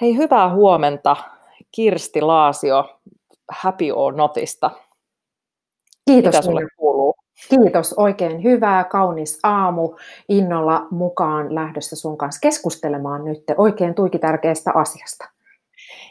Hei, 0.00 0.16
hyvää 0.16 0.54
huomenta 0.54 1.16
Kirsti 1.72 2.20
Laasio 2.20 2.98
Happy 3.50 3.90
or 3.90 4.14
Notista. 4.14 4.70
Kiitos. 6.06 6.34
Mitä 6.34 6.42
sulle 6.42 6.60
kuuluu? 6.76 7.14
Kiitos, 7.48 7.94
oikein 7.96 8.42
hyvää, 8.42 8.84
kaunis 8.84 9.40
aamu. 9.42 9.94
Innolla 10.28 10.86
mukaan 10.90 11.54
lähdössä 11.54 11.96
sun 11.96 12.18
kanssa 12.18 12.40
keskustelemaan 12.42 13.24
nyt 13.24 13.44
oikein 13.56 13.94
tuiki 13.94 14.18
tärkeästä 14.18 14.72
asiasta. 14.74 15.28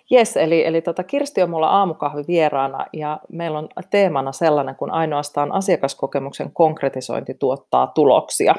Jes, 0.09 0.37
eli, 0.37 0.65
eli 0.65 0.81
tota, 0.81 1.03
Kirsti 1.03 1.41
on 1.41 1.49
mulla 1.49 1.69
aamukahvi 1.69 2.23
vieraana 2.27 2.85
ja 2.93 3.19
meillä 3.31 3.59
on 3.59 3.69
teemana 3.89 4.31
sellainen, 4.31 4.75
kun 4.75 4.91
ainoastaan 4.91 5.51
asiakaskokemuksen 5.51 6.51
konkretisointi 6.53 7.33
tuottaa 7.33 7.87
tuloksia. 7.87 8.55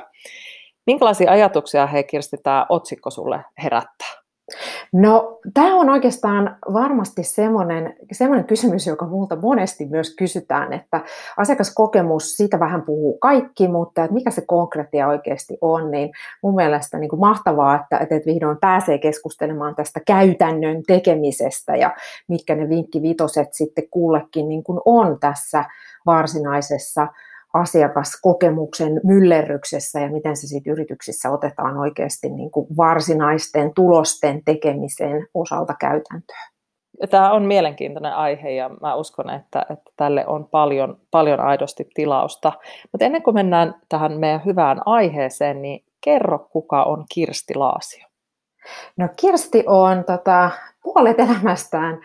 Minkälaisia 0.87 1.31
ajatuksia, 1.31 1.87
hei 1.87 2.05
Kirsti, 2.05 2.37
tämä 2.43 2.67
otsikko 2.69 3.11
sulle 3.11 3.45
herättää? 3.63 4.22
No, 4.93 5.39
tämä 5.55 5.77
on 5.77 5.91
oikeastaan 5.91 6.57
varmasti 6.73 7.23
semmoinen, 7.23 7.97
semmoinen 8.13 8.47
kysymys, 8.47 8.87
joka 8.87 9.07
multa 9.07 9.37
monesti 9.37 9.87
myös 9.87 10.17
kysytään, 10.17 10.73
että 10.73 11.01
asiakaskokemus, 11.37 12.37
siitä 12.37 12.61
vähän 12.61 12.83
puhuu 12.83 13.19
kaikki, 13.19 13.69
mutta 13.69 14.05
että 14.05 14.15
mikä 14.15 14.31
se 14.31 14.43
konkreettia 14.47 15.09
oikeasti 15.09 15.59
on, 15.61 15.91
niin 15.91 16.11
mun 16.43 16.55
mielestä 16.55 16.99
niin 16.99 17.11
kuin 17.11 17.21
mahtavaa, 17.21 17.75
että, 17.75 17.99
että 17.99 18.27
vihdoin 18.27 18.59
pääsee 18.61 18.99
keskustelemaan 18.99 19.75
tästä 19.75 20.01
käytännön 20.07 20.83
tekemisestä 20.87 21.77
ja 21.77 21.91
mitkä 22.29 22.55
ne 22.55 22.69
vinkkivitoset 22.69 23.49
sitten 23.55 23.89
kullekin 23.91 24.49
niin 24.49 24.65
kuin 24.65 24.81
on 24.85 25.21
tässä 25.21 25.65
varsinaisessa 26.07 27.09
asiakaskokemuksen 27.53 29.01
myllerryksessä 29.05 30.01
ja 30.01 30.11
miten 30.11 30.37
se 30.37 30.47
sitten 30.47 30.73
yrityksissä 30.73 31.31
otetaan 31.31 31.77
oikeasti 31.77 32.29
niin 32.29 32.51
kuin 32.51 32.67
varsinaisten 32.77 33.75
tulosten 33.75 34.45
tekemisen 34.45 35.27
osalta 35.35 35.75
käytäntöön. 35.81 36.43
Tämä 37.11 37.33
on 37.33 37.43
mielenkiintoinen 37.43 38.15
aihe 38.15 38.51
ja 38.51 38.71
mä 38.81 38.95
uskon, 38.95 39.31
että, 39.31 39.67
että 39.71 39.91
tälle 39.97 40.27
on 40.27 40.49
paljon, 40.49 40.97
paljon 41.11 41.41
aidosti 41.41 41.89
tilausta. 41.95 42.53
Mutta 42.93 43.05
ennen 43.05 43.23
kuin 43.23 43.35
mennään 43.35 43.75
tähän 43.89 44.13
meidän 44.21 44.45
hyvään 44.45 44.81
aiheeseen, 44.87 45.63
niin 45.63 45.85
kerro 46.01 46.39
kuka 46.39 46.83
on 46.83 47.05
Kirsti 47.15 47.55
Laasio? 47.55 48.07
No 48.97 49.09
Kirsti 49.17 49.65
on 49.67 50.05
tota, 50.05 50.51
puolet 50.83 51.21
elämästään 51.21 52.01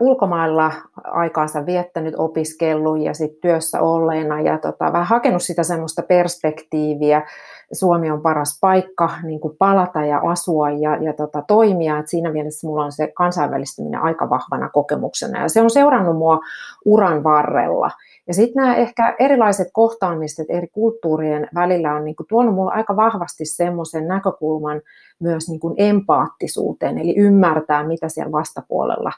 ulkomailla 0.00 0.72
aikaansa 1.04 1.66
viettänyt, 1.66 2.14
opiskellut 2.18 3.00
ja 3.00 3.14
sitten 3.14 3.40
työssä 3.40 3.80
olleena 3.80 4.40
ja 4.40 4.58
tota, 4.58 4.92
vähän 4.92 5.06
hakenut 5.06 5.42
sitä 5.42 5.62
semmoista 5.62 6.02
perspektiiviä. 6.02 7.22
Suomi 7.72 8.10
on 8.10 8.22
paras 8.22 8.58
paikka 8.60 9.10
niin 9.22 9.40
kuin 9.40 9.56
palata 9.58 10.04
ja 10.04 10.18
asua 10.18 10.70
ja, 10.70 10.96
ja 10.96 11.12
tota, 11.12 11.42
toimia. 11.48 11.98
Et 11.98 12.08
siinä 12.08 12.32
mielessä 12.32 12.66
mulla 12.66 12.84
on 12.84 12.92
se 12.92 13.12
kansainvälistyminen 13.14 14.00
aika 14.00 14.30
vahvana 14.30 14.68
kokemuksena 14.68 15.42
ja 15.42 15.48
se 15.48 15.60
on 15.60 15.70
seurannut 15.70 16.16
mua 16.16 16.40
uran 16.84 17.24
varrella. 17.24 17.90
Ja 18.26 18.34
sitten 18.34 18.62
nämä 18.62 18.76
ehkä 18.76 19.16
erilaiset 19.18 19.68
kohtaamiset 19.72 20.46
eri 20.48 20.68
kulttuurien 20.68 21.48
välillä 21.54 21.94
on 21.94 22.04
niin 22.04 22.16
tuonut 22.28 22.54
mulle 22.54 22.72
aika 22.72 22.96
vahvasti 22.96 23.44
semmoisen 23.44 24.08
näkökulman 24.08 24.80
myös 25.20 25.48
niin 25.48 25.60
empaattisuuteen, 25.76 26.98
eli 26.98 27.14
ymmärtää, 27.16 27.86
mitä 27.86 28.08
siellä 28.08 28.32
vastapuolella 28.32 29.12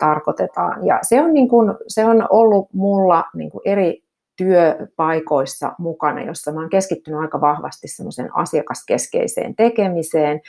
tarkoitetaan. 0.00 0.86
Ja 0.86 0.98
se 1.02 1.22
on, 1.22 1.34
niin 1.34 1.48
kuin, 1.48 1.74
se 1.88 2.04
on 2.04 2.26
ollut 2.30 2.68
mulla 2.72 3.24
niin 3.34 3.50
kuin 3.50 3.62
eri 3.64 4.02
työpaikoissa 4.36 5.72
mukana, 5.78 6.22
jossa 6.22 6.52
mä 6.52 6.60
oon 6.60 6.70
keskittynyt 6.70 7.20
aika 7.20 7.40
vahvasti 7.40 7.88
semmoisen 7.88 8.36
asiakaskeskeiseen 8.36 9.56
tekemiseen, 9.56 10.40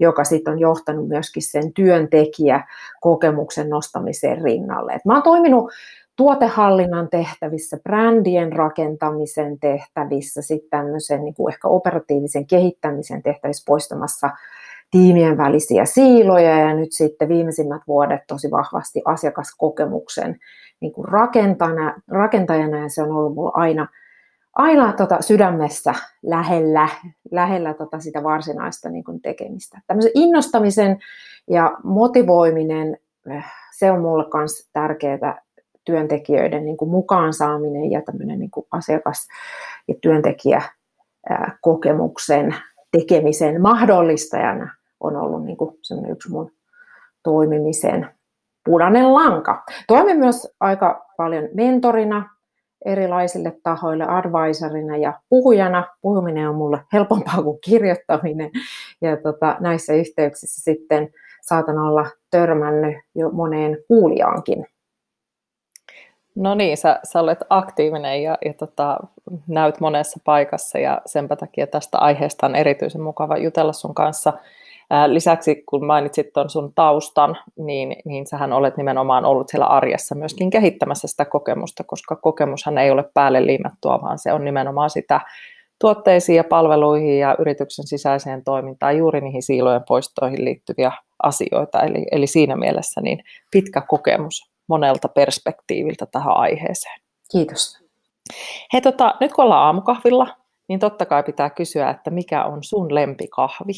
joka 0.00 0.24
sitten 0.24 0.52
on 0.52 0.60
johtanut 0.60 1.08
myöskin 1.08 1.42
sen 1.42 1.72
työntekijäkokemuksen 1.72 3.70
nostamiseen 3.70 4.42
rinnalle. 4.42 4.92
Et 4.92 5.04
mä 5.04 5.14
oon 5.14 5.22
toiminut 5.22 5.70
tuotehallinnan 6.16 7.08
tehtävissä, 7.08 7.78
brändien 7.82 8.52
rakentamisen 8.52 9.58
tehtävissä, 9.58 10.42
sitten 10.42 10.70
tämmöisen 10.70 11.24
niin 11.24 11.34
kuin 11.34 11.52
ehkä 11.52 11.68
operatiivisen 11.68 12.46
kehittämisen 12.46 13.22
tehtävissä 13.22 13.64
poistamassa 13.66 14.30
tiimien 14.90 15.38
välisiä 15.38 15.84
siiloja 15.84 16.58
ja 16.58 16.74
nyt 16.74 16.92
sitten 16.92 17.28
viimeisimmät 17.28 17.82
vuodet 17.86 18.20
tosi 18.26 18.50
vahvasti 18.50 19.02
asiakaskokemuksen 19.04 20.38
niin 20.80 20.92
kuin 20.92 21.08
rakentajana, 21.08 21.94
rakentajana 22.08 22.78
ja 22.78 22.88
se 22.88 23.02
on 23.02 23.12
ollut 23.12 23.34
mulla 23.34 23.52
aina, 23.54 23.88
aina 24.54 24.92
tota 24.92 25.22
sydämessä 25.22 25.94
lähellä, 26.22 26.88
lähellä 27.30 27.74
tota 27.74 28.00
sitä 28.00 28.22
varsinaista 28.22 28.88
niin 28.88 29.04
kuin 29.04 29.22
tekemistä. 29.22 29.80
Tämmöisen 29.86 30.12
innostamisen 30.14 30.98
ja 31.50 31.78
motivoiminen, 31.84 32.98
eh, 33.30 33.44
se 33.78 33.90
on 33.90 34.00
mulle 34.00 34.24
myös 34.34 34.70
tärkeää 34.72 35.42
työntekijöiden 35.84 36.64
niin 36.64 36.76
kuin 36.76 36.90
mukaan 36.90 37.34
saaminen 37.34 37.90
ja 37.90 38.02
tämmöinen 38.02 38.38
niin 38.38 38.50
kuin 38.50 38.66
asiakas- 38.70 39.28
ja 39.88 39.94
työntekijäkokemuksen 40.02 42.54
tekemisen 42.92 43.62
mahdollistajana 43.62 44.79
on 45.00 45.16
ollut 45.16 45.44
niin 45.44 45.56
kuin 45.56 45.76
yksi 46.10 46.30
mun 46.30 46.52
toimimisen 47.22 48.08
punainen 48.64 49.14
lanka. 49.14 49.62
Toimin 49.86 50.18
myös 50.18 50.48
aika 50.60 51.06
paljon 51.16 51.48
mentorina 51.54 52.30
erilaisille 52.84 53.56
tahoille, 53.62 54.04
advisorina 54.08 54.96
ja 54.96 55.20
puhujana. 55.28 55.86
Puhuminen 56.00 56.48
on 56.48 56.54
mulle 56.54 56.80
helpompaa 56.92 57.42
kuin 57.42 57.58
kirjoittaminen. 57.64 58.50
Ja 59.00 59.16
tota, 59.16 59.56
näissä 59.60 59.92
yhteyksissä 59.92 60.62
sitten 60.62 61.08
saatan 61.42 61.78
olla 61.78 62.06
törmännyt 62.30 62.96
jo 63.14 63.30
moneen 63.30 63.78
kuulijaankin. 63.88 64.66
No 66.34 66.54
niin, 66.54 66.76
sä, 66.76 67.00
sä 67.04 67.20
olet 67.20 67.38
aktiivinen 67.50 68.22
ja, 68.22 68.38
ja 68.44 68.54
tota, 68.54 68.98
näyt 69.48 69.80
monessa 69.80 70.20
paikassa 70.24 70.78
ja 70.78 71.02
senpä 71.06 71.36
takia 71.36 71.66
tästä 71.66 71.98
aiheesta 71.98 72.46
on 72.46 72.56
erityisen 72.56 73.00
mukava 73.00 73.36
jutella 73.36 73.72
sun 73.72 73.94
kanssa– 73.94 74.32
Lisäksi 75.06 75.62
kun 75.66 75.86
mainitsit 75.86 76.32
tuon 76.32 76.50
sun 76.50 76.74
taustan, 76.74 77.36
niin, 77.56 77.96
niin 78.04 78.26
sähän 78.26 78.52
olet 78.52 78.76
nimenomaan 78.76 79.24
ollut 79.24 79.48
siellä 79.48 79.66
arjessa 79.66 80.14
myöskin 80.14 80.50
kehittämässä 80.50 81.08
sitä 81.08 81.24
kokemusta, 81.24 81.84
koska 81.84 82.16
kokemushan 82.16 82.78
ei 82.78 82.90
ole 82.90 83.04
päälle 83.14 83.46
liimattua, 83.46 84.02
vaan 84.02 84.18
se 84.18 84.32
on 84.32 84.44
nimenomaan 84.44 84.90
sitä 84.90 85.20
tuotteisiin 85.80 86.36
ja 86.36 86.44
palveluihin 86.44 87.18
ja 87.18 87.36
yrityksen 87.38 87.86
sisäiseen 87.86 88.44
toimintaan, 88.44 88.98
juuri 88.98 89.20
niihin 89.20 89.42
siilojen 89.42 89.82
poistoihin 89.88 90.44
liittyviä 90.44 90.92
asioita. 91.22 91.80
Eli, 91.80 92.06
eli 92.12 92.26
siinä 92.26 92.56
mielessä 92.56 93.00
niin 93.00 93.24
pitkä 93.50 93.80
kokemus 93.80 94.50
monelta 94.68 95.08
perspektiiviltä 95.08 96.06
tähän 96.06 96.36
aiheeseen. 96.36 97.00
Kiitos. 97.32 97.78
Hei, 98.72 98.80
tota, 98.80 99.14
nyt 99.20 99.32
kun 99.32 99.44
ollaan 99.44 99.66
aamukahvilla, 99.66 100.36
niin 100.68 100.80
totta 100.80 101.06
kai 101.06 101.22
pitää 101.22 101.50
kysyä, 101.50 101.90
että 101.90 102.10
mikä 102.10 102.44
on 102.44 102.64
sun 102.64 102.94
lempikahvi? 102.94 103.72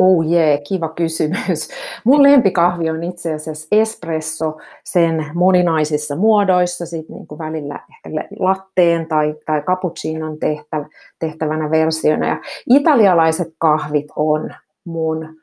Oh 0.00 0.22
jee, 0.22 0.48
yeah, 0.48 0.60
kiva 0.68 0.88
kysymys. 0.88 1.68
Mun 2.04 2.22
lempikahvi 2.22 2.90
on 2.90 3.04
itse 3.04 3.34
asiassa 3.34 3.68
espresso 3.72 4.56
sen 4.84 5.26
moninaisissa 5.34 6.16
muodoissa, 6.16 6.86
sit 6.86 7.08
niin 7.08 7.26
kuin 7.26 7.38
välillä 7.38 7.80
ehkä 7.90 8.26
latteen 8.38 9.06
tai, 9.06 9.34
tai 9.46 9.62
cappuccinon 9.62 10.38
tehtävä, 10.38 10.86
tehtävänä 11.18 11.70
versiona. 11.70 12.26
Ja 12.28 12.40
italialaiset 12.70 13.48
kahvit 13.58 14.06
on 14.16 14.54
mun, 14.84 15.36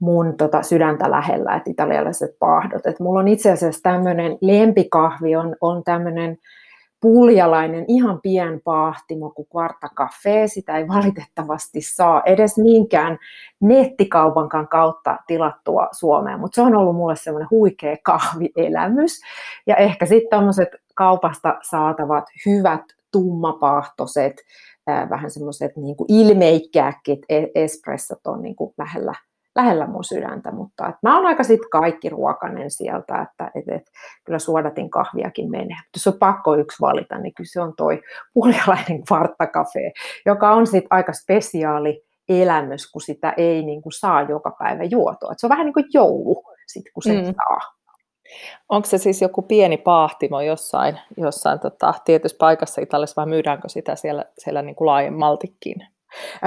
mun 0.00 0.36
tota 0.36 0.62
sydäntä 0.62 1.10
lähellä, 1.10 1.54
että 1.54 1.70
italialaiset 1.70 2.30
pahdot. 2.38 2.86
Et 2.86 3.00
mulla 3.00 3.20
on 3.20 3.28
itse 3.28 3.50
asiassa 3.50 3.82
tämmöinen 3.82 4.38
lempikahvi, 4.40 5.36
on, 5.36 5.56
on 5.60 5.84
tämmöinen 5.84 6.38
puljalainen, 7.00 7.84
ihan 7.88 8.20
pien 8.22 8.60
paahtimo 8.64 9.30
kuin 9.30 9.48
Quarta 9.56 9.88
Cafe. 9.94 10.46
Sitä 10.46 10.78
ei 10.78 10.88
valitettavasti 10.88 11.80
saa 11.80 12.22
edes 12.26 12.58
minkään 12.58 13.18
nettikaupankaan 13.60 14.68
kautta 14.68 15.16
tilattua 15.26 15.88
Suomeen, 15.92 16.40
mutta 16.40 16.54
se 16.54 16.62
on 16.62 16.76
ollut 16.76 16.96
mulle 16.96 17.16
semmoinen 17.16 17.50
huikea 17.50 17.96
kahvielämys. 18.02 19.20
Ja 19.66 19.76
ehkä 19.76 20.06
sitten 20.06 20.30
tämmöiset 20.30 20.68
kaupasta 20.94 21.58
saatavat 21.62 22.24
hyvät 22.46 22.82
tummapahtoiset, 23.12 24.42
vähän 25.10 25.30
semmoiset 25.30 25.76
niin 25.76 25.96
ilmeikkääkit 26.08 27.20
espressot 27.54 28.26
on 28.26 28.42
niin 28.42 28.56
kuin 28.56 28.74
lähellä, 28.78 29.14
lähellä 29.58 29.86
mun 29.86 30.04
sydäntä, 30.04 30.50
mutta 30.52 30.88
että 30.88 30.98
mä 31.02 31.16
oon 31.16 31.26
aika 31.26 31.42
sit 31.42 31.60
kaikki 31.72 32.08
ruokanen 32.08 32.70
sieltä, 32.70 33.22
että 33.22 33.50
et, 33.54 33.68
et, 33.68 33.82
kyllä 34.24 34.38
suodatin 34.38 34.90
kahviakin 34.90 35.50
menee. 35.50 35.76
Mutta 35.76 35.96
jos 35.96 36.06
on 36.06 36.18
pakko 36.18 36.56
yksi 36.56 36.80
valita, 36.80 37.18
niin 37.18 37.34
kyllä 37.34 37.50
se 37.52 37.60
on 37.60 37.72
toi 37.76 38.00
puolialainen 38.34 39.04
kvarttakafe, 39.08 39.92
joka 40.26 40.50
on 40.50 40.66
sitten 40.66 40.88
aika 40.90 41.12
spesiaali 41.12 42.02
elämys, 42.28 42.92
kun 42.92 43.02
sitä 43.02 43.34
ei 43.36 43.62
niin 43.62 43.82
kuin 43.82 43.92
saa 43.92 44.22
joka 44.22 44.56
päivä 44.58 44.84
juotua. 44.84 45.32
Et 45.32 45.38
se 45.38 45.46
on 45.46 45.50
vähän 45.50 45.66
niin 45.66 45.74
kuin 45.74 45.86
joulu, 45.94 46.42
sit, 46.66 46.84
kun 46.94 47.02
se 47.02 47.12
mm. 47.12 47.24
saa. 47.24 47.78
Onko 48.68 48.86
se 48.86 48.98
siis 48.98 49.22
joku 49.22 49.42
pieni 49.42 49.76
paahtimo 49.76 50.40
jossain, 50.40 50.98
jossain 51.16 51.60
tota, 51.60 51.94
tietyssä 52.04 52.36
paikassa 52.40 52.80
Italiassa 52.80 53.20
vai 53.20 53.26
myydäänkö 53.26 53.68
sitä 53.68 53.96
siellä, 53.96 54.24
siellä 54.38 54.62
niin 54.62 54.76
kuin 54.76 54.86
laajemmaltikin? 54.86 55.86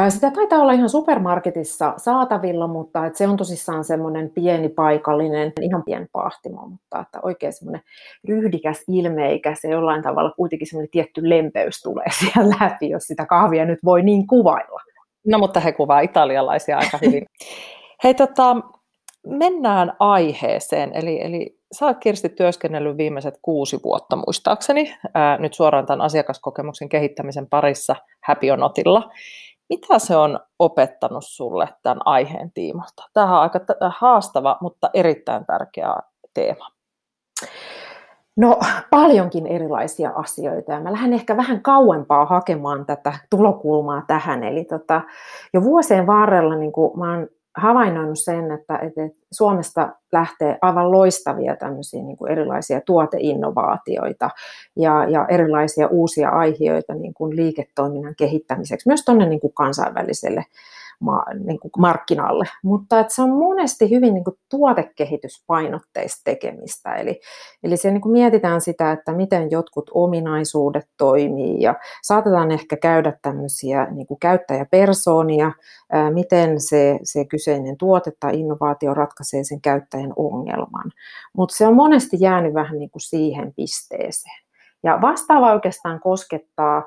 Sitä 0.10 0.32
taitaa 0.32 0.60
olla 0.60 0.72
ihan 0.72 0.90
supermarketissa 0.90 1.94
saatavilla, 1.98 2.68
mutta 2.68 3.06
että 3.06 3.18
se 3.18 3.28
on 3.28 3.38
tosissaan 3.38 3.84
semmoinen 3.84 4.30
pieni 4.30 4.70
paikallinen, 4.70 5.54
ihan 5.62 5.84
pieni 5.84 6.06
pahtimo, 6.12 6.68
mutta 6.68 7.00
että 7.00 7.20
oikein 7.24 7.54
semmoinen 7.54 7.82
ryhdikäs, 8.28 8.84
ilmeikäs 8.88 9.64
ja 9.64 9.70
jollain 9.70 10.04
tavalla 10.04 10.32
kuitenkin 10.32 10.68
semmoinen 10.68 10.92
tietty 10.92 11.30
lempeys 11.30 11.82
tulee 11.82 12.06
siellä 12.20 12.56
läpi, 12.62 12.90
jos 12.90 13.04
sitä 13.04 13.26
kahvia 13.26 13.66
nyt 13.66 13.80
voi 13.86 14.04
niin 14.04 14.28
kuvailla. 14.28 14.82
No 15.28 15.40
mutta 15.40 15.60
he 15.60 15.72
kuvaa 15.72 16.00
italialaisia 16.00 16.78
aika 16.78 16.98
hyvin. 17.02 17.26
Hei 18.04 18.14
tota, 18.14 18.56
mennään 19.28 19.94
aiheeseen, 20.00 20.92
eli, 20.94 21.22
eli 21.22 21.58
sä 21.72 21.86
oot 21.86 21.98
Kirsti 22.00 22.30
työskennellyt 22.30 22.98
viimeiset 22.98 23.40
kuusi 23.42 23.80
vuotta 23.84 24.16
muistaakseni, 24.16 24.96
ää, 25.14 25.38
nyt 25.38 25.54
suoraan 25.54 25.86
tämän 25.86 26.02
asiakaskokemuksen 26.02 26.90
kehittämisen 26.90 27.48
parissa 27.48 27.96
Happy 28.28 28.50
Onotilla. 28.50 29.10
Mitä 29.72 30.00
se 30.00 30.16
on 30.16 30.40
opettanut 30.60 31.26
sulle 31.26 31.68
tämän 31.84 32.00
aiheen 32.06 32.52
tiimoilta? 32.52 33.04
Tämä 33.14 33.36
on 33.36 33.42
aika 33.42 33.60
haastava, 33.90 34.58
mutta 34.62 34.90
erittäin 34.94 35.46
tärkeä 35.46 35.96
teema. 36.34 36.68
No 38.38 38.60
paljonkin 38.90 39.48
erilaisia 39.48 40.12
asioita 40.16 40.72
ja 40.72 40.80
mä 40.80 40.92
lähden 40.92 41.14
ehkä 41.14 41.38
vähän 41.38 41.62
kauempaa 41.62 42.26
hakemaan 42.26 42.86
tätä 42.86 43.14
tulokulmaa 43.30 44.04
tähän. 44.08 44.44
Eli 44.44 44.64
tota, 44.64 45.02
jo 45.54 45.64
vuosien 45.64 46.08
varrella 46.08 46.56
niin 46.56 46.72
kuin 46.72 47.00
mä 47.00 47.12
oon 47.12 47.28
havainnoinut 47.58 48.20
sen, 48.20 48.52
että, 48.52 48.78
että 48.78 49.02
Suomesta 49.32 49.90
lähtee 50.12 50.58
aivan 50.62 50.92
loistavia 50.92 51.56
tämmöisiä 51.56 52.04
niin 52.04 52.18
kuin 52.18 52.32
erilaisia 52.32 52.82
tuoteinnovaatioita 52.82 54.30
ja, 54.76 55.06
ja 55.10 55.26
erilaisia 55.30 55.88
uusia 55.88 56.30
aiheita 56.30 56.94
niin 56.94 57.14
kuin 57.14 57.36
liiketoiminnan 57.36 58.16
kehittämiseksi 58.18 58.90
myös 58.90 59.06
tuonne 59.06 59.26
niin 59.26 59.54
kansainväliselle 59.54 60.46
ma, 61.02 61.24
niin 61.44 61.60
kuin 61.60 61.72
markkinalle, 61.78 62.46
mutta 62.64 63.00
että 63.00 63.16
se 63.16 63.22
on 63.22 63.30
monesti 63.30 63.90
hyvin 63.90 64.14
niin 64.14 64.24
kuin 64.24 64.38
tuotekehityspainotteista 64.50 66.22
tekemistä, 66.24 66.96
eli, 66.96 67.20
eli 67.64 67.78
siellä 67.78 67.94
niin 67.94 68.02
kuin 68.02 68.14
mietitään 68.14 68.62
sitä, 68.62 68.92
että 68.92 69.14
miten 69.14 69.52
jotkut 69.52 69.92
ominaisuudet 69.94 70.86
toimii 70.98 71.62
ja 71.62 71.76
saatetaan 72.04 72.52
ehkä 72.52 72.78
käydä 72.78 73.14
tämmöisiä 73.22 73.88
niin 73.92 74.08
kuin 74.08 74.20
käyttäjäpersoonia, 74.20 75.52
ää, 75.92 76.12
miten 76.12 76.62
se, 76.62 77.00
se 77.04 77.26
kyseinen 77.26 77.78
tuote 77.78 78.12
tai 78.20 78.40
innovaatio 78.40 78.94
ratkaisee 78.94 79.44
sen 79.44 79.62
käyttäjän 79.62 80.14
ongelman, 80.16 80.92
mutta 81.38 81.56
se 81.56 81.68
on 81.68 81.76
monesti 81.76 82.18
jäänyt 82.20 82.54
vähän 82.54 82.80
niin 82.80 82.90
kuin 82.90 83.02
siihen 83.02 83.54
pisteeseen. 83.56 84.42
Ja 84.84 85.02
vastaava 85.02 85.54
oikeastaan 85.54 86.00
koskettaa 86.00 86.84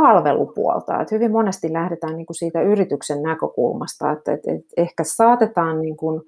palvelupuolta. 0.00 1.00
Että 1.00 1.14
hyvin 1.14 1.32
monesti 1.32 1.72
lähdetään 1.72 2.16
niin 2.16 2.26
kuin 2.26 2.36
siitä 2.36 2.62
yrityksen 2.62 3.22
näkökulmasta, 3.22 4.12
että, 4.12 4.32
että, 4.32 4.52
että 4.52 4.74
ehkä 4.76 5.04
saatetaan 5.04 5.80
niin 5.82 5.96
kuin, 5.96 6.22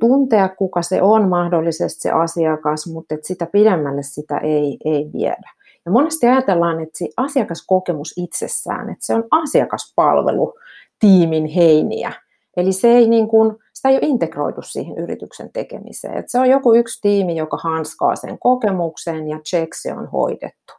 tuntea, 0.00 0.48
kuka 0.48 0.82
se 0.82 1.02
on 1.02 1.28
mahdollisesti 1.28 2.00
se 2.00 2.10
asiakas, 2.10 2.92
mutta 2.92 3.14
että 3.14 3.26
sitä 3.26 3.46
pidemmälle 3.46 4.02
sitä 4.02 4.38
ei, 4.38 4.76
ei 4.84 5.10
viedä. 5.12 5.50
Ja 5.86 5.92
monesti 5.92 6.26
ajatellaan, 6.26 6.80
että 6.80 6.98
se 6.98 7.08
asiakaskokemus 7.16 8.14
itsessään, 8.16 8.90
että 8.90 9.06
se 9.06 9.14
on 9.14 9.24
asiakaspalvelu 9.30 10.54
tiimin 10.98 11.46
heiniä. 11.46 12.12
Eli 12.56 12.72
se 12.72 12.88
ei 12.88 13.08
niin 13.08 13.28
kuin, 13.28 13.56
sitä 13.72 13.88
ei 13.88 13.94
ole 13.94 14.06
integroitu 14.06 14.62
siihen 14.62 14.98
yrityksen 14.98 15.50
tekemiseen. 15.52 16.18
Että 16.18 16.30
se 16.30 16.38
on 16.38 16.50
joku 16.50 16.74
yksi 16.74 17.00
tiimi, 17.02 17.36
joka 17.36 17.56
hanskaa 17.56 18.16
sen 18.16 18.38
kokemuksen 18.38 19.28
ja 19.28 19.38
check 19.38 19.74
se 19.74 19.92
on 19.92 20.06
hoidettu. 20.06 20.72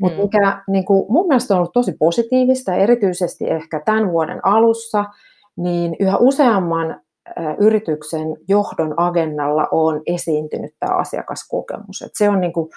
Mutta 0.00 0.18
mm. 0.18 0.22
mikä 0.22 0.62
niin 0.68 0.84
kuin, 0.84 1.12
mun 1.12 1.28
mielestä 1.28 1.54
on 1.54 1.58
ollut 1.58 1.72
tosi 1.72 1.92
positiivista, 1.98 2.74
erityisesti 2.74 3.50
ehkä 3.50 3.80
tämän 3.84 4.12
vuoden 4.12 4.46
alussa, 4.46 5.04
niin 5.56 5.96
yhä 6.00 6.16
useamman 6.16 7.00
yrityksen 7.58 8.36
johdon 8.48 8.94
agendalla 8.96 9.68
on 9.70 10.02
esiintynyt 10.06 10.74
tämä 10.80 10.94
asiakaskokemus. 10.94 12.02
Et 12.02 12.12
se 12.14 12.28
on 12.28 12.40
niin 12.40 12.52
kuin, 12.52 12.68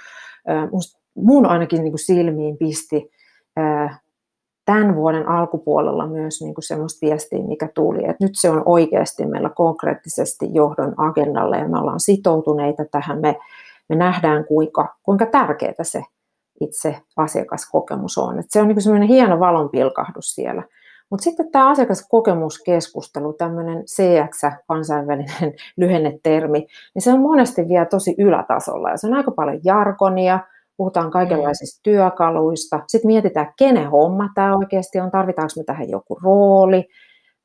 mun 1.15 1.45
ainakin 1.45 1.81
niin 1.81 1.91
kuin 1.91 1.99
silmiin 2.05 2.57
pisti 2.57 3.11
tämän 4.65 4.95
vuoden 4.95 5.27
alkupuolella 5.27 6.07
myös 6.07 6.41
niin 6.41 6.53
kuin 6.53 6.63
semmoista 6.63 7.05
viestiä, 7.05 7.43
mikä 7.43 7.69
tuli, 7.73 7.99
että 7.99 8.25
nyt 8.25 8.31
se 8.33 8.49
on 8.49 8.63
oikeasti 8.65 9.25
meillä 9.25 9.49
konkreettisesti 9.49 10.45
johdon 10.53 10.93
agendalla 10.97 11.57
ja 11.57 11.67
me 11.67 11.79
ollaan 11.79 11.99
sitoutuneita 11.99 12.85
tähän, 12.85 13.21
me, 13.21 13.35
me 13.89 13.95
nähdään 13.95 14.45
kuinka, 14.45 14.95
kuinka 15.03 15.25
tärkeää 15.25 15.83
se 15.83 16.03
itse 16.61 17.01
asiakaskokemus 17.17 18.17
on. 18.17 18.39
Et 18.39 18.45
se 18.49 18.61
on 18.61 18.67
niin 18.67 18.81
semmoinen 18.81 19.09
hieno 19.09 19.39
valonpilkahdus 19.39 20.35
siellä. 20.35 20.63
Mutta 21.09 21.23
sitten 21.23 21.51
tämä 21.51 21.69
asiakaskokemuskeskustelu, 21.69 23.33
tämmöinen 23.33 23.83
CX, 23.83 24.41
kansainvälinen 24.67 25.53
lyhennetermi, 25.77 26.67
niin 26.95 27.01
se 27.01 27.13
on 27.13 27.21
monesti 27.21 27.67
vielä 27.67 27.85
tosi 27.85 28.15
ylätasolla. 28.17 28.89
Ja 28.89 28.97
se 28.97 29.07
on 29.07 29.13
aika 29.13 29.31
paljon 29.31 29.59
jargonia, 29.63 30.39
puhutaan 30.77 31.11
kaikenlaisista 31.11 31.79
mm. 31.79 31.83
työkaluista. 31.83 32.79
Sitten 32.87 33.07
mietitään, 33.07 33.53
kenen 33.57 33.89
homma 33.89 34.29
tämä 34.35 34.55
oikeasti 34.55 34.99
on, 34.99 35.11
tarvitaanko 35.11 35.53
me 35.57 35.63
tähän 35.63 35.89
joku 35.89 36.19
rooli, 36.23 36.85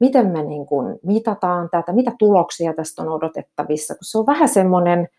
miten 0.00 0.26
me 0.26 0.42
niin 0.42 0.66
kuin 0.66 0.98
mitataan 1.02 1.68
tätä, 1.70 1.92
mitä 1.92 2.12
tuloksia 2.18 2.74
tästä 2.74 3.02
on 3.02 3.08
odotettavissa, 3.08 3.94
kun 3.94 4.04
se 4.04 4.18
on 4.18 4.26
vähän 4.26 4.48
semmoinen– 4.48 5.08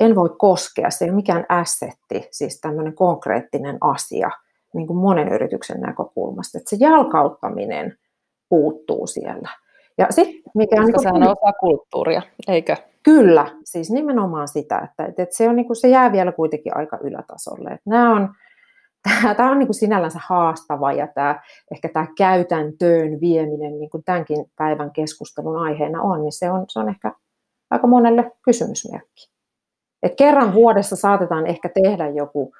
en 0.00 0.14
voi 0.14 0.30
koskea, 0.38 0.90
se 0.90 1.04
ei 1.04 1.10
ole 1.10 1.16
mikään 1.16 1.46
assetti, 1.48 2.28
siis 2.30 2.60
tämmöinen 2.60 2.94
konkreettinen 2.94 3.78
asia 3.80 4.30
niin 4.74 4.86
kuin 4.86 4.96
monen 4.96 5.28
yrityksen 5.28 5.80
näkökulmasta, 5.80 6.58
että 6.58 6.70
se 6.70 6.76
jalkauttaminen 6.80 7.98
puuttuu 8.48 9.06
siellä. 9.06 9.48
Ja 9.98 10.06
sit, 10.10 10.28
mikä 10.54 10.80
on, 10.80 10.86
niin 10.86 11.00
sehän 11.00 11.22
on 11.22 11.22
osa 11.22 11.52
kulttuuria, 11.60 12.22
eikö? 12.48 12.76
Kyllä, 13.02 13.46
siis 13.64 13.90
nimenomaan 13.90 14.48
sitä, 14.48 14.78
että, 14.78 15.22
että 15.22 15.36
se, 15.36 15.48
on, 15.48 15.56
niin 15.56 15.66
kuin, 15.66 15.76
se 15.76 15.88
jää 15.88 16.12
vielä 16.12 16.32
kuitenkin 16.32 16.76
aika 16.76 16.98
ylätasolle. 17.02 17.68
Että 17.68 17.90
nämä 17.90 18.16
on, 18.16 18.34
tämä 19.36 19.50
on 19.50 19.58
niin 19.58 19.66
kuin 19.66 19.74
sinällänsä 19.74 20.18
haastava 20.22 20.92
ja 20.92 21.06
tämä, 21.06 21.42
ehkä 21.72 21.88
tämä 21.88 22.06
käytäntöön 22.18 23.20
vieminen, 23.20 23.78
niin 23.78 23.90
kuin 23.90 24.04
tämänkin 24.04 24.44
päivän 24.56 24.90
keskustelun 24.90 25.58
aiheena 25.58 26.02
on, 26.02 26.22
niin 26.22 26.32
se 26.32 26.50
on, 26.50 26.64
se 26.68 26.78
on 26.78 26.88
ehkä 26.88 27.12
aika 27.70 27.86
monelle 27.86 28.32
kysymysmerkki. 28.42 29.33
Et 30.04 30.14
kerran 30.16 30.54
vuodessa 30.54 30.96
saatetaan 30.96 31.46
ehkä 31.46 31.68
tehdä 31.82 32.08
joku 32.08 32.52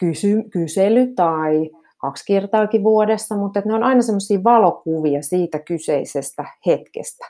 kysy, 0.00 0.42
kysely 0.52 1.06
tai 1.06 1.70
kaksi 1.98 2.24
kertaakin 2.26 2.82
vuodessa, 2.82 3.36
mutta 3.36 3.62
ne 3.64 3.74
on 3.74 3.82
aina 3.82 4.02
semmoisia 4.02 4.44
valokuvia 4.44 5.22
siitä 5.22 5.58
kyseisestä 5.58 6.44
hetkestä. 6.66 7.26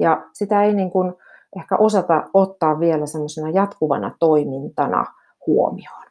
Ja 0.00 0.26
sitä 0.32 0.64
ei 0.64 0.74
niin 0.74 0.90
kuin 0.90 1.14
ehkä 1.56 1.76
osata 1.76 2.24
ottaa 2.34 2.80
vielä 2.80 3.06
semmoisena 3.06 3.50
jatkuvana 3.50 4.16
toimintana 4.20 5.04
huomioon. 5.46 6.02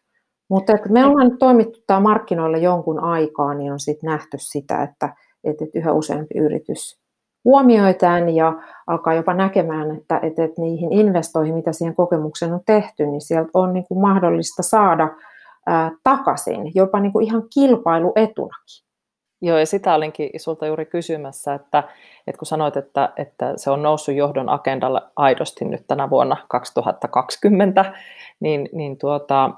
Mutta 0.49 0.73
että 0.73 0.89
me 0.89 1.05
ollaan 1.05 1.29
nyt 1.29 1.39
toimittu 1.39 1.79
tämä 1.87 1.99
markkinoilla 1.99 2.57
jonkun 2.57 2.99
aikaa, 2.99 3.53
niin 3.53 3.71
on 3.71 3.79
sitten 3.79 4.07
nähty 4.07 4.37
sitä, 4.39 4.83
että, 4.83 5.15
että 5.43 5.65
yhä 5.75 5.93
useampi 5.93 6.37
yritys 6.37 7.00
huomioitaan 7.45 8.29
ja 8.29 8.53
alkaa 8.87 9.13
jopa 9.13 9.33
näkemään, 9.33 9.91
että, 9.97 10.19
että, 10.23 10.43
että 10.43 10.61
niihin 10.61 10.93
investoihin, 10.93 11.55
mitä 11.55 11.73
siihen 11.73 11.95
kokemukseen 11.95 12.53
on 12.53 12.61
tehty, 12.65 13.05
niin 13.05 13.21
sieltä 13.21 13.49
on 13.53 13.73
niin 13.73 13.85
kuin 13.87 14.01
mahdollista 14.01 14.63
saada 14.63 15.09
ää, 15.67 15.91
takaisin, 16.03 16.71
jopa 16.75 16.99
niin 16.99 17.11
kuin 17.11 17.25
ihan 17.25 17.43
kilpailuetunakin. 17.53 18.91
Joo, 19.41 19.57
ja 19.57 19.65
sitä 19.65 19.93
olinkin 19.95 20.29
sulta 20.37 20.67
juuri 20.67 20.85
kysymässä, 20.85 21.53
että, 21.53 21.83
että 22.27 22.39
kun 22.39 22.45
sanoit, 22.45 22.77
että, 22.77 23.13
että 23.17 23.53
se 23.55 23.69
on 23.69 23.83
noussut 23.83 24.15
johdon 24.15 24.49
agendalle 24.49 25.01
aidosti 25.15 25.65
nyt 25.65 25.87
tänä 25.87 26.09
vuonna 26.09 26.37
2020, 26.49 27.93
niin, 28.39 28.69
niin 28.73 28.97
tuota, 28.97 29.51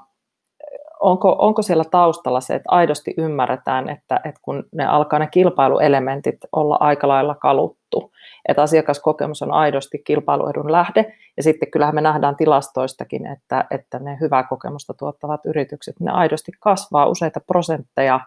onko, 1.00 1.36
onko 1.38 1.62
siellä 1.62 1.84
taustalla 1.84 2.40
se, 2.40 2.54
että 2.54 2.68
aidosti 2.70 3.14
ymmärretään, 3.18 3.88
että, 3.88 4.20
että 4.24 4.40
kun 4.42 4.64
ne 4.72 4.86
alkaa 4.86 5.18
ne 5.18 5.26
kilpailuelementit 5.26 6.36
olla 6.52 6.76
aika 6.80 7.08
lailla 7.08 7.34
kaluttu, 7.34 8.12
että 8.48 8.62
asiakaskokemus 8.62 9.42
on 9.42 9.52
aidosti 9.52 9.98
kilpailuedun 9.98 10.72
lähde, 10.72 11.14
ja 11.36 11.42
sitten 11.42 11.70
kyllähän 11.70 11.94
me 11.94 12.00
nähdään 12.00 12.36
tilastoistakin, 12.36 13.26
että, 13.26 13.64
että 13.70 13.98
ne 13.98 14.18
hyvää 14.20 14.42
kokemusta 14.42 14.94
tuottavat 14.94 15.40
yritykset, 15.46 16.00
ne 16.00 16.10
aidosti 16.10 16.52
kasvaa 16.60 17.06
useita 17.06 17.40
prosentteja 17.46 18.20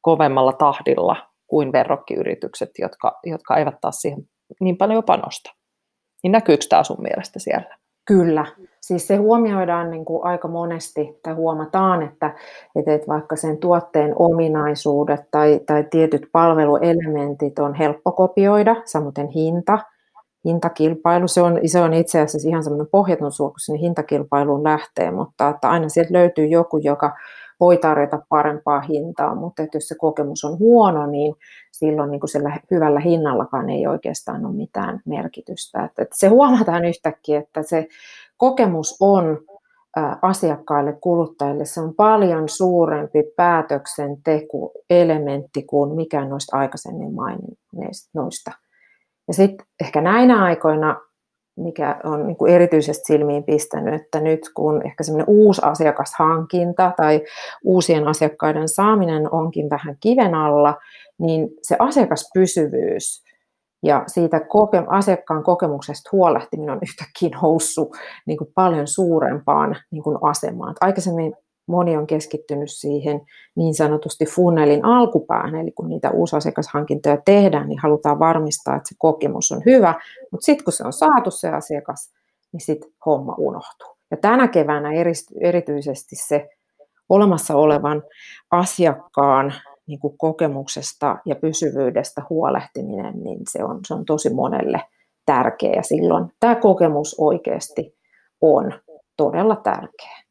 kovemmalla 0.00 0.52
tahdilla 0.52 1.16
kuin 1.46 1.72
verrokkiyritykset, 1.72 2.70
jotka, 2.78 3.18
jotka 3.24 3.56
eivät 3.56 3.80
taas 3.80 3.96
siihen 3.96 4.28
niin 4.60 4.76
paljon 4.76 5.04
panosta. 5.04 5.54
Niin 6.22 6.32
näkyykö 6.32 6.64
tämä 6.68 6.84
sun 6.84 7.02
mielestä 7.02 7.38
siellä? 7.38 7.76
Kyllä. 8.04 8.46
Siis 8.86 9.06
se 9.06 9.16
huomioidaan 9.16 9.90
niin 9.90 10.04
kuin 10.04 10.24
aika 10.24 10.48
monesti, 10.48 11.18
tai 11.22 11.34
huomataan, 11.34 12.02
että, 12.02 12.34
että 12.76 13.08
vaikka 13.08 13.36
sen 13.36 13.58
tuotteen 13.58 14.12
ominaisuudet 14.16 15.20
tai, 15.30 15.60
tai 15.66 15.84
tietyt 15.90 16.28
palveluelementit 16.32 17.58
on 17.58 17.74
helppo 17.74 18.12
kopioida, 18.12 18.76
samoin 18.84 19.28
hinta, 19.34 19.78
hintakilpailu, 20.44 21.28
se 21.28 21.42
on, 21.42 21.60
se 21.66 21.80
on 21.80 21.94
itse 21.94 22.20
asiassa 22.20 22.48
ihan 22.48 22.64
semmoinen 22.64 22.88
pohjaton 22.90 23.32
suo, 23.32 23.48
kun 23.48 23.60
sinne 23.60 23.80
hintakilpailuun 23.80 24.64
lähtee, 24.64 25.10
mutta 25.10 25.48
että 25.48 25.70
aina 25.70 25.88
sieltä 25.88 26.12
löytyy 26.12 26.46
joku, 26.46 26.78
joka 26.78 27.12
voi 27.60 27.76
tarjota 27.76 28.18
parempaa 28.28 28.80
hintaa, 28.80 29.34
mutta 29.34 29.62
että 29.62 29.76
jos 29.76 29.88
se 29.88 29.94
kokemus 29.98 30.44
on 30.44 30.58
huono, 30.58 31.06
niin 31.06 31.34
silloin 31.72 32.10
niin 32.10 32.20
kuin 32.20 32.30
sillä 32.30 32.58
hyvällä 32.70 33.00
hinnallakaan 33.00 33.70
ei 33.70 33.86
oikeastaan 33.86 34.46
ole 34.46 34.54
mitään 34.54 35.00
merkitystä. 35.04 35.84
Että, 35.84 36.02
että 36.02 36.16
se 36.18 36.28
huomataan 36.28 36.84
yhtäkkiä, 36.84 37.38
että 37.38 37.62
se 37.62 37.88
kokemus 38.36 38.96
on 39.00 39.38
asiakkaille, 40.22 40.92
kuluttajille, 41.00 41.64
se 41.64 41.80
on 41.80 41.94
paljon 41.94 42.48
suurempi 42.48 43.22
päätöksentekoelementti 43.36 45.62
kuin 45.62 45.94
mikään 45.94 46.28
noista 46.28 46.56
aikaisemmin 46.56 47.14
maininneista. 47.14 48.50
Ja 49.28 49.34
sitten 49.34 49.66
ehkä 49.80 50.00
näinä 50.00 50.44
aikoina 50.44 51.00
mikä 51.56 52.00
on 52.04 52.26
niin 52.26 52.36
kuin 52.36 52.52
erityisesti 52.52 53.04
silmiin 53.06 53.44
pistänyt, 53.44 53.94
että 53.94 54.20
nyt 54.20 54.40
kun 54.54 54.86
ehkä 54.86 55.04
semmoinen 55.04 55.28
uusi 55.28 55.60
asiakashankinta 55.64 56.92
tai 56.96 57.22
uusien 57.64 58.08
asiakkaiden 58.08 58.68
saaminen 58.68 59.34
onkin 59.34 59.70
vähän 59.70 59.96
kiven 60.00 60.34
alla, 60.34 60.76
niin 61.18 61.48
se 61.62 61.76
asiakaspysyvyys 61.78 63.24
ja 63.84 64.04
siitä 64.06 64.38
koke- 64.38 64.86
asiakkaan 64.88 65.42
kokemuksesta 65.42 66.10
huolehtiminen 66.12 66.74
on 66.74 66.80
yhtäkkiä 66.82 67.38
noussut 67.42 67.96
niin 68.26 68.38
kuin 68.38 68.50
paljon 68.54 68.86
suurempaan 68.86 69.76
niin 69.90 70.02
kuin 70.02 70.18
asemaan. 70.22 70.74
Aikaisemmin 70.80 71.34
moni 71.66 71.96
on 71.96 72.06
keskittynyt 72.06 72.70
siihen 72.70 73.20
niin 73.56 73.74
sanotusti 73.74 74.26
funnelin 74.26 74.84
alkupäähän, 74.84 75.54
eli 75.54 75.70
kun 75.70 75.88
niitä 75.88 76.10
uusasiakashankintoja 76.10 77.18
tehdään, 77.24 77.68
niin 77.68 77.78
halutaan 77.78 78.18
varmistaa, 78.18 78.76
että 78.76 78.88
se 78.88 78.94
kokemus 78.98 79.52
on 79.52 79.62
hyvä, 79.66 79.94
mutta 80.30 80.44
sitten 80.44 80.64
kun 80.64 80.72
se 80.72 80.84
on 80.84 80.92
saatu 80.92 81.30
se 81.30 81.48
asiakas, 81.48 82.12
niin 82.52 82.60
sitten 82.60 82.90
homma 83.06 83.34
unohtuu. 83.38 83.96
Ja 84.10 84.16
tänä 84.16 84.48
keväänä 84.48 84.88
erityisesti 85.40 86.16
se 86.16 86.48
olemassa 87.08 87.56
olevan 87.56 88.02
asiakkaan 88.50 89.54
niin 89.86 90.00
kuin 90.00 90.18
kokemuksesta 90.18 91.18
ja 91.26 91.36
pysyvyydestä 91.36 92.22
huolehtiminen, 92.30 93.24
niin 93.24 93.38
se 93.50 93.64
on, 93.64 93.80
se 93.86 93.94
on 93.94 94.04
tosi 94.04 94.34
monelle 94.34 94.80
tärkeä 95.26 95.72
ja 95.72 95.82
silloin 95.82 96.32
tämä 96.40 96.54
kokemus 96.54 97.16
oikeasti 97.18 97.94
on 98.40 98.72
todella 99.16 99.56
tärkeä. 99.56 100.24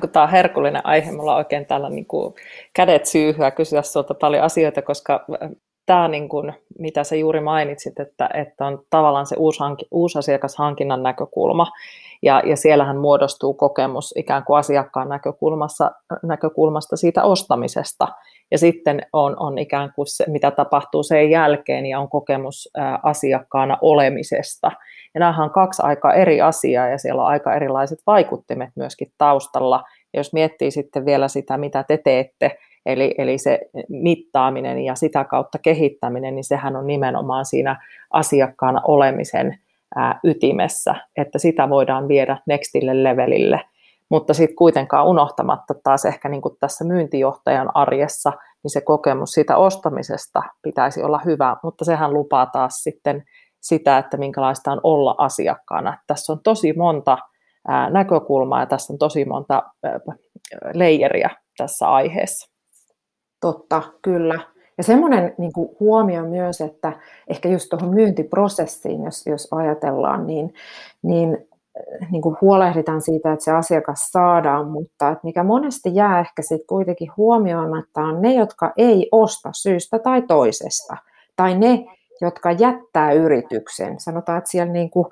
Kun 0.00 0.10
tämä 0.10 0.22
on 0.22 0.30
herkullinen 0.30 0.86
aihe, 0.86 1.12
mulla 1.12 1.32
on 1.32 1.38
oikein 1.38 1.66
täällä 1.66 1.90
niin 1.90 2.06
kuin 2.06 2.34
kädet 2.74 3.06
syyhyä 3.06 3.50
kysyä 3.50 3.82
sinulta 3.82 4.14
paljon 4.14 4.44
asioita, 4.44 4.82
koska 4.82 5.26
tämä, 5.86 6.08
niin 6.08 6.28
kuin, 6.28 6.52
mitä 6.78 7.04
sä 7.04 7.16
juuri 7.16 7.40
mainitsit, 7.40 8.00
että, 8.00 8.30
että 8.34 8.66
on 8.66 8.82
tavallaan 8.90 9.26
se 9.26 9.36
uusi, 9.38 9.60
hanki, 9.60 9.86
uusi 9.90 10.18
asiakashankinnan 10.18 11.02
näkökulma, 11.02 11.66
ja, 12.22 12.42
ja 12.44 12.56
siellähän 12.56 12.96
muodostuu 12.96 13.54
kokemus 13.54 14.14
ikään 14.16 14.44
kuin 14.44 14.58
asiakkaan 14.58 15.08
näkökulmassa, 15.08 15.90
näkökulmasta 16.22 16.96
siitä 16.96 17.22
ostamisesta, 17.24 18.08
ja 18.50 18.58
sitten 18.58 19.02
on, 19.12 19.36
on 19.40 19.58
ikään 19.58 19.92
kuin 19.96 20.06
se, 20.06 20.24
mitä 20.28 20.50
tapahtuu 20.50 21.02
sen 21.02 21.30
jälkeen, 21.30 21.86
ja 21.86 22.00
on 22.00 22.08
kokemus 22.08 22.68
asiakkaana 23.02 23.78
olemisesta. 23.80 24.70
Ja 25.14 25.18
nämähän 25.20 25.44
on 25.44 25.50
kaksi 25.50 25.82
aika 25.82 26.14
eri 26.14 26.40
asiaa, 26.40 26.88
ja 26.88 26.98
siellä 26.98 27.22
on 27.22 27.28
aika 27.28 27.54
erilaiset 27.54 27.98
vaikuttimet 28.06 28.70
myöskin 28.76 29.12
taustalla. 29.18 29.82
Ja 30.14 30.20
jos 30.20 30.32
miettii 30.32 30.70
sitten 30.70 31.04
vielä 31.04 31.28
sitä, 31.28 31.56
mitä 31.56 31.84
te 31.88 31.96
teette, 31.96 32.58
Eli, 32.86 33.14
eli 33.18 33.38
se 33.38 33.60
mittaaminen 33.88 34.78
ja 34.78 34.94
sitä 34.94 35.24
kautta 35.24 35.58
kehittäminen, 35.58 36.34
niin 36.34 36.44
sehän 36.44 36.76
on 36.76 36.86
nimenomaan 36.86 37.44
siinä 37.44 37.80
asiakkaana 38.10 38.80
olemisen 38.84 39.58
ytimessä, 40.24 40.94
että 41.16 41.38
sitä 41.38 41.68
voidaan 41.68 42.08
viedä 42.08 42.38
nextille 42.46 43.02
levelille. 43.04 43.60
Mutta 44.10 44.34
sitten 44.34 44.56
kuitenkaan 44.56 45.06
unohtamatta 45.06 45.74
taas 45.84 46.04
ehkä 46.04 46.28
niin 46.28 46.42
kuin 46.42 46.56
tässä 46.60 46.84
myyntijohtajan 46.84 47.70
arjessa, 47.74 48.30
niin 48.62 48.70
se 48.70 48.80
kokemus 48.80 49.30
siitä 49.30 49.56
ostamisesta 49.56 50.42
pitäisi 50.62 51.02
olla 51.02 51.20
hyvä, 51.24 51.56
mutta 51.62 51.84
sehän 51.84 52.14
lupaa 52.14 52.46
taas 52.46 52.74
sitten 52.74 53.24
sitä, 53.60 53.98
että 53.98 54.16
minkälaista 54.16 54.72
on 54.72 54.80
olla 54.82 55.14
asiakkaana. 55.18 55.98
Tässä 56.06 56.32
on 56.32 56.40
tosi 56.42 56.72
monta 56.72 57.18
näkökulmaa 57.90 58.60
ja 58.60 58.66
tässä 58.66 58.92
on 58.92 58.98
tosi 58.98 59.24
monta 59.24 59.62
leijeriä 60.74 61.30
tässä 61.56 61.88
aiheessa. 61.88 62.52
Totta, 63.40 63.82
kyllä. 64.02 64.40
Ja 64.78 64.84
semmoinen 64.84 65.34
niin 65.38 65.52
kuin 65.52 65.68
huomio 65.80 66.24
myös, 66.24 66.60
että 66.60 66.92
ehkä 67.28 67.48
just 67.48 67.68
tuohon 67.68 67.94
myyntiprosessiin, 67.94 69.04
jos, 69.04 69.26
jos 69.26 69.48
ajatellaan, 69.50 70.26
niin, 70.26 70.54
niin, 71.02 71.38
äh, 72.02 72.10
niin 72.10 72.22
kuin 72.22 72.36
huolehditaan 72.40 73.02
siitä, 73.02 73.32
että 73.32 73.44
se 73.44 73.52
asiakas 73.52 74.08
saadaan, 74.12 74.68
mutta 74.68 75.08
että 75.08 75.24
mikä 75.24 75.42
monesti 75.44 75.94
jää 75.94 76.20
ehkä 76.20 76.42
sitten 76.42 76.66
kuitenkin 76.66 77.10
huomioimatta 77.16 78.00
on 78.00 78.22
ne, 78.22 78.34
jotka 78.34 78.72
ei 78.76 79.08
osta 79.12 79.50
syystä 79.52 79.98
tai 79.98 80.22
toisesta. 80.22 80.96
Tai 81.36 81.58
ne, 81.58 81.84
jotka 82.20 82.52
jättää 82.52 83.12
yrityksen, 83.12 84.00
sanotaan, 84.00 84.38
että 84.38 84.50
siellä 84.50 84.72
niin 84.72 84.90
kuin, 84.90 85.06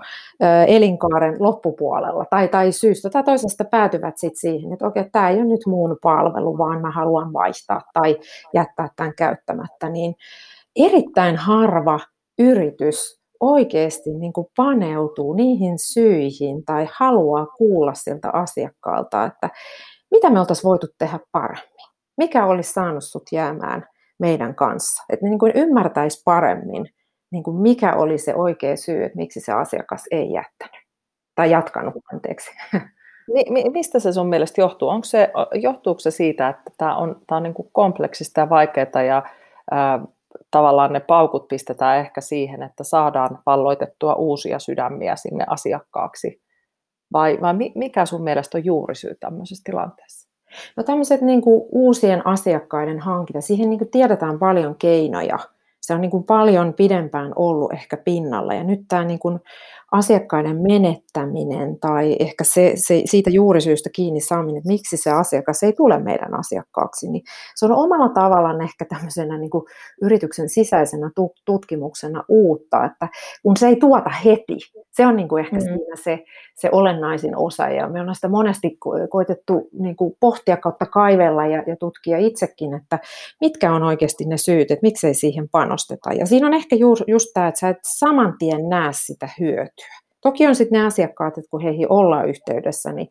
elinkaaren 0.67 1.37
loppupuolella 1.39 2.25
tai, 2.31 2.49
tai 2.49 2.73
syystä 2.73 3.11
tai 3.11 3.23
toisesta 3.23 3.65
päätyvät 3.65 4.19
sit 4.19 4.37
siihen, 4.37 4.73
että 4.73 4.87
okei, 4.87 5.11
tämä 5.13 5.31
ei 5.31 5.37
ole 5.37 5.45
nyt 5.45 5.67
muun 5.67 5.97
palvelu, 6.03 6.59
vaan 6.59 6.81
mä 6.81 6.91
haluan 6.91 7.33
vaihtaa 7.33 7.81
tai 7.95 8.17
jättää 8.55 8.89
tämän 8.97 9.13
käyttämättä, 9.19 9.89
niin 9.89 10.15
erittäin 10.77 11.37
harva 11.37 12.01
yritys 12.39 13.21
oikeasti 13.41 14.11
niin 14.11 14.33
kuin 14.33 14.47
paneutuu 14.57 15.33
niihin 15.33 15.79
syihin 15.79 16.65
tai 16.65 16.89
haluaa 16.93 17.47
kuulla 17.47 17.95
siltä 17.95 18.31
asiakkaalta, 18.33 19.25
että 19.25 19.51
mitä 20.11 20.31
me 20.31 20.41
oltaisiin 20.41 20.69
voitu 20.69 20.87
tehdä 20.99 21.19
paremmin, 21.33 21.87
mikä 22.17 22.47
olisi 22.47 22.73
saanut 22.73 23.05
sut 23.05 23.23
jäämään 23.33 23.87
meidän 24.19 24.55
kanssa. 24.55 25.05
Että 25.13 25.27
ne 25.27 25.31
niin 25.31 25.39
kuin 25.39 25.53
ymmärtäisi 25.55 26.23
paremmin, 26.25 26.87
niin 27.37 27.43
kuin 27.45 27.57
mikä 27.57 27.95
oli 27.95 28.19
se 28.19 28.35
oikea 28.35 28.77
syy, 28.77 29.05
että 29.05 29.17
miksi 29.17 29.41
se 29.41 29.53
asiakas 29.53 30.05
ei 30.11 30.33
jättänyt 30.33 30.87
tai 31.35 31.51
jatkanut, 31.51 31.95
anteeksi. 32.13 32.51
Mi- 33.51 33.71
mistä 33.71 33.99
se 33.99 34.13
sun 34.13 34.29
mielestä 34.29 34.61
johtuu? 34.61 34.89
Onko 34.89 35.05
se, 35.05 35.33
johtuuko 35.55 36.01
se 36.01 36.11
siitä, 36.11 36.49
että 36.49 36.71
tämä 36.79 36.97
on, 36.97 37.21
tämä 37.27 37.37
on 37.37 37.43
niin 37.43 37.55
kuin 37.55 37.69
kompleksista 37.73 38.41
ja 38.41 38.51
vaikeaa 38.51 39.03
ja 39.07 39.23
ää, 39.71 40.01
tavallaan 40.51 40.93
ne 40.93 41.01
paukut 41.01 41.49
pistetään 41.49 41.99
ehkä 41.99 42.21
siihen, 42.21 42.63
että 42.63 42.85
saadaan 42.85 43.39
valloitettua 43.47 44.15
uusia 44.15 44.59
sydämiä 44.59 45.17
sinne 45.17 45.45
asiakkaaksi? 45.49 46.43
Vai, 47.13 47.39
vai 47.41 47.55
mikä 47.75 48.07
sun 48.07 48.23
mielestä 48.23 48.59
on 48.59 48.65
juurisyy 48.65 49.15
tämmöisessä 49.21 49.63
tilanteessa? 49.65 50.29
No 50.77 50.83
tämmöiset 50.83 51.21
niin 51.21 51.43
kuin 51.43 51.63
uusien 51.73 52.27
asiakkaiden 52.27 53.01
hankinta, 53.01 53.41
siihen 53.41 53.71
niin 53.71 53.79
kuin 53.79 53.91
tiedetään 53.91 54.39
paljon 54.39 54.75
keinoja– 54.79 55.39
se 55.87 55.95
on 55.95 56.01
niin 56.01 56.11
kuin 56.11 56.25
paljon 56.25 56.75
pidempään 56.75 57.33
ollut 57.37 57.73
ehkä 57.73 57.97
pinnalla. 57.97 58.55
Ja 58.55 58.65
nyt 58.65 58.81
tämä 58.89 59.05
niin 59.05 59.19
kuin 59.19 59.41
asiakkaiden 59.97 60.57
menettäminen 60.57 61.79
tai 61.81 62.17
ehkä 62.19 62.45
se, 62.45 62.73
se, 62.75 63.03
siitä 63.05 63.31
juurisyystä 63.31 63.91
kiinni 63.93 64.21
saaminen, 64.21 64.57
että 64.57 64.69
miksi 64.69 64.97
se 64.97 65.11
asiakas 65.11 65.63
ei 65.63 65.73
tule 65.73 65.99
meidän 65.99 66.39
asiakkaaksi, 66.39 67.11
niin 67.11 67.23
se 67.55 67.67
on 67.67 67.73
omalla 67.73 68.09
tavallaan 68.09 68.61
ehkä 68.61 68.85
tämmöisenä 68.85 69.39
niin 69.39 69.51
kuin 69.51 69.65
yrityksen 70.03 70.49
sisäisenä 70.49 71.11
tutkimuksena 71.45 72.25
uutta, 72.29 72.85
että 72.85 73.09
kun 73.43 73.57
se 73.57 73.69
ei 73.69 73.77
tuota 73.77 74.11
heti, 74.11 74.57
se 74.91 75.07
on 75.07 75.17
niin 75.17 75.29
kuin 75.29 75.45
ehkä 75.45 75.57
mm. 75.57 75.63
siinä 75.63 75.97
se, 75.97 76.25
se 76.55 76.69
olennaisin 76.73 77.37
osa 77.37 77.69
ja 77.69 77.89
me 77.89 78.01
ollaan 78.01 78.15
sitä 78.15 78.29
monesti 78.29 78.79
koitettu 79.11 79.69
niin 79.73 79.97
kuin 79.97 80.17
pohtia 80.21 80.57
kautta 80.57 80.87
kaivella 80.87 81.47
ja, 81.47 81.63
ja 81.67 81.77
tutkia 81.77 82.19
itsekin, 82.19 82.75
että 82.75 82.99
mitkä 83.41 83.73
on 83.73 83.83
oikeasti 83.83 84.25
ne 84.25 84.37
syyt, 84.37 84.71
että 84.71 84.83
miksei 84.87 85.15
siihen 85.15 85.49
panosteta. 85.49 86.13
Ja 86.13 86.27
siinä 86.27 86.47
on 86.47 86.55
ehkä 86.55 86.77
juuri 86.77 87.05
just 87.07 87.27
tämä, 87.35 87.49
että 87.49 87.61
sä 87.61 87.69
et 87.69 87.79
saman 87.83 88.35
tien 88.39 88.69
näe 88.69 88.91
sitä 88.93 89.29
hyötyä. 89.41 89.86
Toki 90.27 90.47
on 90.47 90.55
sitten 90.55 90.79
ne 90.81 90.87
asiakkaat, 90.87 91.39
että 91.39 91.51
kun 91.51 91.61
heihin 91.61 91.93
ollaan 91.93 92.29
yhteydessä, 92.29 92.93
niin 92.93 93.09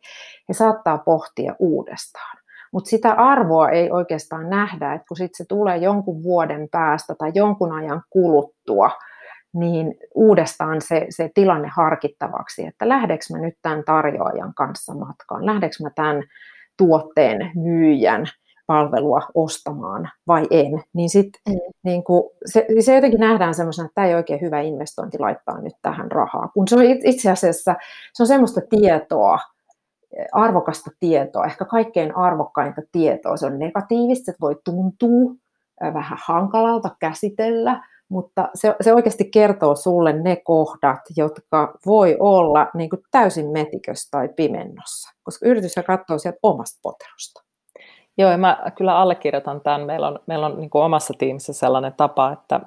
he 0.48 0.54
saattaa 0.54 0.98
pohtia 0.98 1.54
uudestaan. 1.58 2.38
Mutta 2.72 2.90
sitä 2.90 3.12
arvoa 3.12 3.68
ei 3.68 3.90
oikeastaan 3.90 4.50
nähdä, 4.50 4.92
että 4.92 5.04
kun 5.08 5.16
sitten 5.16 5.36
se 5.36 5.44
tulee 5.48 5.76
jonkun 5.76 6.22
vuoden 6.22 6.68
päästä 6.70 7.14
tai 7.18 7.32
jonkun 7.34 7.72
ajan 7.72 8.02
kuluttua, 8.10 8.90
niin 9.54 9.94
uudestaan 10.14 10.80
se, 10.80 11.06
se 11.10 11.30
tilanne 11.34 11.68
harkittavaksi, 11.76 12.66
että 12.66 12.88
lähdekö 12.88 13.24
mä 13.32 13.38
nyt 13.38 13.54
tämän 13.62 13.84
tarjoajan 13.84 14.54
kanssa 14.54 14.94
matkaan, 14.94 15.46
lähdekö 15.46 15.76
mä 15.82 15.90
tämän 15.94 16.22
tuotteen 16.78 17.52
myyjän 17.54 18.26
palvelua 18.66 19.20
ostamaan 19.34 20.10
vai 20.26 20.46
en, 20.50 20.82
niin, 20.92 21.10
sit, 21.10 21.28
mm. 21.48 21.54
niin 21.84 22.04
kuin, 22.04 22.22
se, 22.46 22.66
se 22.80 22.94
jotenkin 22.94 23.20
nähdään 23.20 23.54
semmoisena, 23.54 23.86
että 23.86 23.94
tämä 23.94 24.06
ei 24.06 24.14
oikein 24.14 24.40
hyvä 24.40 24.60
investointi 24.60 25.18
laittaa 25.18 25.60
nyt 25.60 25.74
tähän 25.82 26.12
rahaa, 26.12 26.48
kun 26.54 26.68
se 26.68 26.76
on 26.76 26.82
itse 26.82 27.30
asiassa 27.30 27.74
se 28.12 28.22
on 28.22 28.26
semmoista 28.26 28.60
tietoa, 28.70 29.38
arvokasta 30.32 30.90
tietoa, 31.00 31.44
ehkä 31.44 31.64
kaikkein 31.64 32.16
arvokkainta 32.16 32.82
tietoa. 32.92 33.36
Se 33.36 33.46
on 33.46 33.58
negatiivista, 33.58 34.30
että 34.30 34.40
voi 34.40 34.56
tuntua 34.64 35.34
vähän 35.94 36.18
hankalalta 36.24 36.96
käsitellä, 37.00 37.82
mutta 38.08 38.48
se, 38.54 38.74
se 38.80 38.94
oikeasti 38.94 39.30
kertoo 39.30 39.76
sulle 39.76 40.12
ne 40.12 40.36
kohdat, 40.36 41.00
jotka 41.16 41.78
voi 41.86 42.16
olla 42.20 42.70
niin 42.74 42.90
kuin 42.90 43.02
täysin 43.10 43.50
metikössä 43.50 44.08
tai 44.10 44.28
pimennossa, 44.28 45.10
koska 45.22 45.46
yritys 45.48 45.74
katsoo 45.86 46.18
sieltä 46.18 46.38
omasta 46.42 46.78
poterosta. 46.82 47.45
Joo, 48.18 48.30
ja 48.30 48.38
mä 48.38 48.58
kyllä 48.76 48.98
allekirjoitan 48.98 49.60
tämän. 49.60 49.86
Meillä 49.86 50.08
on, 50.08 50.18
meillä 50.26 50.46
on 50.46 50.60
niin 50.60 50.70
omassa 50.72 51.14
tiimissä 51.18 51.52
sellainen 51.52 51.94
tapa, 51.96 52.32
että 52.32 52.60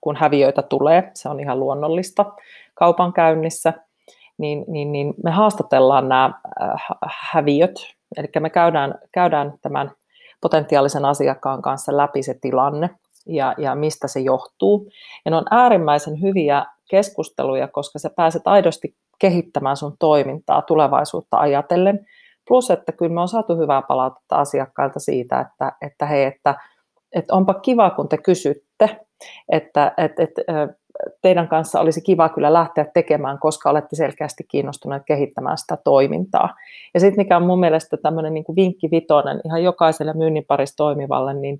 kun 0.00 0.16
häviöitä 0.16 0.62
tulee, 0.62 1.10
se 1.14 1.28
on 1.28 1.40
ihan 1.40 1.60
luonnollista 1.60 2.24
kaupankäynnissä, 2.74 3.72
niin, 4.38 4.64
niin, 4.68 4.92
niin 4.92 5.14
me 5.24 5.30
haastatellaan 5.30 6.08
nämä 6.08 6.30
häviöt, 7.32 7.74
eli 8.16 8.28
me 8.40 8.50
käydään, 8.50 8.94
käydään 9.12 9.54
tämän 9.62 9.90
potentiaalisen 10.40 11.04
asiakkaan 11.04 11.62
kanssa 11.62 11.96
läpi 11.96 12.22
se 12.22 12.34
tilanne, 12.40 12.90
ja, 13.26 13.54
ja 13.58 13.74
mistä 13.74 14.08
se 14.08 14.20
johtuu. 14.20 14.90
Ja 15.24 15.30
ne 15.30 15.36
on 15.36 15.44
äärimmäisen 15.50 16.22
hyviä 16.22 16.66
keskusteluja, 16.90 17.68
koska 17.68 17.98
sä 17.98 18.10
pääset 18.16 18.42
aidosti 18.44 18.94
kehittämään 19.18 19.76
sun 19.76 19.96
toimintaa 19.98 20.62
tulevaisuutta 20.62 21.36
ajatellen. 21.36 22.06
Plus, 22.48 22.70
että 22.70 22.92
kyllä 22.92 23.14
me 23.14 23.20
on 23.20 23.28
saatu 23.28 23.56
hyvää 23.56 23.82
palautetta 23.82 24.36
asiakkailta 24.36 25.00
siitä, 25.00 25.40
että, 25.40 25.72
että 25.82 26.06
hei, 26.06 26.24
että, 26.24 26.54
että 27.12 27.34
onpa 27.34 27.54
kiva, 27.54 27.90
kun 27.90 28.08
te 28.08 28.18
kysytte, 28.18 29.00
että, 29.48 29.92
että, 29.96 30.22
että 30.22 30.42
teidän 31.22 31.48
kanssa 31.48 31.80
olisi 31.80 32.00
kiva 32.00 32.28
kyllä 32.28 32.52
lähteä 32.52 32.86
tekemään, 32.94 33.38
koska 33.38 33.70
olette 33.70 33.96
selkeästi 33.96 34.44
kiinnostuneet 34.48 35.02
kehittämään 35.06 35.58
sitä 35.58 35.78
toimintaa. 35.84 36.54
Ja 36.94 37.00
sitten 37.00 37.24
mikä 37.24 37.36
on 37.36 37.46
mun 37.46 37.60
mielestä 37.60 37.96
tämmöinen 37.96 38.34
niin 38.34 38.44
vinkki 38.56 38.90
vitonen 38.90 39.40
ihan 39.44 39.62
jokaiselle 39.62 40.12
myynnin 40.12 40.44
parissa 40.44 40.76
toimivalle, 40.76 41.34
niin 41.34 41.58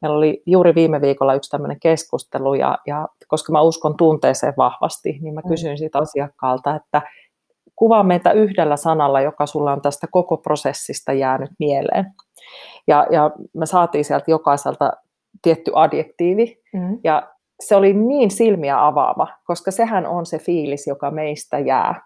Meillä 0.00 0.16
oli 0.16 0.42
juuri 0.46 0.74
viime 0.74 1.00
viikolla 1.00 1.34
yksi 1.34 1.50
tämmöinen 1.50 1.80
keskustelu, 1.80 2.54
ja, 2.54 2.78
ja 2.86 3.08
koska 3.28 3.52
mä 3.52 3.60
uskon 3.60 3.96
tunteeseen 3.96 4.54
vahvasti, 4.56 5.18
niin 5.22 5.34
mä 5.34 5.40
mm. 5.44 5.48
kysyin 5.48 5.78
siitä 5.78 5.98
asiakkaalta, 5.98 6.74
että 6.74 7.02
kuvaa 7.76 8.02
meitä 8.02 8.32
yhdellä 8.32 8.76
sanalla, 8.76 9.20
joka 9.20 9.46
sulla 9.46 9.72
on 9.72 9.82
tästä 9.82 10.06
koko 10.10 10.36
prosessista 10.36 11.12
jäänyt 11.12 11.50
mieleen. 11.58 12.04
Ja, 12.86 13.06
ja 13.10 13.30
me 13.54 13.66
saatiin 13.66 14.04
sieltä 14.04 14.30
jokaiselta 14.30 14.92
tietty 15.42 15.72
adjektiivi, 15.74 16.58
mm. 16.74 16.98
ja 17.04 17.32
se 17.60 17.76
oli 17.76 17.92
niin 17.92 18.30
silmiä 18.30 18.86
avaava, 18.86 19.26
koska 19.44 19.70
sehän 19.70 20.06
on 20.06 20.26
se 20.26 20.38
fiilis, 20.38 20.86
joka 20.86 21.10
meistä 21.10 21.58
jää. 21.58 22.02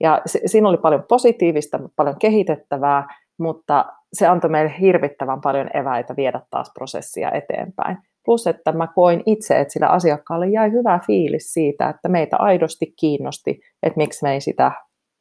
Ja 0.00 0.22
se, 0.26 0.40
siinä 0.46 0.68
oli 0.68 0.76
paljon 0.76 1.04
positiivista, 1.08 1.80
paljon 1.96 2.18
kehitettävää, 2.18 3.06
mutta 3.38 3.84
se 4.12 4.26
antoi 4.26 4.50
meille 4.50 4.74
hirvittävän 4.80 5.40
paljon 5.40 5.76
eväitä 5.76 6.16
viedä 6.16 6.40
taas 6.50 6.70
prosessia 6.74 7.30
eteenpäin. 7.30 7.98
Plus, 8.24 8.46
että 8.46 8.72
mä 8.72 8.86
koin 8.86 9.22
itse, 9.26 9.60
että 9.60 9.72
sillä 9.72 9.88
asiakkaalle 9.88 10.48
jäi 10.48 10.72
hyvä 10.72 11.00
fiilis 11.06 11.52
siitä, 11.52 11.88
että 11.88 12.08
meitä 12.08 12.36
aidosti 12.36 12.94
kiinnosti, 13.00 13.60
että 13.82 13.96
miksi 13.96 14.22
me 14.22 14.32
ei 14.32 14.40
sitä 14.40 14.72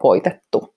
voitettu. 0.03 0.74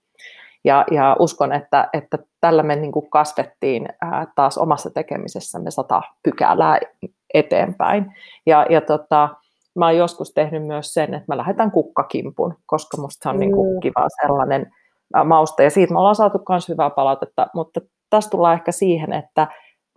Ja, 0.64 0.84
ja 0.90 1.16
uskon, 1.18 1.52
että, 1.52 1.88
että 1.92 2.18
tällä 2.40 2.62
me 2.62 2.76
niin 2.76 2.92
kuin 2.92 3.10
kasvettiin 3.10 3.88
ää, 4.00 4.26
taas 4.34 4.58
omassa 4.58 4.90
tekemisessämme 4.90 5.70
sata 5.70 6.02
pykälää 6.22 6.78
eteenpäin. 7.34 8.14
Ja, 8.46 8.66
ja 8.70 8.80
tota, 8.80 9.28
mä 9.74 9.86
oon 9.86 9.96
joskus 9.96 10.32
tehnyt 10.32 10.66
myös 10.66 10.94
sen, 10.94 11.14
että 11.14 11.24
mä 11.28 11.36
lähetän 11.36 11.70
kukkakimpun, 11.70 12.54
koska 12.66 12.96
musta 12.96 13.22
se 13.22 13.28
on 13.28 13.40
niin 13.40 13.52
kuin 13.52 13.80
kiva 13.80 14.06
sellainen 14.22 14.72
mausta. 15.24 15.62
Ja 15.62 15.70
siitä 15.70 15.92
me 15.92 15.98
ollaan 15.98 16.14
saatu 16.14 16.38
myös 16.48 16.68
hyvää 16.68 16.90
palautetta, 16.90 17.46
mutta 17.54 17.80
tässä 18.10 18.30
tullaan 18.30 18.54
ehkä 18.54 18.72
siihen, 18.72 19.12
että 19.12 19.46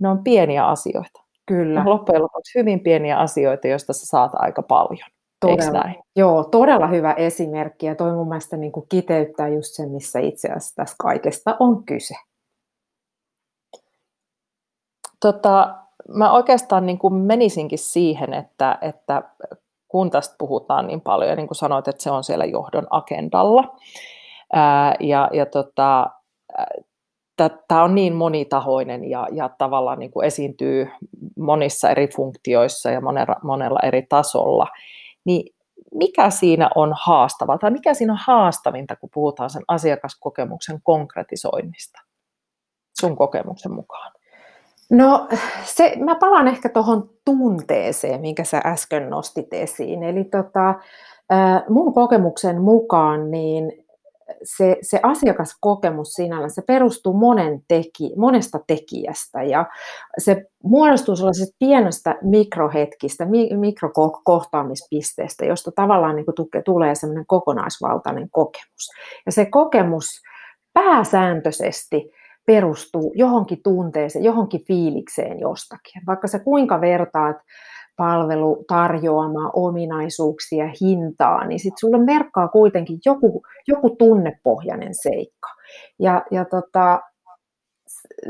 ne 0.01 0.09
on 0.09 0.23
pieniä 0.23 0.65
asioita. 0.65 1.23
Kyllä. 1.45 1.81
Loppujen 1.85 2.21
lopuksi 2.21 2.59
hyvin 2.59 2.79
pieniä 2.79 3.17
asioita, 3.17 3.67
joista 3.67 3.93
sä 3.93 4.05
saat 4.05 4.31
aika 4.33 4.61
paljon. 4.61 5.09
Todella? 5.39 5.83
Joo, 6.15 6.43
todella 6.43 6.87
hyvä 6.87 7.13
esimerkki 7.13 7.85
ja 7.85 7.95
toi 7.95 8.11
mun 8.11 8.27
mielestä 8.27 8.57
niin 8.57 8.71
kuin 8.71 8.85
kiteyttää 8.89 9.47
just 9.47 9.73
sen, 9.73 9.91
missä 9.91 10.19
itse 10.19 10.47
asiassa 10.47 10.75
tässä 10.75 10.95
kaikesta 10.99 11.57
on 11.59 11.83
kyse. 11.83 12.15
Tota, 15.21 15.75
mä 16.07 16.31
oikeastaan 16.31 16.85
niin 16.85 16.97
kuin 16.97 17.13
menisinkin 17.13 17.79
siihen, 17.79 18.33
että, 18.33 18.77
että 18.81 19.23
kun 19.87 20.11
tästä 20.11 20.35
puhutaan 20.37 20.87
niin 20.87 21.01
paljon, 21.01 21.29
ja 21.29 21.35
niin 21.35 21.47
kuin 21.47 21.55
sanoit, 21.55 21.87
että 21.87 22.03
se 22.03 22.11
on 22.11 22.23
siellä 22.23 22.45
johdon 22.45 22.87
agendalla, 22.89 23.75
ää, 24.53 24.95
ja, 24.99 25.29
ja 25.33 25.45
tota, 25.45 26.09
tämä 27.67 27.83
on 27.83 27.95
niin 27.95 28.13
monitahoinen 28.13 29.09
ja, 29.09 29.27
ja 29.31 29.49
tavallaan 29.57 29.99
niin 29.99 30.11
kuin 30.11 30.27
esiintyy 30.27 30.87
monissa 31.37 31.89
eri 31.89 32.07
funktioissa 32.15 32.91
ja 32.91 33.01
monella, 33.01 33.35
monella 33.43 33.79
eri 33.83 34.01
tasolla, 34.09 34.67
niin 35.27 35.55
mikä 35.93 36.29
siinä 36.29 36.69
on 36.75 36.93
haastavaa 37.01 37.57
tai 37.57 37.71
mikä 37.71 37.93
siinä 37.93 38.13
on 38.13 38.19
haastavinta, 38.21 38.95
kun 38.95 39.09
puhutaan 39.13 39.49
sen 39.49 39.63
asiakaskokemuksen 39.67 40.79
konkretisoinnista 40.83 42.01
sun 42.99 43.15
kokemuksen 43.15 43.71
mukaan? 43.71 44.11
No 44.89 45.27
se, 45.63 45.93
mä 45.99 46.15
palaan 46.15 46.47
ehkä 46.47 46.69
tuohon 46.69 47.09
tunteeseen, 47.25 48.21
minkä 48.21 48.43
sä 48.43 48.61
äsken 48.65 49.09
nostit 49.09 49.53
esiin. 49.53 50.03
Eli 50.03 50.23
tota, 50.23 50.75
mun 51.69 51.93
kokemuksen 51.93 52.61
mukaan 52.61 53.31
niin 53.31 53.85
se, 54.43 54.77
se 54.81 54.99
asiakaskokemus 55.03 56.13
sinällä, 56.13 56.49
se 56.49 56.61
perustuu 56.61 57.13
monen 57.13 57.61
teki, 57.67 58.13
monesta 58.17 58.59
tekijästä 58.67 59.43
ja 59.43 59.65
se 60.17 60.45
muodostuu 60.63 61.15
sellaisesta 61.15 61.55
pienestä 61.59 62.15
mikrohetkistä, 62.21 63.27
mikrokohtaamispisteestä, 63.59 65.45
josta 65.45 65.71
tavallaan 65.75 66.15
niin 66.15 66.25
kuin 66.25 66.63
tulee 66.65 66.95
semmoinen 66.95 67.25
kokonaisvaltainen 67.25 68.29
kokemus. 68.31 68.89
Ja 69.25 69.31
se 69.31 69.45
kokemus 69.45 70.21
pääsääntöisesti 70.73 72.11
perustuu 72.45 73.13
johonkin 73.15 73.63
tunteeseen, 73.63 74.25
johonkin 74.25 74.65
fiilikseen 74.67 75.39
jostakin. 75.39 76.01
Vaikka 76.07 76.27
sä 76.27 76.39
kuinka 76.39 76.81
vertaat 76.81 77.37
palvelu 77.97 78.65
tarjoamaan 78.67 79.51
ominaisuuksia, 79.53 80.65
hintaa, 80.81 81.47
niin 81.47 81.59
sitten 81.59 81.79
sulla 81.79 81.97
merkkaa 81.97 82.47
kuitenkin 82.47 82.99
joku, 83.05 83.41
joku 83.67 83.89
tunnepohjainen 83.89 84.93
seikka. 84.93 85.49
Ja, 85.99 86.25
ja 86.31 86.45
tota, 86.45 86.99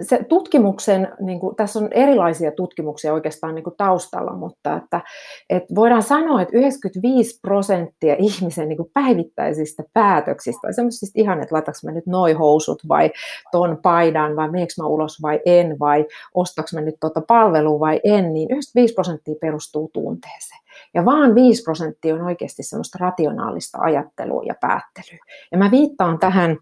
se 0.02 0.20
tutkimuksen, 0.30 1.08
niin 1.20 1.40
kuin, 1.40 1.56
tässä 1.56 1.80
on 1.80 1.88
erilaisia 1.92 2.52
tutkimuksia 2.52 3.14
oikeastaan 3.14 3.56
niin 3.56 3.64
kuin 3.64 3.76
taustalla, 3.78 4.34
mutta 4.34 4.76
että, 4.78 5.02
että 5.50 5.76
voidaan 5.76 6.04
sanoa, 6.04 6.42
että 6.42 6.58
95 6.58 7.40
prosenttia 7.42 8.16
ihmisen 8.20 8.70
niin 8.70 8.78
kuin 8.78 8.92
päivittäisistä 8.94 9.84
päätöksistä, 9.94 10.72
semmoisista 10.72 11.22
ihan, 11.22 11.42
että 11.42 11.56
laitaks 11.56 11.84
mä 11.84 11.92
nyt 11.92 12.06
noi 12.06 12.34
housut 12.34 12.82
vai 12.90 13.12
ton 13.52 13.78
paidan 13.82 14.36
vai 14.36 14.52
meneekö 14.52 14.74
mä 14.78 14.88
ulos 14.88 15.22
vai 15.22 15.40
en 15.46 15.80
vai 15.80 16.06
ostaks 16.34 16.74
mä 16.74 16.82
nyt 16.82 16.96
tuota 17.02 17.22
palvelua 17.22 17.80
vai 17.80 18.00
en, 18.04 18.34
niin 18.34 18.52
95 18.52 18.94
prosenttia 18.94 19.36
perustuu 19.42 19.90
tunteeseen. 19.94 20.68
Ja 20.94 21.06
vaan 21.06 21.36
5 21.36 21.64
prosenttia 21.64 22.16
on 22.16 22.22
oikeasti 22.22 22.64
semmoista 22.64 22.98
rationaalista 23.02 23.78
ajattelua 23.82 24.44
ja 24.44 24.56
päättelyä. 24.62 25.26
Ja 25.52 25.58
mä 25.58 25.72
viittaan 25.72 26.20
tähän 26.20 26.58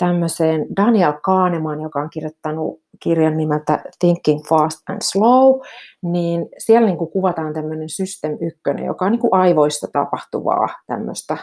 tämmöiseen 0.00 0.66
Daniel 0.76 1.12
Kahneman, 1.22 1.80
joka 1.80 2.00
on 2.00 2.10
kirjoittanut 2.10 2.80
kirjan 3.00 3.36
nimeltä 3.36 3.82
Thinking 3.98 4.40
Fast 4.48 4.78
and 4.90 4.98
Slow, 5.02 5.60
niin 6.02 6.48
siellä 6.58 6.86
niin 6.86 6.98
kuin 6.98 7.10
kuvataan 7.10 7.54
tämmöinen 7.54 7.88
System 7.88 8.32
1, 8.32 8.84
joka 8.86 9.04
on 9.04 9.12
niin 9.12 9.20
kuin 9.20 9.34
aivoista 9.34 9.86
tapahtuvaa 9.92 10.68
tämmöistä 10.86 11.36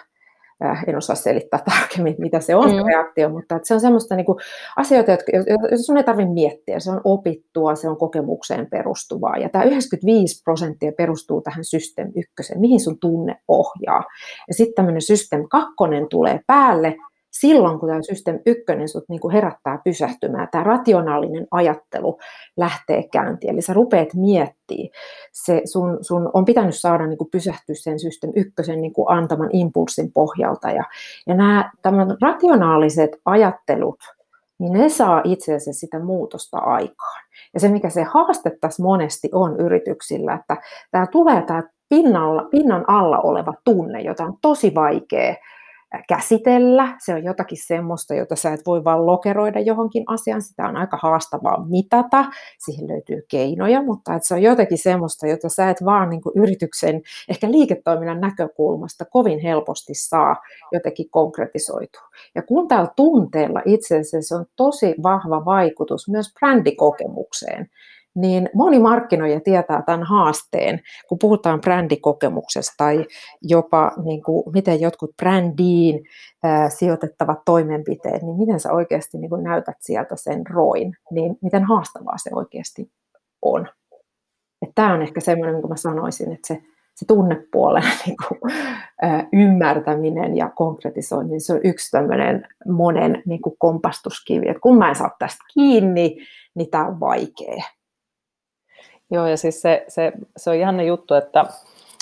äh, 0.65 0.83
en 0.87 0.97
osaa 0.97 1.15
selittää 1.15 1.59
tarkemmin, 1.69 2.15
mitä 2.17 2.39
se 2.39 2.55
on 2.55 2.71
mm. 2.71 2.85
reaktio, 2.85 3.29
mutta 3.29 3.55
että 3.55 3.67
se 3.67 3.73
on 3.73 3.81
semmoista 3.81 4.15
niin 4.15 4.25
kuin 4.25 4.37
asioita, 4.75 5.11
jotka, 5.11 5.31
joita 5.35 5.83
sun 5.85 5.97
ei 5.97 6.03
tarvitse 6.03 6.33
miettiä. 6.33 6.79
Se 6.79 6.91
on 6.91 7.01
opittua, 7.03 7.75
se 7.75 7.89
on 7.89 7.97
kokemukseen 7.97 8.67
perustuvaa. 8.69 9.37
Ja 9.37 9.49
tämä 9.49 9.63
95 9.63 10.43
prosenttia 10.43 10.91
perustuu 10.97 11.41
tähän 11.41 11.63
System 11.63 12.11
1, 12.15 12.59
mihin 12.59 12.79
sun 12.79 12.99
tunne 12.99 13.35
ohjaa. 13.47 14.03
Ja 14.47 14.53
sitten 14.53 14.75
tämmöinen 14.75 15.01
System 15.01 15.43
2 15.49 15.73
tulee 16.09 16.39
päälle, 16.47 16.95
silloin, 17.39 17.79
kun 17.79 17.89
tämä 17.89 18.01
System 18.01 18.39
1 18.45 18.63
sut 18.85 19.03
niin 19.09 19.19
kuin 19.19 19.33
herättää 19.33 19.79
pysähtymään, 19.83 20.47
tämä 20.51 20.63
rationaalinen 20.63 21.47
ajattelu 21.51 22.19
lähtee 22.57 23.03
käyntiin. 23.11 23.53
Eli 23.53 23.61
sä 23.61 23.73
rupeat 23.73 24.13
miettimään, 24.13 24.89
se 25.31 25.61
sun, 25.65 25.97
sun 26.01 26.29
on 26.33 26.45
pitänyt 26.45 26.75
saada 26.75 27.07
niin 27.07 27.17
kuin 27.17 27.29
pysähtyä 27.31 27.75
sen 27.75 27.99
System 27.99 28.31
1 28.35 28.53
niin 28.75 28.93
kuin 28.93 29.09
antaman 29.09 29.49
impulssin 29.53 30.11
pohjalta. 30.11 30.71
Ja, 30.71 30.83
ja 31.27 31.35
nämä 31.35 31.71
tämän 31.81 32.17
rationaaliset 32.21 33.11
ajattelut, 33.25 33.99
niin 34.59 34.73
ne 34.73 34.89
saa 34.89 35.21
itse 35.23 35.55
asiassa 35.55 35.79
sitä 35.79 35.99
muutosta 35.99 36.57
aikaan. 36.57 37.23
Ja 37.53 37.59
se, 37.59 37.69
mikä 37.69 37.89
se 37.89 38.03
haaste 38.03 38.57
tässä 38.61 38.83
monesti 38.83 39.29
on 39.31 39.59
yrityksillä, 39.59 40.33
että 40.33 40.57
tämä 40.91 41.07
tulee 41.07 41.41
tämä 41.41 41.63
pinnan 42.51 42.85
alla 42.87 43.19
oleva 43.19 43.53
tunne, 43.63 44.01
jota 44.01 44.23
on 44.23 44.37
tosi 44.41 44.75
vaikea 44.75 45.35
käsitellä. 46.09 46.97
Se 47.05 47.13
on 47.13 47.23
jotakin 47.23 47.57
semmoista, 47.65 48.13
jota 48.13 48.35
sä 48.35 48.53
et 48.53 48.61
voi 48.65 48.83
vaan 48.83 49.05
lokeroida 49.05 49.59
johonkin 49.59 50.03
asiaan. 50.07 50.41
Sitä 50.41 50.67
on 50.67 50.77
aika 50.77 50.99
haastavaa 51.01 51.65
mitata. 51.65 52.25
Siihen 52.65 52.87
löytyy 52.87 53.25
keinoja, 53.27 53.83
mutta 53.83 54.19
se 54.21 54.33
on 54.33 54.41
jotakin 54.41 54.77
semmoista, 54.77 55.27
jota 55.27 55.49
sä 55.49 55.69
et 55.69 55.85
vaan 55.85 56.09
niin 56.09 56.21
yrityksen, 56.35 57.01
ehkä 57.29 57.51
liiketoiminnan 57.51 58.21
näkökulmasta 58.21 59.05
kovin 59.05 59.39
helposti 59.39 59.93
saa 59.93 60.35
jotenkin 60.71 61.09
konkretisoitua. 61.09 62.07
Ja 62.35 62.41
kun 62.41 62.67
täällä 62.67 62.89
tunteella 62.95 63.61
itse 63.65 63.99
asiassa 63.99 64.35
on 64.35 64.45
tosi 64.55 64.95
vahva 65.03 65.45
vaikutus 65.45 66.09
myös 66.09 66.33
brändikokemukseen, 66.39 67.69
niin 68.17 68.49
moni 68.53 68.79
markkinoija 68.79 69.39
tietää 69.39 69.81
tämän 69.81 70.03
haasteen, 70.03 70.79
kun 71.09 71.19
puhutaan 71.19 71.61
brändikokemuksesta 71.61 72.73
tai 72.77 73.05
jopa 73.41 73.91
niin 74.03 74.23
kuin, 74.23 74.43
miten 74.53 74.81
jotkut 74.81 75.17
brändiin 75.17 76.03
ää, 76.43 76.69
sijoitettavat 76.69 77.39
toimenpiteet, 77.45 78.21
niin 78.21 78.37
miten 78.37 78.59
sä 78.59 78.71
oikeasti 78.71 79.17
niin 79.17 79.29
kuin 79.29 79.43
näytät 79.43 79.77
sieltä 79.79 80.15
sen 80.15 80.47
roin, 80.47 80.93
niin 81.11 81.37
miten 81.41 81.63
haastavaa 81.63 82.17
se 82.17 82.29
oikeasti 82.33 82.91
on. 83.41 83.67
Tämä 84.75 84.93
on 84.93 85.01
ehkä 85.01 85.19
semmoinen, 85.19 85.53
niin 85.53 85.61
kuin 85.61 85.71
mä 85.71 85.75
sanoisin, 85.75 86.31
että 86.33 86.47
se, 86.47 86.61
se 86.95 87.05
tunnepuolen 87.05 87.83
niin 88.05 88.15
kuin, 88.27 88.53
ää, 89.01 89.27
ymmärtäminen 89.33 90.37
ja 90.37 90.49
konkretisointi, 90.55 91.39
se 91.39 91.53
on 91.53 91.59
yksi 91.63 91.91
tämmöinen 91.91 92.47
monen 92.67 93.23
niin 93.25 93.41
kuin 93.41 93.55
kompastuskivi, 93.59 94.49
että 94.49 94.61
kun 94.61 94.77
mä 94.77 94.89
en 94.89 94.95
saa 94.95 95.15
tästä 95.19 95.43
kiinni, 95.53 96.17
niin 96.55 96.69
tämä 96.69 96.87
on 96.87 96.99
vaikea. 96.99 97.76
Joo, 99.11 99.27
ja 99.27 99.37
siis 99.37 99.61
se, 99.61 99.85
se, 99.87 100.11
se 100.37 100.49
on 100.49 100.59
jännä 100.59 100.83
juttu, 100.83 101.13
että 101.13 101.45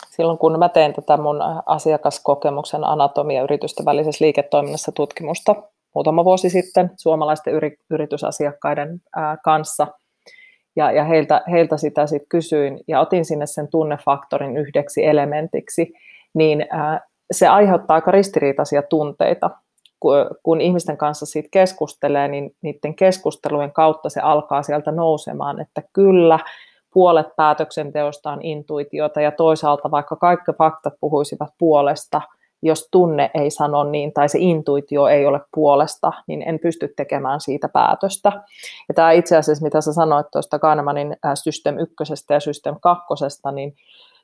silloin 0.10 0.38
kun 0.38 0.60
mä 0.60 0.70
tein 0.70 0.94
tätä 0.94 1.18
mun 1.18 1.40
asiakaskokemuksen 1.66 2.84
anatomia 2.84 3.44
yritysten 3.44 3.86
välisessä 3.86 4.26
liiketoiminnassa 4.26 4.92
tutkimusta 4.92 5.56
muutama 5.96 6.26
vuosi 6.26 6.50
sitten 6.50 6.92
suomalaisten 6.98 7.54
yri, 7.54 7.78
yritysasiakkaiden 7.90 9.02
ää, 9.16 9.38
kanssa, 9.44 9.88
ja, 10.76 10.92
ja 10.92 11.04
heiltä, 11.04 11.42
heiltä 11.52 11.78
sitä 11.78 12.08
sitten 12.08 12.30
kysyin, 12.30 12.80
ja 12.88 13.00
otin 13.00 13.26
sinne 13.26 13.46
sen 13.46 13.68
tunnefaktorin 13.68 14.58
yhdeksi 14.58 15.06
elementiksi, 15.06 15.94
niin 16.34 16.66
ää, 16.70 17.02
se 17.32 17.48
aiheuttaa 17.48 17.96
aika 17.96 18.12
ristiriitaisia 18.12 18.82
tunteita. 18.82 19.50
Kun, 20.00 20.16
kun 20.44 20.62
ihmisten 20.62 20.98
kanssa 20.98 21.26
siitä 21.26 21.50
keskustelee, 21.52 22.28
niin 22.28 22.56
niiden 22.62 22.96
keskustelujen 22.96 23.72
kautta 23.72 24.10
se 24.10 24.22
alkaa 24.22 24.64
sieltä 24.64 24.92
nousemaan, 24.92 25.62
että 25.62 25.82
kyllä, 25.94 26.40
puolet 26.96 27.36
päätöksenteosta 27.36 28.32
on 28.32 28.42
intuitiota 28.42 29.22
ja 29.22 29.32
toisaalta 29.32 29.92
vaikka 29.92 30.16
kaikki 30.16 30.52
faktat 30.58 30.94
puhuisivat 31.00 31.50
puolesta, 31.58 32.22
jos 32.62 32.88
tunne 32.92 33.32
ei 33.34 33.50
sano 33.50 33.84
niin 33.84 34.14
tai 34.14 34.30
se 34.30 34.38
intuitio 34.42 35.08
ei 35.08 35.26
ole 35.26 35.42
puolesta, 35.56 36.12
niin 36.28 36.42
en 36.42 36.60
pysty 36.60 36.94
tekemään 36.98 37.42
siitä 37.42 37.70
päätöstä. 37.70 38.32
Ja 38.88 38.94
tämä 38.94 39.12
itse 39.12 39.38
asiassa, 39.38 39.64
mitä 39.64 39.82
sä 39.82 39.94
sanoit 39.94 40.28
tuosta 40.32 40.60
Kahnemanin 40.60 41.18
System 41.34 41.78
1 41.80 41.96
ja 42.30 42.40
System 42.40 42.76
2, 42.82 43.06
niin 43.52 43.76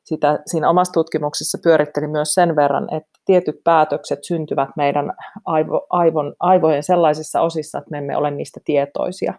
sitä, 0.03 0.39
siinä 0.45 0.69
omassa 0.69 0.93
tutkimuksessa 0.93 1.57
pyöritteli 1.63 2.07
myös 2.07 2.33
sen 2.33 2.55
verran, 2.55 2.93
että 2.93 3.11
tietyt 3.25 3.63
päätökset 3.63 4.23
syntyvät 4.23 4.69
meidän 4.77 5.13
aivo, 5.45 5.87
aivon, 5.89 6.33
aivojen 6.39 6.83
sellaisissa 6.83 7.41
osissa, 7.41 7.77
että 7.77 7.91
me 7.91 7.97
emme 7.97 8.17
ole 8.17 8.31
niistä 8.31 8.59
tietoisia. 8.65 9.33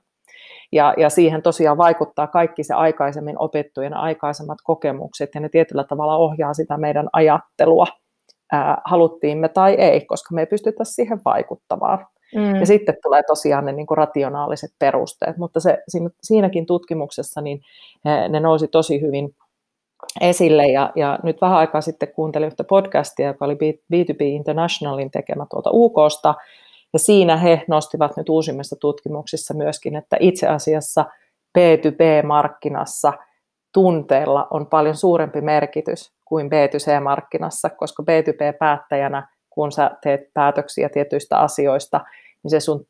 Ja, 0.72 0.94
ja 0.96 1.10
siihen 1.10 1.42
tosiaan 1.42 1.78
vaikuttaa 1.78 2.26
kaikki 2.26 2.64
se 2.64 2.74
aikaisemmin 2.74 3.36
opettujen 3.38 3.94
aikaisemmat 3.94 4.58
kokemukset, 4.64 5.30
ja 5.34 5.40
ne 5.40 5.48
tietyllä 5.48 5.84
tavalla 5.84 6.16
ohjaa 6.16 6.54
sitä 6.54 6.78
meidän 6.78 7.08
ajattelua, 7.12 7.86
ää, 8.52 8.82
haluttiin 8.84 9.38
me 9.38 9.48
tai 9.48 9.74
ei, 9.74 10.00
koska 10.00 10.34
me 10.34 10.40
ei 10.40 10.46
pystytä 10.46 10.84
siihen 10.84 11.20
vaikuttamaan. 11.24 12.06
Mm. 12.34 12.56
Ja 12.56 12.66
sitten 12.66 12.96
tulee 13.02 13.22
tosiaan 13.22 13.64
ne 13.64 13.72
niin 13.72 13.86
kuin 13.86 13.98
rationaaliset 13.98 14.70
perusteet, 14.78 15.36
mutta 15.36 15.60
se, 15.60 15.78
siinä, 15.88 16.10
siinäkin 16.22 16.66
tutkimuksessa 16.66 17.40
niin 17.40 17.60
ne 18.28 18.40
nousi 18.40 18.68
tosi 18.68 19.00
hyvin 19.00 19.34
esille, 20.20 20.66
ja, 20.66 20.92
ja 20.96 21.18
nyt 21.22 21.40
vähän 21.40 21.58
aikaa 21.58 21.80
sitten 21.80 22.12
kuuntelin 22.14 22.46
yhtä 22.46 22.64
podcastia, 22.64 23.26
joka 23.26 23.44
oli 23.44 23.54
B2B 23.94 24.20
Internationalin 24.20 25.10
tekemä 25.10 25.46
tuolta 25.50 25.70
UKsta, 25.72 26.34
ja 26.92 26.98
siinä 26.98 27.36
he 27.36 27.64
nostivat 27.68 28.16
nyt 28.16 28.28
uusimmissa 28.28 28.76
tutkimuksissa 28.80 29.54
myöskin, 29.54 29.96
että 29.96 30.16
itse 30.20 30.48
asiassa 30.48 31.04
B2B-markkinassa 31.58 33.12
tunteella 33.74 34.46
on 34.50 34.66
paljon 34.66 34.96
suurempi 34.96 35.40
merkitys 35.40 36.12
kuin 36.24 36.46
B2C-markkinassa, 36.46 37.70
koska 37.76 38.02
B2B-päättäjänä, 38.02 39.28
kun 39.50 39.72
sä 39.72 39.90
teet 40.02 40.20
päätöksiä 40.34 40.88
tietyistä 40.88 41.38
asioista, 41.38 42.00
niin 42.42 42.50
se 42.50 42.60
sun 42.60 42.84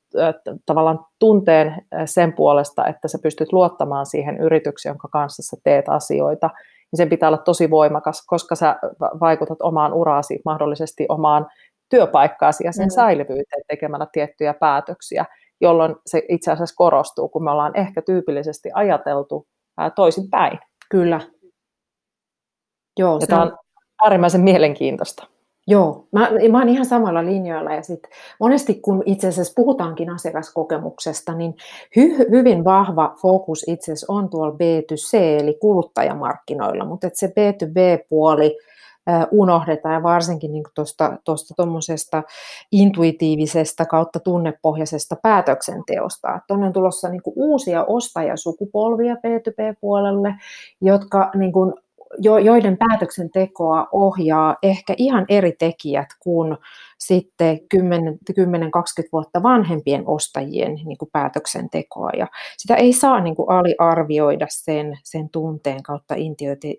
tavallaan 0.67 0.99
tunteen 1.19 1.75
sen 2.05 2.33
puolesta, 2.33 2.87
että 2.87 3.09
sä 3.09 3.19
pystyt 3.23 3.53
luottamaan 3.53 4.07
siihen 4.07 4.39
yritykseen, 4.39 4.91
jonka 4.91 5.09
kanssa 5.09 5.43
sä 5.43 5.57
teet 5.65 5.89
asioita, 5.89 6.51
niin 6.93 6.97
sen 6.97 7.09
pitää 7.09 7.29
olla 7.29 7.39
tosi 7.39 7.71
voimakas, 7.71 8.27
koska 8.27 8.55
sä 8.55 8.77
vaikutat 9.21 9.59
omaan 9.63 9.93
uraasi, 9.93 10.41
mahdollisesti 10.45 11.07
omaan 11.09 11.47
työpaikkaasi 11.93 12.65
ja 12.65 12.73
sen 12.73 12.87
mm. 12.87 12.91
säilyvyyteen 12.91 13.63
tekemällä 13.69 14.07
tiettyjä 14.13 14.55
päätöksiä, 14.55 15.25
jolloin 15.61 15.97
se 16.07 16.23
itse 16.29 16.53
asiassa 16.53 16.77
korostuu, 16.77 17.29
kun 17.29 17.45
me 17.45 17.51
ollaan 17.51 17.77
ehkä 17.77 18.03
tyypillisesti 18.03 18.71
ajateltu 18.75 19.47
toisinpäin. 19.95 20.59
Kyllä. 20.91 21.21
Joo, 22.99 23.15
ja 23.15 23.21
se 23.21 23.27
tämä 23.27 23.43
on 23.43 23.59
äärimmäisen 24.03 24.41
mielenkiintoista. 24.41 25.27
Joo, 25.67 26.09
mä, 26.13 26.31
mä 26.51 26.59
oon 26.59 26.69
ihan 26.69 26.87
samalla 26.87 27.25
linjoilla 27.25 27.73
ja 27.73 27.83
sit 27.83 28.03
monesti 28.41 28.75
kun 28.75 29.03
itse 29.07 29.29
asiassa 29.29 29.53
puhutaankin 29.57 30.11
asiakaskokemuksesta, 30.11 31.35
niin 31.35 31.55
hy, 31.97 32.19
hyvin 32.31 32.65
vahva 32.65 33.15
fokus 33.23 33.65
itse 33.69 33.93
asiassa 33.93 34.13
on 34.13 34.31
tuolla 34.31 34.55
B2C 34.55 35.19
eli 35.19 35.55
kuluttajamarkkinoilla, 35.61 36.85
mutta 36.85 37.09
se 37.13 37.27
B2B-puoli 37.27 38.59
unohdetaan 39.31 39.95
ja 39.95 40.03
varsinkin 40.03 40.53
niin 40.53 40.65
tuosta 41.25 41.55
tuommoisesta 41.57 42.23
intuitiivisesta 42.73 43.85
kautta 43.85 44.21
tunnepohjaisesta 44.21 45.17
päätöksenteosta. 45.23 46.41
Tuonne 46.49 46.67
on 46.67 46.73
tulossa 46.73 47.09
niin 47.09 47.23
kuin 47.23 47.35
uusia 47.37 47.85
ostajasukupolvia 47.85 49.15
B2B-puolelle, 49.15 50.35
jotka 50.81 51.31
niin 51.35 51.53
kuin 51.53 51.73
joiden 52.43 52.77
päätöksentekoa 52.79 53.87
ohjaa 53.93 54.57
ehkä 54.63 54.95
ihan 54.97 55.25
eri 55.29 55.53
tekijät 55.59 56.09
kuin 56.21 56.57
sitten 57.07 57.59
10-20 57.75 57.79
vuotta 59.13 59.43
vanhempien 59.43 60.03
ostajien 60.07 60.75
niin 60.75 60.99
kuin 60.99 61.09
päätöksentekoa. 61.13 62.11
Ja 62.19 62.27
sitä 62.59 62.75
ei 62.75 62.93
saa 62.93 63.21
niin 63.21 63.37
kuin 63.37 63.51
aliarvioida 63.51 64.47
sen, 64.51 64.99
sen 65.05 65.29
tunteen 65.31 65.83
kautta 65.83 66.15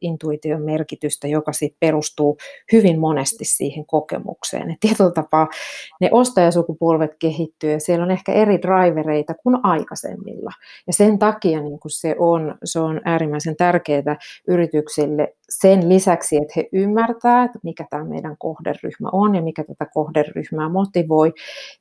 intuition 0.01 0.61
merkitystä, 0.61 1.27
joka 1.27 1.53
sitten 1.53 1.77
perustuu 1.79 2.37
hyvin 2.71 2.99
monesti 2.99 3.45
siihen 3.45 3.85
kokemukseen. 3.85 4.71
Et 4.71 4.79
tietyllä 4.79 5.11
tapaa 5.11 5.47
ne 6.01 6.09
ostajasukupolvet 6.11 7.11
kehittyy 7.19 7.71
ja 7.71 7.79
siellä 7.79 8.03
on 8.03 8.11
ehkä 8.11 8.33
eri 8.33 8.61
drivereita 8.61 9.33
kuin 9.33 9.57
aikaisemmilla. 9.63 10.51
Ja 10.87 10.93
sen 10.93 11.19
takia 11.19 11.61
niin 11.61 11.79
kuin 11.79 11.91
se, 11.91 12.15
on, 12.19 12.55
se 12.63 12.79
on 12.79 13.01
äärimmäisen 13.05 13.55
tärkeää 13.55 14.17
yrityksille 14.47 15.33
sen 15.61 15.89
lisäksi, 15.89 16.37
että 16.37 16.53
he 16.55 16.69
ymmärtävät, 16.73 17.45
että 17.45 17.59
mikä 17.63 17.85
tämä 17.89 18.03
meidän 18.03 18.35
kohderyhmä 18.39 19.09
on 19.11 19.35
ja 19.35 19.41
mikä 19.41 19.63
tätä 19.63 19.85
kohderyhmää 19.93 20.69
motivoi, 20.69 21.33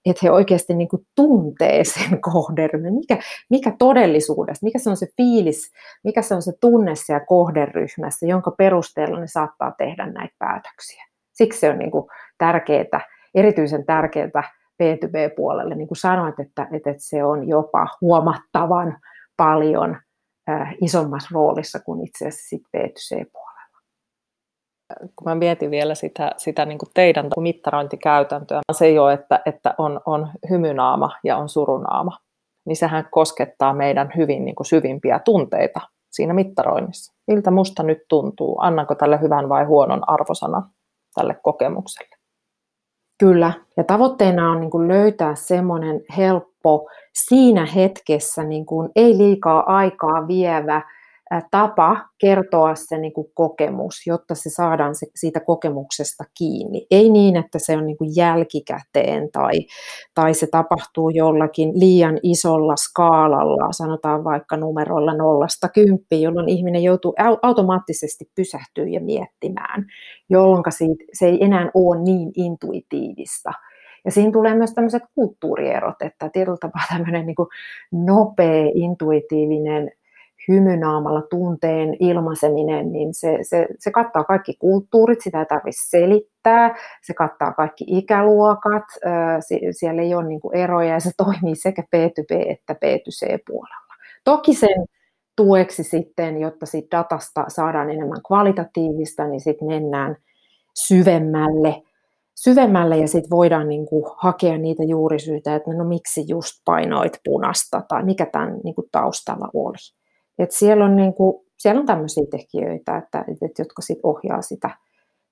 että 0.06 0.20
he 0.22 0.30
oikeasti 0.30 0.74
niin 0.74 0.88
kuin 0.88 1.06
tuntee 1.14 1.84
sen 1.84 2.20
kohderyhmän, 2.20 2.94
mikä, 2.94 3.18
mikä 3.50 3.72
todellisuudessa, 3.78 4.64
mikä 4.66 4.78
se 4.78 4.90
on 4.90 4.96
se 4.96 5.06
fiilis, 5.16 5.72
mikä 6.04 6.22
se 6.22 6.34
on 6.34 6.42
se 6.42 6.52
tunne 6.60 6.94
siellä 6.94 7.26
kohderyhmässä, 7.26 8.26
jonka 8.26 8.50
perusteella 8.50 9.20
ne 9.20 9.26
saattaa 9.26 9.72
tehdä 9.78 10.06
näitä 10.06 10.34
päätöksiä. 10.38 11.04
Siksi 11.32 11.60
se 11.60 11.70
on 11.70 11.78
niin 11.78 11.90
kuin 11.90 12.04
tärkeää, 12.38 13.00
erityisen 13.34 13.86
tärkeää 13.86 14.44
B2B-puolelle, 14.82 15.74
niin 15.74 15.88
kuin 15.88 15.98
sanoit, 15.98 16.40
että, 16.40 16.68
että 16.72 16.94
se 16.96 17.24
on 17.24 17.48
jopa 17.48 17.86
huomattavan 18.00 18.98
paljon 19.36 19.96
isommassa 20.80 21.28
roolissa 21.32 21.80
kuin 21.80 22.06
itse 22.06 22.26
asiassa 22.28 22.56
B2C-puolella 22.56 23.51
kun 25.00 25.24
mä 25.24 25.34
mietin 25.34 25.70
vielä 25.70 25.94
sitä, 25.94 26.32
sitä 26.36 26.64
niin 26.64 26.78
kuin 26.78 26.90
teidän 26.94 27.28
mittarointikäytäntöä, 27.40 28.60
se 28.72 29.00
ole, 29.00 29.12
että, 29.12 29.40
että 29.46 29.74
on, 29.78 30.00
on 30.06 30.28
hymynaama 30.50 31.10
ja 31.24 31.36
on 31.36 31.48
surunaama, 31.48 32.16
niin 32.66 32.76
sehän 32.76 33.08
koskettaa 33.10 33.72
meidän 33.72 34.10
hyvin 34.16 34.44
niin 34.44 34.54
kuin 34.54 34.66
syvimpiä 34.66 35.18
tunteita 35.18 35.80
siinä 36.10 36.34
mittaroinnissa. 36.34 37.14
Miltä 37.26 37.50
musta 37.50 37.82
nyt 37.82 37.98
tuntuu? 38.08 38.56
Annanko 38.60 38.94
tälle 38.94 39.20
hyvän 39.20 39.48
vai 39.48 39.64
huonon 39.64 40.10
arvosanan 40.10 40.62
tälle 41.14 41.36
kokemukselle? 41.42 42.16
Kyllä, 43.18 43.52
ja 43.76 43.84
tavoitteena 43.84 44.50
on 44.50 44.60
niin 44.60 44.70
kuin 44.70 44.88
löytää 44.88 45.34
semmoinen 45.34 46.00
helppo, 46.16 46.88
siinä 47.12 47.66
hetkessä 47.66 48.44
niin 48.44 48.66
kuin 48.66 48.90
ei 48.96 49.18
liikaa 49.18 49.76
aikaa 49.76 50.28
vievä 50.28 50.82
tapa 51.50 51.96
kertoa 52.18 52.74
se 52.74 52.98
niin 52.98 53.12
kuin 53.12 53.26
kokemus, 53.34 54.06
jotta 54.06 54.34
se 54.34 54.50
saadaan 54.50 54.94
se, 54.94 55.06
siitä 55.14 55.40
kokemuksesta 55.40 56.24
kiinni. 56.38 56.86
Ei 56.90 57.10
niin, 57.10 57.36
että 57.36 57.58
se 57.58 57.76
on 57.76 57.86
niin 57.86 57.96
kuin 57.96 58.10
jälkikäteen 58.16 59.30
tai, 59.32 59.52
tai 60.14 60.34
se 60.34 60.46
tapahtuu 60.46 61.10
jollakin 61.10 61.80
liian 61.80 62.18
isolla 62.22 62.76
skaalalla, 62.76 63.72
sanotaan 63.72 64.24
vaikka 64.24 64.56
numerolla 64.56 65.14
nollasta 65.14 65.68
kymppiin, 65.68 66.22
jolloin 66.22 66.48
ihminen 66.48 66.82
joutuu 66.82 67.14
automaattisesti 67.42 68.24
pysähtyä 68.34 68.84
ja 68.86 69.00
miettimään, 69.00 69.84
jolloin 70.30 70.62
se 71.12 71.26
ei 71.26 71.44
enää 71.44 71.70
ole 71.74 72.02
niin 72.02 72.32
intuitiivista. 72.36 73.52
Ja 74.04 74.10
siinä 74.10 74.32
tulee 74.32 74.54
myös 74.54 74.72
tämmöiset 74.74 75.02
kulttuurierot, 75.14 76.02
että 76.02 76.30
tietyllä 76.32 76.56
tapaa 76.60 76.82
tämmöinen 76.92 77.26
niin 77.26 77.36
nopea, 77.92 78.70
intuitiivinen 78.74 79.90
hymynaamalla 80.48 81.22
tunteen 81.30 81.96
ilmaiseminen, 82.00 82.92
niin 82.92 83.14
se, 83.14 83.38
se, 83.42 83.66
se 83.78 83.90
kattaa 83.90 84.24
kaikki 84.24 84.54
kulttuurit, 84.58 85.20
sitä 85.20 85.38
ei 85.40 85.46
tarvitse 85.46 85.88
selittää, 85.88 86.74
se 87.02 87.14
kattaa 87.14 87.52
kaikki 87.52 87.84
ikäluokat, 87.88 88.84
siellä 89.70 90.02
ei 90.02 90.14
ole 90.14 90.28
niin 90.28 90.40
kuin 90.40 90.56
eroja 90.56 90.92
ja 90.92 91.00
se 91.00 91.10
toimii 91.16 91.54
sekä 91.54 91.82
B2B 91.82 92.50
että 92.50 92.72
B2C-puolella. 92.72 93.94
Toki 94.24 94.54
sen 94.54 94.84
tueksi 95.36 95.82
sitten, 95.82 96.40
jotta 96.40 96.66
siitä 96.66 96.96
datasta 96.96 97.44
saadaan 97.48 97.90
enemmän 97.90 98.22
kvalitatiivista, 98.26 99.26
niin 99.26 99.40
sitten 99.40 99.68
mennään 99.68 100.16
syvemmälle, 100.74 101.82
syvemmälle 102.34 102.96
ja 102.96 103.08
sitten 103.08 103.30
voidaan 103.30 103.68
niin 103.68 103.86
kuin 103.86 104.04
hakea 104.16 104.58
niitä 104.58 104.82
juurisyitä, 104.84 105.54
että 105.54 105.72
no 105.72 105.84
miksi 105.84 106.24
just 106.28 106.52
painoit 106.64 107.20
punasta 107.24 107.82
tai 107.88 108.04
mikä 108.04 108.26
tämän 108.26 108.60
niin 108.64 108.74
kuin 108.74 108.88
taustalla 108.92 109.48
oli. 109.54 110.01
Et 110.38 110.50
siellä, 110.50 110.84
on 110.84 110.96
niin 110.96 111.14
kuin, 111.14 111.46
siellä 111.58 111.80
on 111.80 111.86
tämmöisiä 111.86 112.24
tekijöitä, 112.30 112.96
että, 112.96 113.24
että, 113.44 113.62
jotka 113.62 113.82
sit 113.82 113.98
ohjaa 114.02 114.42
sitä, 114.42 114.70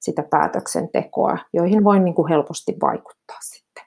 sitä 0.00 0.22
päätöksentekoa, 0.30 1.38
joihin 1.52 1.84
voi 1.84 2.00
niin 2.00 2.14
kuin 2.14 2.28
helposti 2.28 2.76
vaikuttaa 2.82 3.38
sitten. 3.40 3.84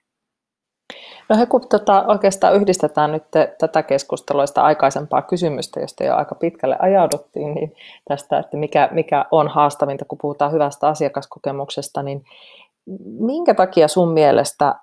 No 1.30 1.38
he, 1.38 1.45
kun 1.45 1.67
tota, 1.69 2.06
oikeastaan 2.08 2.56
yhdistetään 2.56 3.12
nyt 3.12 3.23
te, 3.32 3.56
tätä 3.60 3.84
keskustelua, 3.84 4.45
sitä 4.45 4.63
aikaisempaa 4.63 5.21
kysymystä, 5.21 5.80
josta 5.80 6.04
jo 6.04 6.15
aika 6.15 6.36
pitkälle 6.36 6.76
ajauduttiin, 6.80 7.54
niin 7.54 7.73
tästä, 8.08 8.39
että 8.39 8.58
mikä, 8.58 8.89
mikä 8.91 9.26
on 9.32 9.47
haastavinta, 9.47 10.06
kun 10.06 10.17
puhutaan 10.21 10.52
hyvästä 10.52 10.88
asiakaskokemuksesta, 10.88 12.04
niin 12.04 12.23
minkä 13.19 13.54
takia 13.54 13.88
sun 13.88 14.13
mielestä 14.13 14.76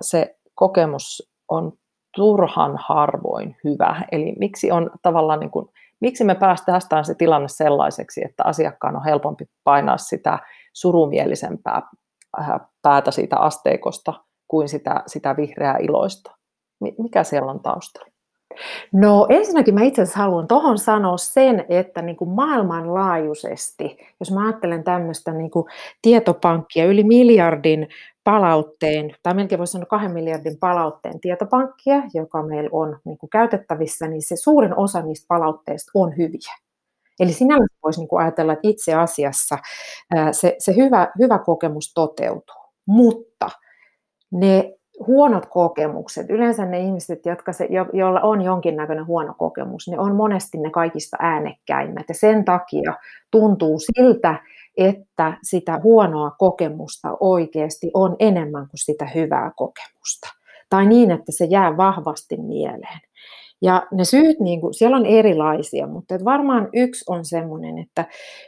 se 0.00 0.36
kokemus 0.54 1.32
on 1.48 1.72
turhan 2.16 2.78
harvoin 2.88 3.56
hyvä? 3.64 4.02
Eli 4.12 4.34
miksi 4.38 4.70
on 4.70 4.90
tavallaan 5.02 5.40
niin 5.40 5.50
kuin 5.50 5.68
miksi 6.00 6.24
me 6.24 6.34
päästään 6.66 7.04
se 7.04 7.14
tilanne 7.14 7.48
sellaiseksi, 7.48 8.24
että 8.24 8.44
asiakkaan 8.44 8.96
on 8.96 9.04
helpompi 9.04 9.44
painaa 9.64 9.98
sitä 9.98 10.38
surumielisempää 10.72 11.82
äh, 12.40 12.48
päätä 12.82 13.10
siitä 13.10 13.36
asteikosta 13.36 14.14
kuin 14.48 14.68
sitä, 14.68 15.02
sitä 15.06 15.36
vihreää 15.36 15.76
iloista? 15.78 16.30
Mikä 16.98 17.24
siellä 17.24 17.50
on 17.50 17.60
taustalla? 17.60 18.08
No 18.92 19.26
ensinnäkin 19.28 19.74
mä 19.74 19.82
itse 19.82 20.02
asiassa 20.02 20.18
haluan 20.18 20.48
tuohon 20.48 20.78
sanoa 20.78 21.16
sen, 21.16 21.64
että 21.68 22.02
niin 22.02 22.16
kuin 22.16 22.30
maailmanlaajuisesti, 22.30 23.98
jos 24.20 24.32
mä 24.32 24.46
ajattelen 24.46 24.84
tämmöistä 24.84 25.32
niin 25.32 25.50
kuin 25.50 25.64
tietopankkia, 26.02 26.86
yli 26.86 27.04
miljardin 27.04 27.88
palautteen, 28.28 29.14
tai 29.22 29.34
melkein 29.34 29.58
voisi 29.58 29.70
sanoa 29.70 29.86
kahden 29.86 30.12
miljardin 30.12 30.58
palautteen 30.58 31.20
tietopankkia, 31.20 32.02
joka 32.14 32.42
meillä 32.42 32.70
on 32.72 32.98
niin 33.04 33.18
kuin 33.18 33.30
käytettävissä, 33.30 34.08
niin 34.08 34.22
se 34.22 34.36
suurin 34.36 34.76
osa 34.76 35.02
niistä 35.02 35.26
palautteista 35.28 35.90
on 35.94 36.16
hyviä. 36.16 36.54
Eli 37.20 37.32
sinällään 37.32 37.68
voisi 37.82 38.00
niin 38.00 38.08
kuin 38.08 38.22
ajatella, 38.22 38.52
että 38.52 38.68
itse 38.68 38.94
asiassa 38.94 39.58
se, 40.32 40.54
se 40.58 40.76
hyvä, 40.76 41.08
hyvä 41.18 41.38
kokemus 41.38 41.92
toteutuu, 41.94 42.64
mutta 42.86 43.48
ne 44.32 44.74
huonot 45.06 45.46
kokemukset, 45.46 46.30
yleensä 46.30 46.64
ne 46.64 46.80
ihmiset, 46.80 47.26
jotka 47.26 47.52
se, 47.52 47.66
jo, 47.70 47.86
joilla 47.92 48.20
on 48.20 48.42
jonkinnäköinen 48.42 49.06
huono 49.06 49.34
kokemus, 49.38 49.88
ne 49.88 49.98
on 49.98 50.16
monesti 50.16 50.58
ne 50.58 50.70
kaikista 50.70 51.16
äänekkäimmät 51.20 52.08
ja 52.08 52.14
sen 52.14 52.44
takia 52.44 52.94
tuntuu 53.30 53.78
siltä, 53.78 54.34
että 54.78 55.38
sitä 55.42 55.80
huonoa 55.82 56.30
kokemusta 56.30 57.16
oikeasti 57.20 57.90
on 57.94 58.16
enemmän 58.18 58.68
kuin 58.68 58.78
sitä 58.78 59.06
hyvää 59.14 59.52
kokemusta. 59.56 60.28
Tai 60.70 60.86
niin, 60.86 61.10
että 61.10 61.32
se 61.32 61.44
jää 61.44 61.76
vahvasti 61.76 62.36
mieleen. 62.36 63.00
Ja 63.62 63.86
ne 63.92 64.04
syyt, 64.04 64.40
niin 64.40 64.60
kuin, 64.60 64.74
siellä 64.74 64.96
on 64.96 65.06
erilaisia, 65.06 65.86
mutta 65.86 66.14
että 66.14 66.24
varmaan 66.24 66.68
yksi 66.72 67.04
on 67.08 67.24
sellainen, 67.24 67.78
että 67.78 68.04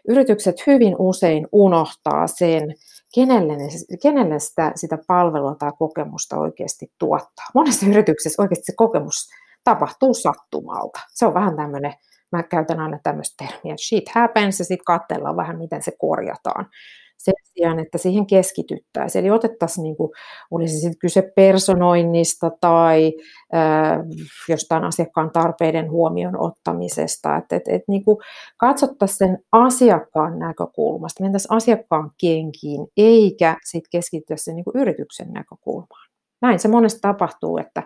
yritykset 0.08 0.66
hyvin 0.66 0.96
usein 0.98 1.46
unohtaa 1.52 2.26
sen, 2.26 2.74
kenelle, 3.14 3.56
ne, 3.56 3.68
kenelle 4.02 4.38
sitä, 4.38 4.72
sitä 4.74 4.98
palvelua 5.06 5.54
tai 5.54 5.70
kokemusta 5.78 6.38
oikeasti 6.38 6.92
tuottaa. 6.98 7.46
Monessa 7.54 7.86
yrityksessä 7.86 8.42
oikeasti 8.42 8.64
se 8.64 8.72
kokemus 8.76 9.28
tapahtuu 9.64 10.14
sattumalta. 10.14 11.00
Se 11.08 11.26
on 11.26 11.34
vähän 11.34 11.56
tämmöinen 11.56 11.94
mä 12.32 12.42
käytän 12.42 12.80
aina 12.80 12.98
tämmöistä 13.02 13.44
termiä, 13.44 13.76
shit 13.76 14.08
happens, 14.08 14.58
ja 14.58 14.64
sitten 14.64 14.84
katsellaan 14.84 15.36
vähän, 15.36 15.58
miten 15.58 15.82
se 15.82 15.92
korjataan. 15.98 16.66
Sen 17.18 17.34
sijaan, 17.42 17.78
että 17.78 17.98
siihen 17.98 18.26
keskityttäisiin. 18.26 19.24
Eli 19.24 19.30
otettaisiin, 19.30 19.82
niin 19.82 19.96
kuin, 19.96 20.10
olisi 20.50 20.74
sitten 20.74 20.98
kyse 20.98 21.32
personoinnista 21.36 22.50
tai 22.60 23.12
äh, 23.54 23.98
jostain 24.48 24.84
asiakkaan 24.84 25.30
tarpeiden 25.30 25.90
huomioon 25.90 26.40
ottamisesta. 26.40 27.36
Että 27.36 27.56
et, 27.56 27.62
et, 27.68 27.82
niin 27.88 28.02
katsottaisiin 28.56 29.18
sen 29.18 29.38
asiakkaan 29.52 30.38
näkökulmasta, 30.38 31.22
mentäisiin 31.22 31.52
asiakkaan 31.52 32.10
kenkiin, 32.20 32.86
eikä 32.96 33.56
sitten 33.64 33.90
keskityttäisiin 33.90 34.44
sen 34.44 34.56
niin 34.56 34.64
kuin 34.64 34.76
yrityksen 34.76 35.32
näkökulmaan 35.32 36.09
näin 36.42 36.58
se 36.58 36.68
monesti 36.68 37.00
tapahtuu, 37.00 37.58
että, 37.58 37.82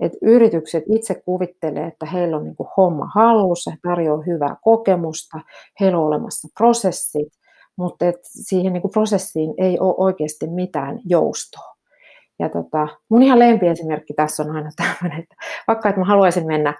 että 0.00 0.18
yritykset 0.22 0.84
itse 0.86 1.14
kuvittelee, 1.14 1.86
että 1.86 2.06
heillä 2.06 2.36
on 2.36 2.44
niin 2.44 2.56
kuin 2.56 2.68
homma 2.76 3.10
hallussa, 3.14 3.70
he 3.70 3.76
tarjoavat 3.82 4.26
hyvää 4.26 4.56
kokemusta, 4.62 5.40
heillä 5.80 5.98
on 5.98 6.06
olemassa 6.06 6.48
prosessit, 6.58 7.32
mutta 7.76 8.06
että 8.06 8.22
siihen 8.22 8.72
niin 8.72 8.82
kuin 8.82 8.92
prosessiin 8.92 9.54
ei 9.58 9.78
ole 9.80 9.94
oikeasti 9.96 10.46
mitään 10.46 11.00
joustoa. 11.04 11.72
Ja 12.38 12.48
tota, 12.48 12.88
mun 13.10 13.22
ihan 13.22 13.38
lempiesimerkki 13.38 14.14
tässä 14.14 14.42
on 14.42 14.56
aina 14.56 14.70
tämmöinen, 14.76 15.22
että 15.22 15.34
vaikka 15.68 15.88
että 15.88 16.00
mä 16.00 16.06
haluaisin 16.06 16.46
mennä 16.46 16.74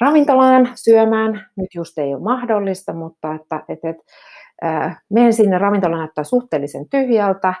ravintolaan 0.00 0.68
syömään, 0.74 1.46
nyt 1.56 1.74
just 1.74 1.98
ei 1.98 2.14
ole 2.14 2.22
mahdollista, 2.22 2.92
mutta 2.92 3.34
että, 3.34 3.64
että, 3.68 3.88
että 3.88 4.02
äh, 4.64 5.02
menen 5.10 5.32
sinne, 5.32 5.58
ravintola 5.58 5.96
näyttää 5.96 6.24
suhteellisen 6.24 6.88
tyhjältä, 6.88 7.54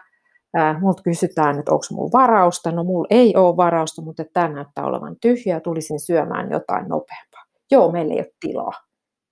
Multa 0.80 1.02
kysytään, 1.02 1.58
että 1.58 1.72
onko 1.72 1.84
mulla 1.90 2.10
varausta. 2.12 2.72
No 2.72 2.84
mulla 2.84 3.06
ei 3.10 3.36
ole 3.36 3.56
varausta, 3.56 4.02
mutta 4.02 4.24
tämä 4.32 4.48
näyttää 4.48 4.84
olevan 4.84 5.16
tyhjä. 5.20 5.60
Tulisin 5.60 6.00
syömään 6.00 6.50
jotain 6.50 6.88
nopeampaa. 6.88 7.44
Joo, 7.70 7.92
meillä 7.92 8.14
ei 8.14 8.20
ole 8.20 8.32
tilaa. 8.40 8.72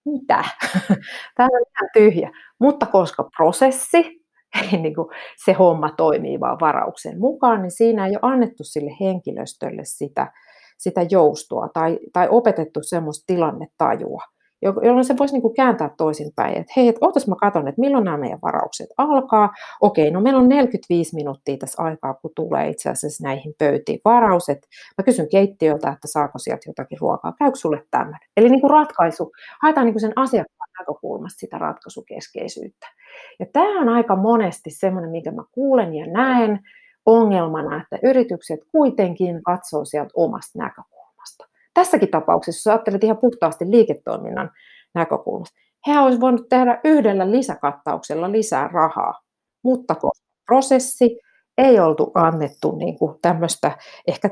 Mitä? 0.05 0.45
Tämä 1.37 1.49
on 1.53 1.67
ihan 1.71 1.91
tyhjä. 1.93 2.31
Mutta 2.61 2.87
koska 2.87 3.29
prosessi, 3.37 4.25
niin 4.83 4.95
kuin 4.95 5.09
se 5.45 5.53
homma 5.53 5.91
toimii 5.97 6.41
vaan 6.41 6.59
varauksen 6.61 7.21
mukaan, 7.21 7.63
niin 7.63 7.71
siinä 7.71 8.07
ei 8.07 8.13
ole 8.13 8.33
annettu 8.33 8.65
sille 8.65 8.91
henkilöstölle 9.01 9.83
sitä, 9.85 10.33
sitä 10.79 11.07
joustoa 11.11 11.69
tai, 11.75 11.99
tai 12.13 12.29
opetettu 12.31 12.81
semmoista 12.83 13.25
tilannetajua 13.27 14.23
jolloin 14.64 15.05
se 15.05 15.18
voisi 15.18 15.35
niin 15.35 15.42
kuin 15.42 15.55
kääntää 15.55 15.90
toisinpäin, 15.96 16.57
että 16.57 16.72
hei, 16.77 16.88
että 16.88 17.07
ootas 17.07 17.29
mä 17.29 17.35
katson, 17.40 17.68
että 17.68 17.81
milloin 17.81 18.05
nämä 18.05 18.16
meidän 18.16 18.38
varaukset 18.42 18.87
alkaa. 18.96 19.53
Okei, 19.81 20.11
no 20.11 20.20
meillä 20.20 20.40
on 20.40 20.48
45 20.48 21.14
minuuttia 21.14 21.57
tässä 21.57 21.83
aikaa, 21.83 22.14
kun 22.14 22.31
tulee 22.37 22.68
itse 22.68 22.90
asiassa 22.90 23.24
näihin 23.24 23.55
pöytiin 23.59 24.00
varaus. 24.05 24.48
Että 24.48 24.66
mä 24.98 25.05
kysyn 25.05 25.29
keittiöltä, 25.29 25.90
että 25.90 26.09
saako 26.09 26.38
sieltä 26.38 26.70
jotakin 26.70 26.98
ruokaa, 27.00 27.35
käykö 27.38 27.57
sulle 27.57 27.85
tämmöinen? 27.90 28.20
Eli 28.37 28.48
niin 28.48 28.61
kuin 28.61 28.70
ratkaisu, 28.70 29.33
haetaan 29.62 29.87
niin 29.87 29.94
kuin 29.94 30.00
sen 30.00 30.12
asiakkaan 30.16 30.70
näkökulmasta 30.79 31.38
sitä 31.38 31.59
ratkaisukeskeisyyttä. 31.59 32.87
Ja 33.40 33.46
tämä 33.53 33.81
on 33.81 33.88
aika 33.88 34.16
monesti 34.16 34.70
semmoinen, 34.70 35.11
minkä 35.11 35.31
mä 35.31 35.44
kuulen 35.53 35.94
ja 35.94 36.07
näen 36.07 36.61
ongelmana, 37.07 37.83
että 37.83 37.98
yritykset 38.03 38.61
kuitenkin 38.72 39.42
katsoo 39.42 39.85
sieltä 39.85 40.11
omasta 40.14 40.59
näkökulmasta 40.59 41.04
tässäkin 41.75 42.11
tapauksessa, 42.11 42.71
jos 42.71 42.75
ajattelet 42.75 43.05
ihan 43.05 43.19
puhtaasti 43.19 43.65
liiketoiminnan 43.71 44.51
näkökulmasta, 44.95 45.57
he 45.87 45.99
olisivat 45.99 46.21
voineet 46.21 46.49
tehdä 46.49 46.81
yhdellä 46.85 47.31
lisäkattauksella 47.31 48.33
lisää 48.33 48.69
rahaa, 48.69 49.21
mutta 49.65 49.95
koska 49.95 50.25
prosessi 50.47 51.19
ei 51.59 51.81
oltu 51.81 52.11
annettu 52.15 52.77
niin 52.77 52.99
kuin 52.99 53.19
tämmöistä 53.23 53.79
ehkä 54.09 54.31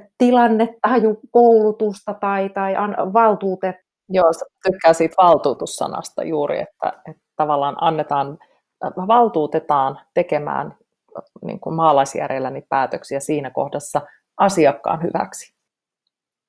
koulutusta 1.30 2.14
tai, 2.14 2.48
tai 2.48 2.74
valtuutet. 3.12 3.76
Joo, 4.08 4.30
tykkää 4.66 4.92
siitä 4.92 5.14
valtuutussanasta 5.18 6.24
juuri, 6.24 6.60
että, 6.60 6.92
että 7.08 7.22
tavallaan 7.36 7.76
annetaan, 7.80 8.38
valtuutetaan 9.08 10.00
tekemään 10.14 10.74
niin 11.44 11.60
kuin 11.60 11.74
maalaisjärjelläni 11.74 12.62
päätöksiä 12.68 13.20
siinä 13.20 13.50
kohdassa 13.50 14.00
asiakkaan 14.36 15.02
hyväksi. 15.02 15.54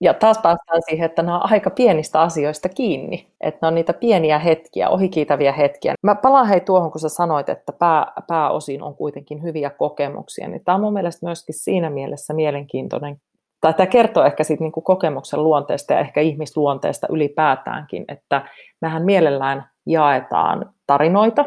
Ja 0.03 0.13
taas 0.13 0.37
päästään 0.37 0.81
siihen, 0.89 1.05
että 1.05 1.21
nämä 1.21 1.39
on 1.39 1.51
aika 1.51 1.69
pienistä 1.69 2.21
asioista 2.21 2.69
kiinni, 2.69 3.27
että 3.41 3.59
ne 3.61 3.67
on 3.67 3.75
niitä 3.75 3.93
pieniä 3.93 4.39
hetkiä, 4.39 4.89
ohikiitäviä 4.89 5.51
hetkiä. 5.51 5.93
Mä 6.01 6.15
palaan 6.15 6.47
hei 6.47 6.59
tuohon, 6.61 6.91
kun 6.91 7.01
sä 7.01 7.09
sanoit, 7.09 7.49
että 7.49 7.73
pää, 7.73 8.13
pääosin 8.27 8.83
on 8.83 8.95
kuitenkin 8.95 9.43
hyviä 9.43 9.69
kokemuksia, 9.69 10.47
niin 10.47 10.63
tämä 10.65 10.75
on 10.75 10.81
mun 10.81 10.93
mielestä 10.93 11.25
myöskin 11.25 11.55
siinä 11.55 11.89
mielessä 11.89 12.33
mielenkiintoinen. 12.33 13.17
Tai 13.61 13.73
tämä 13.73 13.87
kertoo 13.87 14.23
ehkä 14.23 14.43
siitä 14.43 14.63
niin 14.63 14.71
kuin 14.71 14.83
kokemuksen 14.83 15.43
luonteesta 15.43 15.93
ja 15.93 15.99
ehkä 15.99 16.21
ihmisluonteesta 16.21 17.07
ylipäätäänkin, 17.09 18.05
että 18.07 18.41
mehän 18.81 19.05
mielellään 19.05 19.69
jaetaan 19.85 20.73
tarinoita. 20.87 21.45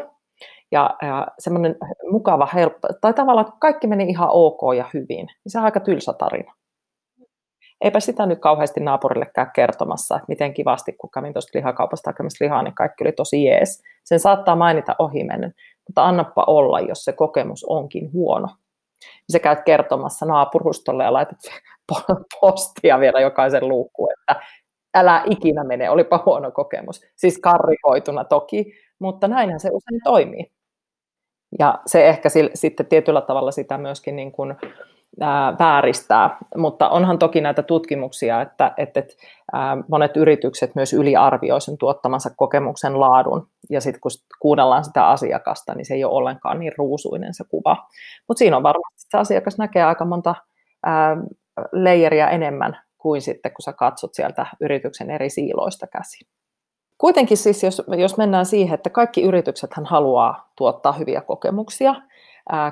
Ja, 0.71 0.95
ja 1.01 1.27
semmoinen 1.39 1.75
mukava, 2.11 2.47
helppo, 2.53 2.87
tai 3.01 3.13
tavallaan 3.13 3.53
kaikki 3.59 3.87
meni 3.87 4.03
ihan 4.03 4.29
ok 4.31 4.61
ja 4.77 4.85
hyvin, 4.93 5.25
niin 5.25 5.47
se 5.47 5.59
on 5.59 5.65
aika 5.65 5.79
tylsä 5.79 6.13
tarina. 6.13 6.53
Eipä 7.81 7.99
sitä 7.99 8.25
nyt 8.25 8.39
kauheasti 8.39 8.79
naapurille 8.79 9.25
käy 9.35 9.45
kertomassa, 9.55 10.15
että 10.15 10.25
miten 10.27 10.53
kivasti, 10.53 10.93
kun 10.93 11.11
kävin 11.11 11.33
tuosta 11.33 11.57
lihakaupasta 11.57 12.09
hakemassa 12.09 12.45
lihaa, 12.45 12.63
niin 12.63 12.75
kaikki 12.75 13.03
oli 13.03 13.11
tosi 13.11 13.43
jees. 13.43 13.83
Sen 14.03 14.19
saattaa 14.19 14.55
mainita 14.55 14.95
ohimennen, 14.99 15.53
mutta 15.87 16.05
annappa 16.05 16.43
olla, 16.47 16.79
jos 16.79 17.05
se 17.05 17.13
kokemus 17.13 17.63
onkin 17.63 18.13
huono. 18.13 18.47
Se 19.29 19.39
käyt 19.39 19.59
kertomassa 19.65 20.25
naapurustolle 20.25 21.03
ja 21.03 21.13
laitat 21.13 21.37
postia 22.41 22.99
vielä 22.99 23.19
jokaisen 23.19 23.67
luukkuun, 23.67 24.09
että 24.13 24.45
älä 24.95 25.23
ikinä 25.25 25.63
mene, 25.63 25.89
olipa 25.89 26.23
huono 26.25 26.51
kokemus. 26.51 27.01
Siis 27.15 27.39
karrikoituna 27.39 28.23
toki, 28.23 28.73
mutta 28.99 29.27
näinhän 29.27 29.59
se 29.59 29.69
usein 29.71 30.01
toimii. 30.03 30.51
Ja 31.59 31.79
se 31.85 32.07
ehkä 32.07 32.29
sitten 32.53 32.85
tietyllä 32.85 33.21
tavalla 33.21 33.51
sitä 33.51 33.77
myöskin 33.77 34.15
niin 34.15 34.31
kuin, 34.31 34.55
ää, 35.21 35.55
vääristää, 35.59 36.37
mutta 36.57 36.89
onhan 36.89 37.19
toki 37.19 37.41
näitä 37.41 37.63
tutkimuksia, 37.63 38.41
että, 38.41 38.73
että, 38.77 39.03
monet 39.89 40.17
yritykset 40.17 40.75
myös 40.75 40.93
yliarvioivat 40.93 41.63
sen 41.63 41.77
tuottamansa 41.77 42.29
kokemuksen 42.37 42.99
laadun, 42.99 43.47
ja 43.69 43.81
sitten 43.81 44.01
kun 44.01 44.11
kuunnellaan 44.39 44.83
sitä 44.83 45.07
asiakasta, 45.07 45.75
niin 45.75 45.85
se 45.85 45.93
ei 45.93 46.03
ole 46.03 46.13
ollenkaan 46.13 46.59
niin 46.59 46.71
ruusuinen 46.77 47.33
se 47.33 47.43
kuva. 47.49 47.87
Mutta 48.27 48.39
siinä 48.39 48.57
on 48.57 48.63
varmasti, 48.63 49.07
että 49.07 49.19
asiakas 49.19 49.57
näkee 49.57 49.83
aika 49.83 50.05
monta 50.05 50.35
leijeriä 51.71 52.29
enemmän 52.29 52.79
kuin 52.97 53.21
sitten, 53.21 53.51
kun 53.51 53.63
sä 53.63 53.73
katsot 53.73 54.13
sieltä 54.13 54.45
yrityksen 54.61 55.09
eri 55.09 55.29
siiloista 55.29 55.87
käsin. 55.87 56.27
Kuitenkin 56.97 57.37
siis, 57.37 57.63
jos, 57.63 57.81
jos 57.97 58.17
mennään 58.17 58.45
siihen, 58.45 58.73
että 58.73 58.89
kaikki 58.89 59.21
yritykset 59.21 59.71
haluaa 59.85 60.51
tuottaa 60.57 60.91
hyviä 60.91 61.21
kokemuksia, 61.21 61.95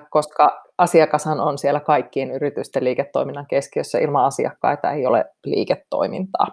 koska 0.10 0.65
asiakashan 0.78 1.40
on 1.40 1.58
siellä 1.58 1.80
kaikkien 1.80 2.32
yritysten 2.32 2.84
liiketoiminnan 2.84 3.46
keskiössä. 3.50 4.00
Ilman 4.00 4.26
asiakkaita 4.26 4.92
ei 4.92 5.06
ole 5.06 5.26
liiketoimintaa. 5.46 6.48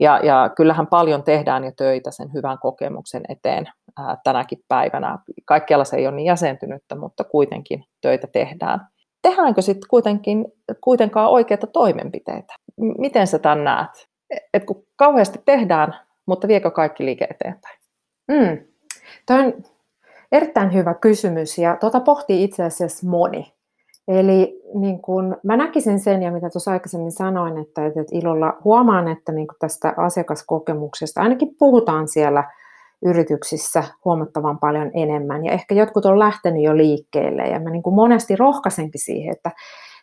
Ja, 0.00 0.20
ja 0.22 0.50
kyllähän 0.56 0.86
paljon 0.86 1.22
tehdään 1.22 1.64
jo 1.64 1.72
töitä 1.76 2.10
sen 2.10 2.32
hyvän 2.34 2.58
kokemuksen 2.58 3.22
eteen 3.28 3.66
ää, 3.98 4.16
tänäkin 4.24 4.58
päivänä. 4.68 5.18
Kaikkialla 5.44 5.84
se 5.84 5.96
ei 5.96 6.06
ole 6.06 6.16
niin 6.16 6.26
jäsentynyttä, 6.26 6.94
mutta 6.94 7.24
kuitenkin 7.24 7.84
töitä 8.00 8.26
tehdään 8.26 8.80
tehdäänkö 9.24 9.62
sitten 9.62 9.88
kuitenkin, 9.88 10.44
kuitenkaan 10.80 11.30
oikeita 11.30 11.66
toimenpiteitä? 11.66 12.54
Miten 12.76 13.26
sä 13.26 13.38
tämän 13.38 13.64
näet? 13.64 13.90
Et 14.54 14.64
kun 14.64 14.84
kauheasti 14.96 15.38
tehdään, 15.44 15.94
mutta 16.26 16.48
viekö 16.48 16.70
kaikki 16.70 17.04
liike 17.04 17.26
eteenpäin? 17.30 17.78
Mm. 18.28 18.66
Tuo 19.26 19.36
on 19.36 19.52
erittäin 20.32 20.74
hyvä 20.74 20.94
kysymys 20.94 21.58
ja 21.58 21.76
tuota 21.80 22.00
pohtii 22.00 22.44
itse 22.44 22.62
asiassa 22.62 23.06
moni. 23.06 23.53
Eli 24.08 24.62
niin 24.74 25.02
kun, 25.02 25.36
mä 25.42 25.56
näkisin 25.56 26.00
sen, 26.00 26.22
ja 26.22 26.32
mitä 26.32 26.50
tuossa 26.50 26.70
aikaisemmin 26.70 27.12
sanoin, 27.12 27.58
että, 27.58 27.86
että 27.86 28.02
ilolla 28.12 28.56
huomaan, 28.64 29.08
että 29.08 29.32
niin 29.32 29.46
tästä 29.58 29.94
asiakaskokemuksesta 29.96 31.20
ainakin 31.20 31.54
puhutaan 31.58 32.08
siellä– 32.08 32.44
yrityksissä 33.04 33.84
huomattavan 34.04 34.58
paljon 34.58 34.90
enemmän. 34.94 35.44
Ja 35.44 35.52
ehkä 35.52 35.74
jotkut 35.74 36.06
on 36.06 36.18
lähtenyt 36.18 36.62
jo 36.62 36.76
liikkeelle 36.76 37.42
ja 37.42 37.60
mä 37.60 37.70
niin 37.70 37.82
monesti 37.92 38.36
rohkaisenkin 38.36 39.00
siihen, 39.00 39.32
että 39.32 39.50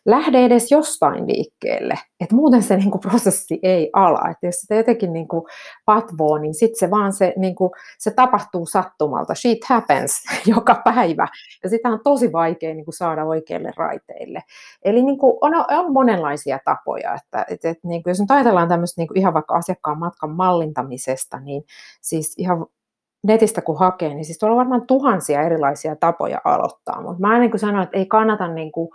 lähde 0.05 0.45
edes 0.45 0.71
jostain 0.71 1.27
liikkeelle, 1.27 1.93
että 2.19 2.35
muuten 2.35 2.63
se 2.63 2.77
niin 2.77 2.91
kuin 2.91 3.01
prosessi 3.01 3.59
ei 3.63 3.89
ala. 3.93 4.29
Että 4.29 4.45
jos 4.45 4.55
sitä 4.55 4.75
jotenkin 4.75 5.13
niin 5.13 5.27
kuin 5.27 5.43
patvoo, 5.85 6.37
niin 6.37 6.53
sitten 6.53 6.79
se 6.79 6.91
vaan 6.91 7.13
se, 7.13 7.33
niin 7.37 7.55
kuin, 7.55 7.71
se 7.99 8.11
tapahtuu 8.11 8.65
sattumalta. 8.65 9.35
Shit 9.35 9.65
happens 9.65 10.11
joka 10.55 10.81
päivä. 10.83 11.27
Ja 11.63 11.69
sitä 11.69 11.89
on 11.89 11.99
tosi 12.03 12.31
vaikea 12.31 12.73
niin 12.73 12.85
kuin 12.85 12.95
saada 12.95 13.25
oikeille 13.25 13.71
raiteille. 13.77 14.43
Eli 14.85 15.03
niin 15.03 15.17
kuin 15.17 15.37
on, 15.41 15.53
on 15.55 15.93
monenlaisia 15.93 16.59
tapoja. 16.65 17.15
Että, 17.15 17.45
että, 17.49 17.69
että 17.69 17.87
niin 17.87 18.03
kuin 18.03 18.11
jos 18.11 18.19
nyt 18.19 18.31
ajatellaan 18.31 18.69
tämmöistä 18.69 19.01
niin 19.01 19.07
kuin 19.07 19.17
ihan 19.17 19.33
vaikka 19.33 19.55
asiakkaan 19.55 19.99
matkan 19.99 20.29
mallintamisesta, 20.29 21.39
niin 21.39 21.63
siis 22.01 22.35
ihan 22.37 22.65
netistä 23.27 23.61
kun 23.61 23.79
hakee, 23.79 24.13
niin 24.13 24.25
siis 24.25 24.37
tuolla 24.37 24.53
on 24.53 24.57
varmaan 24.57 24.87
tuhansia 24.87 25.41
erilaisia 25.41 25.95
tapoja 25.95 26.41
aloittaa, 26.45 27.01
mutta 27.01 27.27
mä 27.27 27.39
niin 27.39 27.51
kuin 27.51 27.59
sanoin, 27.59 27.83
että 27.83 27.97
ei 27.97 28.05
kannata 28.05 28.47
niin 28.47 28.71
kuin, 28.71 28.89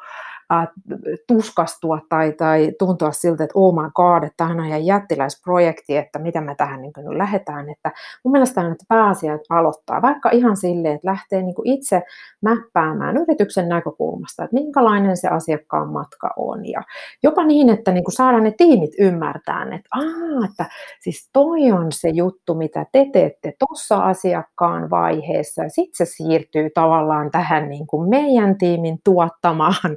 tuskastua 1.28 1.98
tai, 2.08 2.32
tai 2.32 2.72
tuntua 2.78 3.12
siltä, 3.12 3.44
että 3.44 3.58
oh 3.58 3.74
my 3.74 3.90
god, 3.94 4.22
että 4.22 4.44
on 4.44 4.64
ihan 4.64 4.86
jättiläisprojekti, 4.86 5.96
että 5.96 6.18
mitä 6.18 6.40
me 6.40 6.54
tähän 6.54 6.82
niin 6.82 6.92
kuin 6.92 7.18
lähdetään. 7.18 7.70
Että 7.70 7.92
mun 8.24 8.32
mielestä 8.32 8.60
on, 8.60 8.72
että 8.72 8.84
pääasiat 8.88 9.40
aloittaa, 9.50 10.02
vaikka 10.02 10.30
ihan 10.30 10.56
silleen, 10.56 10.94
että 10.94 11.08
lähtee 11.08 11.42
niin 11.42 11.54
kuin 11.54 11.68
itse 11.68 12.02
mäppäämään 12.42 13.16
yrityksen 13.16 13.68
näkökulmasta, 13.68 14.44
että 14.44 14.54
minkälainen 14.54 15.16
se 15.16 15.28
asiakkaan 15.28 15.88
matka 15.88 16.30
on. 16.36 16.68
Ja 16.68 16.82
jopa 17.22 17.44
niin, 17.44 17.68
että 17.68 17.92
niin 17.92 18.04
kuin 18.04 18.14
saadaan 18.14 18.44
ne 18.44 18.54
tiimit 18.56 18.92
ymmärtää, 18.98 19.62
että, 19.62 19.88
Aa, 19.94 20.44
että 20.50 20.64
siis 21.00 21.30
toi 21.32 21.72
on 21.72 21.86
se 21.92 22.08
juttu, 22.08 22.54
mitä 22.54 22.86
te 22.92 23.06
teette 23.12 23.54
tuossa 23.58 23.96
asiakkaan 23.96 24.90
vaiheessa, 24.90 25.62
ja 25.62 25.70
sitten 25.70 26.06
se 26.06 26.12
siirtyy 26.12 26.70
tavallaan 26.74 27.30
tähän 27.30 27.68
niin 27.68 27.86
kuin 27.86 28.08
meidän 28.08 28.58
tiimin 28.58 28.98
tuottamaan 29.04 29.96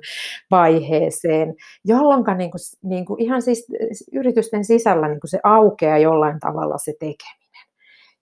vaiheeseen, 0.51 1.55
jolloin 1.85 2.23
niin 2.37 2.51
kuin, 2.51 2.59
niin 2.83 3.05
kuin 3.05 3.21
ihan 3.21 3.41
siis 3.41 3.67
yritysten 4.13 4.65
sisällä 4.65 5.07
niin 5.07 5.19
kuin 5.19 5.29
se 5.29 5.39
aukeaa 5.43 5.97
jollain 5.97 6.39
tavalla 6.39 6.77
se 6.77 6.93
tekeminen. 6.99 7.39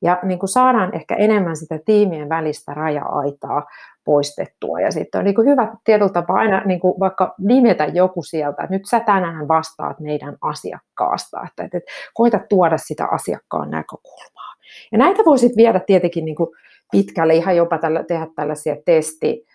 Ja 0.01 0.19
niin 0.23 0.39
kuin 0.39 0.49
saadaan 0.49 0.95
ehkä 0.95 1.15
enemmän 1.15 1.57
sitä 1.57 1.79
tiimien 1.85 2.29
välistä 2.29 2.73
raja-aitaa 2.73 3.65
poistettua. 4.05 4.79
Ja 4.79 4.91
sitten 4.91 5.19
on 5.19 5.25
niin 5.25 5.35
kuin 5.35 5.47
hyvä 5.47 5.75
tietyllä 5.83 6.09
tapaa 6.09 6.35
aina 6.35 6.61
niin 6.65 6.79
kuin 6.79 6.99
vaikka 6.99 7.35
nimetä 7.39 7.85
joku 7.85 8.23
sieltä, 8.23 8.63
että 8.63 8.75
nyt 8.75 8.85
sä 8.85 8.99
tänään 8.99 9.47
vastaat 9.47 9.99
meidän 9.99 10.37
asiakkaasta, 10.41 11.37
että, 11.47 11.63
että, 11.63 11.77
että 11.77 11.91
koita 12.13 12.39
tuoda 12.49 12.77
sitä 12.77 13.05
asiakkaan 13.05 13.69
näkökulmaa. 13.69 14.53
Ja 14.91 14.97
näitä 14.97 15.25
voisit 15.25 15.57
viedä 15.57 15.79
tietenkin 15.79 16.25
niin 16.25 16.35
kuin 16.35 16.49
pitkälle, 16.91 17.35
ihan 17.35 17.55
jopa 17.55 17.77
tällä, 17.77 18.03
tehdä 18.03 18.27
tällaisia 18.35 18.75
testi, 18.85 19.45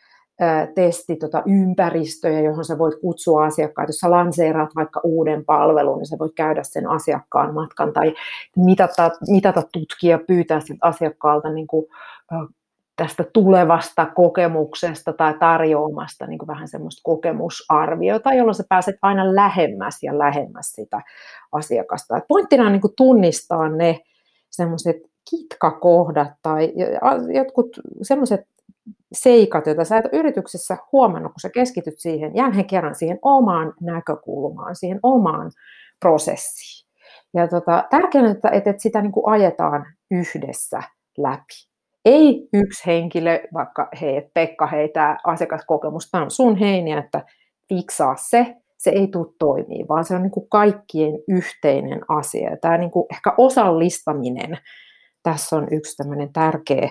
testi 0.74 1.16
tota, 1.16 1.42
ympäristöjä, 1.46 2.40
johon 2.40 2.64
sä 2.64 2.78
voit 2.78 3.00
kutsua 3.00 3.44
asiakkaita. 3.44 3.88
Jos 3.88 3.96
sä 3.96 4.10
lanseeraat 4.10 4.70
vaikka 4.76 5.00
uuden 5.04 5.44
palvelun, 5.44 5.98
niin 5.98 6.06
sä 6.06 6.16
voit 6.18 6.32
käydä 6.36 6.62
sen 6.62 6.90
asiakkaan 6.90 7.54
matkan 7.54 7.92
tai 7.92 8.14
mitata, 8.56 9.10
mitata 9.28 9.62
tutkia, 9.72 10.18
pyytää 10.26 10.60
siltä 10.60 10.86
asiakkaalta 10.86 11.52
niin 11.52 11.66
kuin, 11.66 11.86
tästä 12.96 13.24
tulevasta 13.32 14.06
kokemuksesta 14.06 15.12
tai 15.12 15.34
tarjoamasta 15.38 16.26
niin 16.26 16.38
kuin 16.38 16.46
vähän 16.46 16.68
semmoista 16.68 17.00
kokemusarviota, 17.04 18.32
jolloin 18.32 18.54
sä 18.54 18.64
pääset 18.68 18.96
aina 19.02 19.34
lähemmäs 19.34 20.02
ja 20.02 20.18
lähemmäs 20.18 20.72
sitä 20.72 21.00
asiakasta. 21.52 22.16
Et 22.16 22.24
pointtina 22.28 22.66
on 22.66 22.72
niin 22.72 22.80
kuin 22.80 22.94
tunnistaa 22.96 23.68
ne 23.68 24.00
semmoiset 24.50 24.96
kitkakohdat 25.30 26.28
tai 26.42 26.72
jotkut 27.34 27.68
semmoiset 28.02 28.40
seikat, 29.12 29.66
joita 29.66 29.84
sä 29.84 29.96
et 29.96 30.04
yrityksessä 30.12 30.76
huomannut, 30.92 31.32
kun 31.32 31.40
sä 31.40 31.50
keskityt 31.50 31.98
siihen 31.98 32.36
jälleen 32.36 32.66
kerran 32.66 32.94
siihen 32.94 33.18
omaan 33.22 33.74
näkökulmaan, 33.80 34.76
siihen 34.76 35.00
omaan 35.02 35.50
prosessiin. 36.00 36.88
Ja 37.34 37.48
tota, 37.48 37.84
tärkeää, 37.90 38.30
että, 38.30 38.48
että 38.48 38.74
sitä 38.78 39.02
niin 39.02 39.12
kuin 39.12 39.28
ajetaan 39.32 39.86
yhdessä 40.10 40.82
läpi. 41.18 41.72
Ei 42.04 42.48
yksi 42.52 42.86
henkilö, 42.86 43.40
vaikka 43.54 43.88
hei, 44.00 44.30
Pekka, 44.34 44.66
hei, 44.66 44.88
tämä 44.88 45.18
asiakaskokemus, 45.24 46.10
tämä 46.10 46.24
on 46.24 46.30
sun 46.30 46.56
heiniä, 46.56 46.98
että 46.98 47.24
fiksaa 47.68 48.16
se, 48.16 48.56
se 48.78 48.90
ei 48.90 49.06
tule 49.06 49.34
toimii, 49.38 49.88
vaan 49.88 50.04
se 50.04 50.14
on 50.14 50.22
niin 50.22 50.30
kuin 50.30 50.48
kaikkien 50.48 51.18
yhteinen 51.28 52.00
asia. 52.08 52.56
Tämä 52.60 52.78
niin 52.78 52.90
kuin 52.90 53.06
ehkä 53.10 53.34
osallistaminen, 53.38 54.58
tässä 55.22 55.56
on 55.56 55.68
yksi 55.70 55.96
tämmöinen 55.96 56.32
tärkeä 56.32 56.90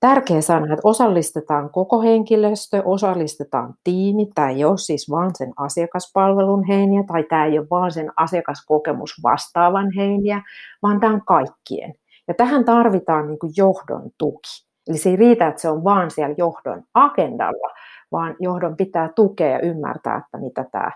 tärkeä 0.00 0.40
sana, 0.40 0.74
että 0.74 0.88
osallistetaan 0.88 1.70
koko 1.70 2.02
henkilöstö, 2.02 2.82
osallistetaan 2.84 3.74
tiimi, 3.84 4.26
tämä 4.34 4.50
ei 4.50 4.64
ole 4.64 4.78
siis 4.78 5.10
vain 5.10 5.30
sen 5.34 5.52
asiakaspalvelun 5.56 6.64
heiniä 6.64 7.02
tai 7.06 7.24
tämä 7.24 7.44
ei 7.44 7.58
ole 7.58 7.66
vain 7.70 7.92
sen 7.92 8.12
asiakaskokemus 8.16 9.14
vastaavan 9.22 9.92
heiniä, 9.96 10.42
vaan 10.82 11.00
tämä 11.00 11.12
on 11.12 11.22
kaikkien. 11.26 11.94
Ja 12.28 12.34
tähän 12.34 12.64
tarvitaan 12.64 13.26
niin 13.26 13.38
kuin 13.38 13.52
johdon 13.56 14.10
tuki. 14.18 14.68
Eli 14.88 14.98
se 14.98 15.10
ei 15.10 15.16
riitä, 15.16 15.48
että 15.48 15.60
se 15.60 15.68
on 15.68 15.84
vaan 15.84 16.10
siellä 16.10 16.34
johdon 16.38 16.82
agendalla, 16.94 17.74
vaan 18.12 18.36
johdon 18.40 18.76
pitää 18.76 19.10
tukea 19.16 19.48
ja 19.48 19.60
ymmärtää, 19.60 20.16
että 20.16 20.38
mitä 20.38 20.64
tämä, 20.72 20.90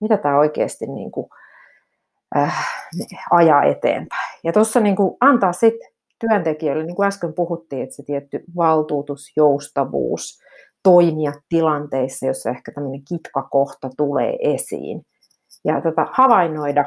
mitä 0.00 0.16
tämä 0.16 0.38
oikeasti 0.38 0.86
niin 0.86 1.10
kuin, 1.10 1.26
äh, 2.36 2.68
ajaa 3.30 3.62
eteenpäin. 3.62 4.38
Ja 4.44 4.52
tuossa 4.52 4.80
niin 4.80 4.96
antaa 5.20 5.52
sitten 5.52 5.88
työntekijöille, 6.20 6.84
niin 6.84 6.96
kuin 6.96 7.06
äsken 7.06 7.34
puhuttiin, 7.34 7.82
että 7.82 7.96
se 7.96 8.02
tietty 8.02 8.44
valtuutus, 8.56 9.32
joustavuus, 9.36 10.38
toimia 10.82 11.32
tilanteissa, 11.48 12.26
jossa 12.26 12.50
ehkä 12.50 12.72
tämmöinen 12.72 13.02
kitkakohta 13.08 13.90
tulee 13.96 14.36
esiin. 14.40 15.02
Ja 15.64 15.80
tota, 15.80 16.06
havainnoida 16.12 16.84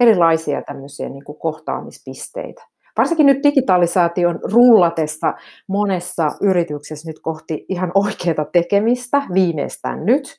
erilaisia 0.00 0.62
tämmöisiä 0.62 1.08
niin 1.08 1.24
kuin 1.24 1.38
kohtaamispisteitä. 1.38 2.62
Varsinkin 2.98 3.26
nyt 3.26 3.42
digitalisaation 3.42 4.40
rullatessa 4.52 5.34
monessa 5.68 6.30
yrityksessä 6.40 7.10
nyt 7.10 7.20
kohti 7.22 7.66
ihan 7.68 7.92
oikeaa 7.94 8.46
tekemistä, 8.52 9.22
viimeistään 9.34 10.04
nyt, 10.04 10.36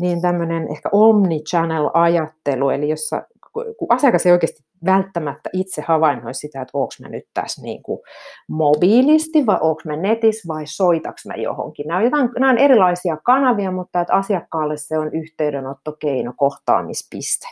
niin 0.00 0.20
tämmöinen 0.20 0.70
ehkä 0.70 0.88
omnichannel-ajattelu, 0.92 2.70
eli 2.70 2.88
jossa 2.88 3.22
kun 3.54 3.88
asiakas 3.88 4.26
ei 4.26 4.32
oikeasti 4.32 4.62
välttämättä 4.84 5.50
itse 5.52 5.82
havainnoi 5.82 6.34
sitä, 6.34 6.62
että 6.62 6.70
onko 6.74 6.92
mä 7.00 7.08
nyt 7.08 7.24
tässä 7.34 7.62
niin 7.62 7.82
kuin 7.82 8.00
mobiilisti 8.48 9.46
vai 9.46 9.58
onko 9.60 9.80
mä 9.84 9.96
netissä 9.96 10.48
vai 10.48 10.66
soitaks 10.66 11.26
mä 11.26 11.34
johonkin. 11.34 11.86
Nämä 11.86 11.98
on, 11.98 12.04
jotain, 12.04 12.30
nämä 12.38 12.52
on 12.52 12.58
erilaisia 12.58 13.16
kanavia, 13.16 13.70
mutta 13.70 14.00
että 14.00 14.14
asiakkaalle 14.14 14.76
se 14.76 14.98
on 14.98 15.14
yhteydenottokeino, 15.14 16.32
kohtaamispiste. 16.36 17.46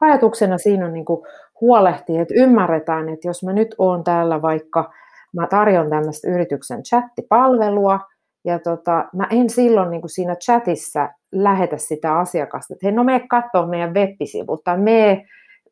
Ajatuksena 0.00 0.58
siinä 0.58 0.86
on 0.86 0.92
niin 0.92 1.04
kuin 1.04 1.26
huolehtia, 1.60 2.22
että 2.22 2.34
ymmärretään, 2.36 3.08
että 3.08 3.28
jos 3.28 3.42
mä 3.42 3.52
nyt 3.52 3.74
oon 3.78 4.04
täällä 4.04 4.42
vaikka, 4.42 4.92
mä 5.36 5.46
tarjon 5.46 5.90
tämmöistä 5.90 6.30
yrityksen 6.30 6.82
chattipalvelua, 6.82 8.00
ja 8.44 8.58
tota, 8.58 9.04
mä 9.14 9.26
en 9.30 9.50
silloin 9.50 9.90
niin 9.90 10.00
kuin 10.00 10.10
siinä 10.10 10.36
chatissa 10.36 11.08
lähetä 11.32 11.78
sitä 11.78 12.18
asiakasta, 12.18 12.74
että 12.74 12.86
hei, 12.86 12.92
no 12.92 13.04
mene 13.04 13.26
katsoa 13.28 13.66
meidän 13.66 13.94
web-sivut 13.94 14.64
tai 14.64 14.78
mene 14.78 15.26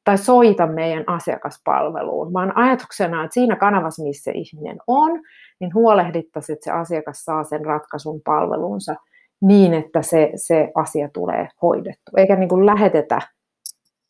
tai 0.04 0.18
soita 0.18 0.66
meidän 0.66 1.04
asiakaspalveluun, 1.06 2.32
vaan 2.32 2.56
ajatuksena, 2.56 3.24
että 3.24 3.34
siinä 3.34 3.56
kanavassa, 3.56 4.02
missä 4.02 4.30
ihminen 4.34 4.78
on, 4.86 5.20
niin 5.60 5.74
huolehdittaisiin, 5.74 6.54
että 6.54 6.64
se 6.64 6.70
asiakas 6.70 7.24
saa 7.24 7.44
sen 7.44 7.64
ratkaisun 7.64 8.20
palvelunsa 8.24 8.94
niin, 9.40 9.74
että 9.74 10.02
se, 10.02 10.32
se 10.34 10.70
asia 10.74 11.08
tulee 11.12 11.48
hoidettu, 11.62 12.12
eikä 12.16 12.36
niin 12.36 12.48
kuin 12.48 12.66
lähetetä 12.66 13.20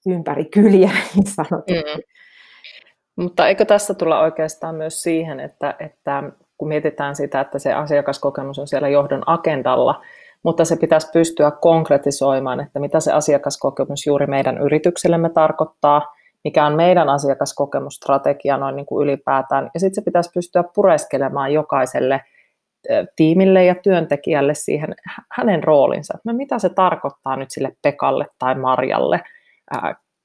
ympäri 0.06 0.44
kyliä 0.44 0.90
niin 1.14 1.26
sanotusti. 1.26 1.94
Mm. 1.96 2.02
Mutta 3.16 3.48
eikö 3.48 3.64
tässä 3.64 3.94
tulla 3.94 4.20
oikeastaan 4.20 4.74
myös 4.74 5.02
siihen, 5.02 5.40
että, 5.40 5.74
että 5.78 6.22
kun 6.58 6.68
mietitään 6.68 7.16
sitä, 7.16 7.40
että 7.40 7.58
se 7.58 7.72
asiakaskokemus 7.72 8.58
on 8.58 8.68
siellä 8.68 8.88
johdon 8.88 9.22
agendalla, 9.26 10.02
mutta 10.44 10.64
se 10.64 10.76
pitäisi 10.76 11.10
pystyä 11.12 11.50
konkretisoimaan, 11.50 12.60
että 12.60 12.80
mitä 12.80 13.00
se 13.00 13.12
asiakaskokemus 13.12 14.06
juuri 14.06 14.26
meidän 14.26 14.58
yrityksellemme 14.58 15.30
tarkoittaa, 15.30 16.14
mikä 16.44 16.66
on 16.66 16.76
meidän 16.76 17.08
asiakaskokemusstrategia 17.08 18.56
noin 18.56 18.76
niin 18.76 18.86
kuin 18.86 19.04
ylipäätään, 19.04 19.70
ja 19.74 19.80
sitten 19.80 19.94
se 19.94 20.04
pitäisi 20.04 20.30
pystyä 20.34 20.64
pureskelemaan 20.74 21.52
jokaiselle 21.52 22.20
tiimille 23.16 23.64
ja 23.64 23.74
työntekijälle 23.74 24.54
siihen 24.54 24.94
hänen 25.32 25.64
roolinsa, 25.64 26.14
että 26.16 26.32
mitä 26.32 26.58
se 26.58 26.68
tarkoittaa 26.68 27.36
nyt 27.36 27.50
sille 27.50 27.72
Pekalle 27.82 28.26
tai 28.38 28.54
Marjalle, 28.54 29.20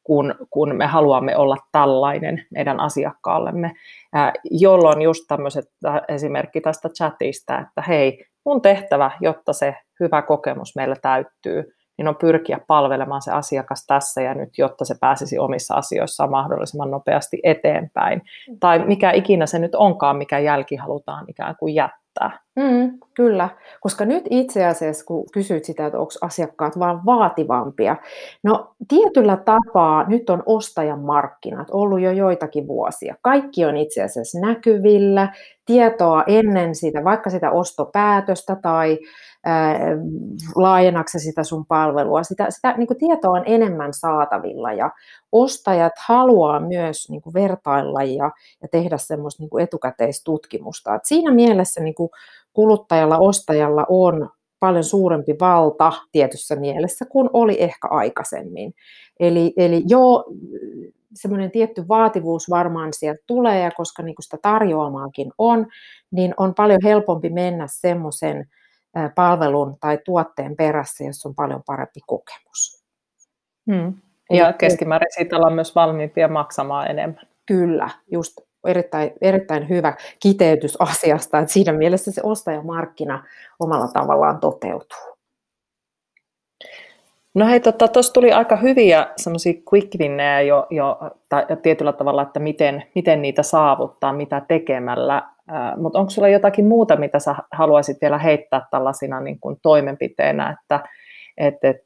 kun, 0.03 0.35
kun 0.49 0.75
me 0.75 0.85
haluamme 0.85 1.37
olla 1.37 1.57
tällainen 1.71 2.45
meidän 2.51 2.79
asiakkaallemme, 2.79 3.71
jolloin 4.51 5.01
just 5.01 5.23
tämmöiset 5.27 5.65
esimerkki 6.07 6.61
tästä 6.61 6.89
chatista, 6.89 7.59
että 7.59 7.81
hei, 7.87 8.25
mun 8.45 8.61
tehtävä, 8.61 9.11
jotta 9.21 9.53
se 9.53 9.75
hyvä 9.99 10.21
kokemus 10.21 10.75
meillä 10.75 10.95
täyttyy, 11.01 11.63
niin 11.97 12.07
on 12.07 12.15
pyrkiä 12.15 12.59
palvelemaan 12.67 13.21
se 13.21 13.31
asiakas 13.31 13.85
tässä 13.87 14.21
ja 14.21 14.33
nyt, 14.33 14.49
jotta 14.57 14.85
se 14.85 14.95
pääsisi 15.01 15.39
omissa 15.39 15.75
asioissaan 15.75 16.31
mahdollisimman 16.31 16.91
nopeasti 16.91 17.39
eteenpäin. 17.43 18.21
Mm. 18.49 18.59
Tai 18.59 18.85
mikä 18.85 19.11
ikinä 19.11 19.45
se 19.45 19.59
nyt 19.59 19.75
onkaan, 19.75 20.17
mikä 20.17 20.39
jälki 20.39 20.75
halutaan 20.75 21.25
ikään 21.27 21.55
kuin 21.59 21.75
jättää. 21.75 22.03
Mm, 22.55 22.99
kyllä, 23.13 23.49
koska 23.81 24.05
nyt 24.05 24.23
itse 24.29 24.65
asiassa, 24.65 25.05
kun 25.05 25.25
kysyit 25.33 25.65
sitä, 25.65 25.85
että 25.85 25.99
onko 25.99 26.11
asiakkaat 26.21 26.79
vaan 26.79 27.05
vaativampia, 27.05 27.95
no 28.43 28.75
tietyllä 28.87 29.37
tapaa 29.37 30.07
nyt 30.07 30.29
on 30.29 30.43
ostajan 30.45 30.99
markkinat 30.99 31.67
ollut 31.71 32.01
jo 32.01 32.11
joitakin 32.11 32.67
vuosia. 32.67 33.15
Kaikki 33.21 33.65
on 33.65 33.77
itse 33.77 34.03
asiassa 34.03 34.39
näkyvillä, 34.39 35.29
tietoa 35.65 36.23
ennen 36.27 36.75
sitä, 36.75 37.03
vaikka 37.03 37.29
sitä 37.29 37.51
ostopäätöstä 37.51 38.55
tai 38.61 38.99
laajennaksi 40.55 41.19
sitä 41.19 41.43
sun 41.43 41.65
palvelua. 41.65 42.23
Sitä, 42.23 42.47
sitä 42.49 42.73
niin 42.77 42.87
kuin 42.87 42.97
tietoa 42.97 43.31
on 43.31 43.43
enemmän 43.45 43.93
saatavilla 43.93 44.73
ja 44.73 44.91
ostajat 45.31 45.93
haluaa 46.07 46.59
myös 46.59 47.09
niin 47.09 47.21
kuin 47.21 47.33
vertailla 47.33 48.03
ja, 48.03 48.31
ja 48.61 48.67
tehdä 48.71 48.97
semmoista 48.97 49.43
niin 49.43 49.49
kuin 49.49 49.63
etukäteistutkimusta. 49.63 50.95
Et 50.95 51.05
siinä 51.05 51.31
mielessä 51.31 51.81
niin 51.81 51.95
kuin 51.95 52.09
kuluttajalla, 52.53 53.17
ostajalla 53.17 53.85
on 53.89 54.29
paljon 54.59 54.83
suurempi 54.83 55.35
valta 55.39 55.91
tietyssä 56.11 56.55
mielessä 56.55 57.05
kuin 57.05 57.29
oli 57.33 57.61
ehkä 57.61 57.87
aikaisemmin. 57.87 58.73
Eli, 59.19 59.53
eli 59.57 59.83
joo, 59.87 60.25
semmoinen 61.13 61.51
tietty 61.51 61.87
vaativuus 61.87 62.49
varmaan 62.49 62.93
sieltä 62.93 63.23
tulee, 63.27 63.59
ja 63.59 63.71
koska 63.71 64.03
niin 64.03 64.15
kuin 64.15 64.23
sitä 64.23 64.37
tarjoamaakin 64.41 65.31
on, 65.37 65.67
niin 66.11 66.33
on 66.37 66.55
paljon 66.55 66.79
helpompi 66.83 67.29
mennä 67.29 67.65
semmoisen 67.69 68.49
palvelun 69.15 69.75
tai 69.79 69.99
tuotteen 70.05 70.55
perässä, 70.55 71.03
jos 71.03 71.25
on 71.25 71.35
paljon 71.35 71.63
parempi 71.65 71.99
kokemus. 72.07 72.83
Hmm. 73.71 73.93
Ja 74.31 74.53
keskimäärin 74.53 75.07
siitä 75.11 75.35
ollaan 75.35 75.53
myös 75.53 75.75
valmiimpia 75.75 76.27
maksamaan 76.27 76.91
enemmän. 76.91 77.27
Kyllä, 77.45 77.89
just 78.11 78.37
erittäin, 78.67 79.11
erittäin 79.21 79.69
hyvä 79.69 79.93
kiteytys 80.19 80.81
asiasta, 80.81 81.39
että 81.39 81.53
siinä 81.53 81.73
mielessä 81.73 82.11
se 82.11 82.21
ostajamarkkina 82.23 83.23
omalla 83.59 83.87
tavallaan 83.87 84.39
toteutuu. 84.39 85.12
No 87.35 87.47
hei, 87.47 87.59
tuossa 87.59 87.77
tota, 87.77 87.99
tuli 88.13 88.31
aika 88.31 88.55
hyviä 88.55 89.07
semmoisia 89.17 89.53
quick 89.73 89.99
winnejä 89.99 90.41
jo, 90.41 90.67
jo 90.69 90.97
tai, 91.29 91.45
tietyllä 91.61 91.93
tavalla, 91.93 92.21
että 92.21 92.39
miten, 92.39 92.83
miten 92.95 93.21
niitä 93.21 93.43
saavuttaa, 93.43 94.13
mitä 94.13 94.41
tekemällä. 94.47 95.15
Äh, 95.15 95.77
Mutta 95.77 95.99
onko 95.99 96.09
sulla 96.09 96.27
jotakin 96.27 96.67
muuta, 96.67 96.95
mitä 96.95 97.19
sä 97.19 97.35
haluaisit 97.51 97.97
vielä 98.01 98.17
heittää 98.17 98.67
tällaisina 98.71 99.21
niin 99.21 99.39
kuin 99.39 99.57
toimenpiteenä, 99.61 100.57
että 100.59 100.79
et, 101.37 101.55
et, 101.63 101.81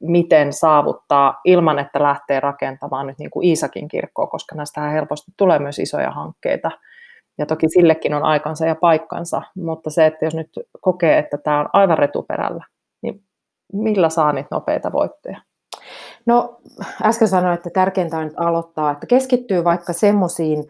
miten 0.00 0.52
saavuttaa 0.52 1.40
ilman, 1.44 1.78
että 1.78 2.02
lähtee 2.02 2.40
rakentamaan 2.40 3.06
nyt 3.06 3.18
niin 3.18 3.30
kuin 3.30 3.46
Iisakin 3.46 3.88
kirkkoa, 3.88 4.26
koska 4.26 4.54
näistä 4.54 4.80
helposti 4.80 5.32
tulee 5.36 5.58
myös 5.58 5.78
isoja 5.78 6.10
hankkeita. 6.10 6.70
Ja 7.38 7.46
toki 7.46 7.68
sillekin 7.68 8.14
on 8.14 8.22
aikansa 8.22 8.66
ja 8.66 8.74
paikkansa, 8.74 9.42
mutta 9.56 9.90
se, 9.90 10.06
että 10.06 10.24
jos 10.24 10.34
nyt 10.34 10.50
kokee, 10.80 11.18
että 11.18 11.38
tämä 11.38 11.60
on 11.60 11.68
aivan 11.72 11.98
retuperällä, 11.98 12.64
millä 13.72 14.08
saa 14.08 14.32
niitä 14.32 14.48
nopeita 14.50 14.92
voittoja? 14.92 15.40
No 16.26 16.60
äsken 17.02 17.28
sanoin, 17.28 17.54
että 17.54 17.70
tärkeintä 17.70 18.18
on 18.18 18.24
nyt 18.24 18.34
aloittaa, 18.36 18.90
että 18.90 19.06
keskittyy 19.06 19.64
vaikka 19.64 19.92
semmoisiin 19.92 20.64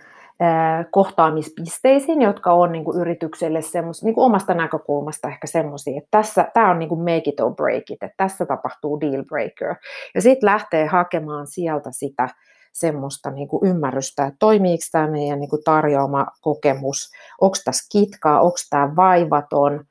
kohtaamispisteisiin, 0.90 2.22
jotka 2.22 2.52
on 2.52 2.72
niin 2.72 2.84
kuin 2.84 3.00
yritykselle 3.00 3.62
semmos, 3.62 4.04
niin 4.04 4.14
kuin 4.14 4.24
omasta 4.24 4.54
näkökulmasta 4.54 5.28
ehkä 5.28 5.46
semmoisia, 5.46 5.98
että 5.98 6.08
tässä, 6.10 6.50
tämä 6.54 6.70
on 6.70 6.78
niin 6.78 6.88
kuin 6.88 7.00
make 7.00 7.22
it 7.26 7.40
or 7.40 7.54
break 7.54 7.90
it, 7.90 8.02
että 8.02 8.14
tässä 8.16 8.46
tapahtuu 8.46 9.00
deal 9.00 9.24
breaker. 9.24 9.74
Ja 10.14 10.22
sitten 10.22 10.46
lähtee 10.46 10.86
hakemaan 10.86 11.46
sieltä 11.46 11.90
sitä 11.92 12.28
semmoista 12.72 13.30
niin 13.30 13.48
kuin 13.48 13.68
ymmärrystä, 13.68 14.26
että 14.26 14.36
toimiiko 14.38 14.84
tämä 14.92 15.06
meidän 15.06 15.40
niin 15.40 15.50
kuin 15.50 15.64
tarjoama 15.64 16.26
kokemus, 16.40 17.10
onko 17.40 17.56
tässä 17.64 17.88
kitkaa, 17.92 18.40
onko 18.40 18.56
tämä 18.70 18.96
vaivaton, 18.96 19.84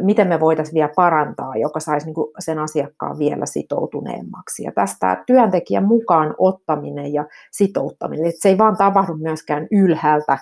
miten 0.00 0.28
me 0.28 0.40
voitaisiin 0.40 0.74
vielä 0.74 0.92
parantaa, 0.96 1.56
joka 1.56 1.80
saisi 1.80 2.06
niin 2.06 2.14
sen 2.38 2.58
asiakkaan 2.58 3.18
vielä 3.18 3.46
sitoutuneemmaksi. 3.46 4.62
Ja 4.62 4.72
tästä 4.72 5.24
työntekijän 5.26 5.84
mukaan 5.84 6.34
ottaminen 6.38 7.12
ja 7.12 7.26
sitouttaminen, 7.50 8.26
että 8.26 8.40
se 8.40 8.48
ei 8.48 8.58
vaan 8.58 8.76
tapahdu 8.76 9.14
myöskään 9.14 9.66
ylhäältä 9.70 10.38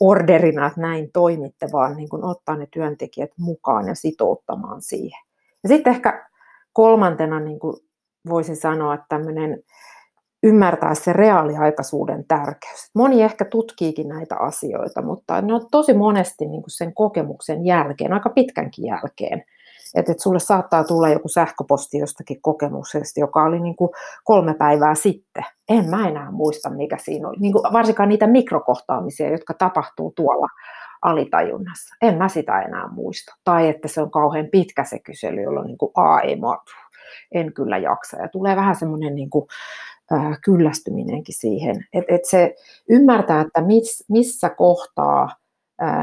orderina, 0.00 0.66
että 0.66 0.80
näin 0.80 1.10
toimitte, 1.12 1.68
vaan 1.72 1.96
niin 1.96 2.08
kuin 2.08 2.24
ottaa 2.24 2.56
ne 2.56 2.68
työntekijät 2.72 3.30
mukaan 3.38 3.88
ja 3.88 3.94
sitouttamaan 3.94 4.82
siihen. 4.82 5.20
Ja 5.62 5.68
sitten 5.68 5.92
ehkä 5.92 6.28
kolmantena 6.72 7.40
niin 7.40 7.58
kuin 7.58 7.76
voisin 8.28 8.56
sanoa, 8.56 8.94
että 8.94 9.06
tämmöinen 9.08 9.62
ymmärtää 10.44 10.94
se 10.94 11.12
reaaliaikaisuuden 11.12 12.24
tärkeys. 12.28 12.90
Moni 12.94 13.22
ehkä 13.22 13.44
tutkiikin 13.44 14.08
näitä 14.08 14.36
asioita, 14.36 15.02
mutta 15.02 15.42
ne 15.42 15.54
on 15.54 15.66
tosi 15.70 15.94
monesti 15.94 16.46
niin 16.46 16.62
kuin 16.62 16.70
sen 16.70 16.94
kokemuksen 16.94 17.66
jälkeen, 17.66 18.12
aika 18.12 18.30
pitkänkin 18.30 18.86
jälkeen. 18.86 19.44
Että 19.94 20.12
et 20.12 20.20
sulle 20.20 20.38
saattaa 20.38 20.84
tulla 20.84 21.08
joku 21.08 21.28
sähköposti 21.28 21.98
jostakin 21.98 22.42
kokemuksesta, 22.42 23.20
joka 23.20 23.42
oli 23.42 23.60
niin 23.60 23.76
kuin 23.76 23.90
kolme 24.24 24.54
päivää 24.54 24.94
sitten. 24.94 25.44
En 25.68 25.90
mä 25.90 26.08
enää 26.08 26.30
muista, 26.30 26.70
mikä 26.70 26.96
siinä 26.98 27.28
oli. 27.28 27.36
Niin 27.40 27.52
kuin 27.52 27.72
varsinkaan 27.72 28.08
niitä 28.08 28.26
mikrokohtaamisia, 28.26 29.30
jotka 29.30 29.54
tapahtuu 29.54 30.12
tuolla 30.16 30.46
alitajunnassa. 31.02 31.94
En 32.02 32.18
mä 32.18 32.28
sitä 32.28 32.60
enää 32.60 32.88
muista. 32.88 33.34
Tai 33.44 33.68
että 33.68 33.88
se 33.88 34.02
on 34.02 34.10
kauhean 34.10 34.46
pitkä 34.52 34.84
se 34.84 34.98
kysely, 34.98 35.42
jolloin 35.42 35.66
niin 35.66 35.78
kuin, 35.78 35.92
A, 35.94 36.20
ei 36.20 36.36
mä, 36.36 36.58
en 37.32 37.52
kyllä 37.52 37.78
jaksa. 37.78 38.22
Ja 38.22 38.28
tulee 38.28 38.56
vähän 38.56 38.76
semmoinen 38.76 39.14
niin 39.14 39.30
kuin, 39.30 39.46
kyllästyminenkin 40.44 41.34
siihen. 41.38 41.86
Että 41.92 42.14
et 42.14 42.24
se 42.24 42.54
ymmärtää, 42.88 43.40
että 43.40 43.62
miss, 43.62 44.04
missä 44.08 44.50
kohtaa 44.50 45.28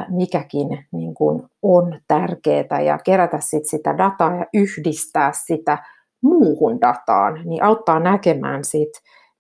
mikäkin 0.10 0.86
niin 0.92 1.14
kuin 1.14 1.44
on 1.62 2.00
tärkeää 2.08 2.82
ja 2.86 3.00
kerätä 3.06 3.40
sit 3.40 3.66
sitä 3.66 3.98
dataa 3.98 4.36
ja 4.36 4.46
yhdistää 4.54 5.32
sitä 5.46 5.78
muuhun 6.24 6.82
dataan, 6.82 7.42
niin 7.46 7.64
auttaa 7.64 8.00
näkemään 8.00 8.64
sit, 8.64 8.90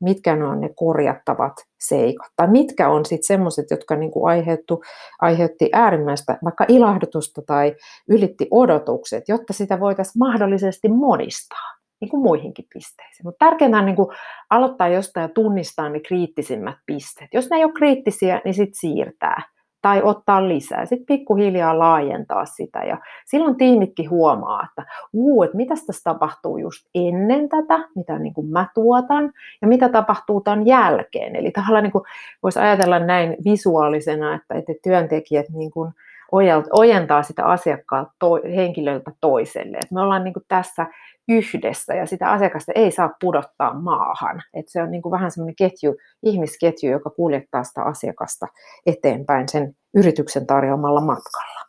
mitkä 0.01 0.36
ne 0.36 0.45
on 0.45 0.62
ne 0.62 0.70
korjattavat 0.76 1.53
seikat, 1.80 2.32
tai 2.36 2.47
mitkä 2.47 2.89
on 2.89 3.05
sitten 3.05 3.28
semmoiset, 3.28 3.66
jotka 3.72 3.95
niinku 3.95 4.26
aiheuttu, 4.26 4.84
aiheutti 5.20 5.70
äärimmäistä 5.74 6.38
vaikka 6.43 6.66
ilahdutusta 6.68 7.41
tai 7.41 7.76
ylitti 8.09 8.47
odotukset, 8.51 9.24
jotta 9.28 9.53
sitä 9.53 9.80
voitaisiin 9.80 10.20
mahdollisesti 10.20 10.89
monistaa 10.89 11.81
niin 12.02 12.10
kuin 12.10 12.24
muihinkin 12.24 12.66
pisteisiin. 12.74 13.26
Mutta 13.26 13.45
tärkeintä 13.45 13.78
on 13.78 13.86
niin 13.86 13.95
kuin 13.95 14.08
aloittaa 14.49 14.88
jostain 14.88 15.22
ja 15.22 15.30
tunnistaa 15.30 15.89
ne 15.89 15.99
kriittisimmät 15.99 16.78
pisteet. 16.86 17.34
Jos 17.34 17.49
ne 17.49 17.58
ei 17.58 17.64
ole 17.64 17.74
kriittisiä, 17.74 18.41
niin 18.45 18.54
sitten 18.54 18.80
siirtää 18.80 19.41
tai 19.82 20.02
ottaa 20.04 20.47
lisää. 20.47 20.86
Sitten 20.86 21.06
pikkuhiljaa 21.06 21.80
laajentaa 21.80 22.45
sitä 22.45 22.80
ja 22.80 22.97
silloin 23.26 23.56
tiimitkin 23.56 24.10
huomaa, 24.10 24.68
että 24.70 24.91
uu, 25.14 25.43
että 25.43 25.58
mitä 25.58 25.74
tässä 25.88 26.04
tapahtuu 26.04 26.58
just 26.58 26.88
ennen 26.95 27.49
tätä, 27.49 27.80
mitä 27.95 28.20
niin 28.20 28.34
kuin 28.34 28.47
mä 28.47 28.68
tuotan 28.76 29.32
ja 29.62 29.68
mitä 29.68 29.89
tapahtuu 29.89 30.41
tämän 30.41 30.66
jälkeen. 30.66 31.36
Eli 31.36 31.52
tavallaan 31.52 31.84
niin 31.84 32.04
voisi 32.43 32.60
ajatella 32.60 32.99
näin 32.99 33.38
visuaalisena, 33.45 34.36
että, 34.36 34.56
että 34.56 34.74
työntekijät 34.84 35.45
niin 35.49 35.72
kuin 35.72 35.91
ojentaa 36.72 37.24
sitä 37.24 37.45
asiakkaat 37.45 38.08
to, 38.20 38.39
henkilöltä 38.56 39.12
toiselle. 39.22 39.78
Et 39.78 39.91
me 39.91 40.02
ollaan 40.02 40.24
niin 40.24 40.34
kuin 40.34 40.45
tässä 40.47 40.86
yhdessä 41.32 41.94
ja 41.94 42.06
sitä 42.06 42.32
asiakasta 42.32 42.72
ei 42.76 42.92
saa 42.92 43.10
pudottaa 43.22 43.74
maahan. 43.74 44.42
Et 44.54 44.66
se 44.70 44.82
on 44.82 44.92
niin 44.92 45.02
kuin 45.02 45.12
vähän 45.12 45.32
semmoinen 45.32 45.56
ketju, 45.56 45.96
ihmisketju, 46.24 46.92
joka 46.92 47.10
kuljettaa 47.10 47.64
sitä 47.64 47.84
asiakasta 47.84 48.48
eteenpäin 48.86 49.50
sen 49.50 49.76
yrityksen 49.94 50.48
tarjoamalla 50.48 51.02
matkalla. 51.02 51.62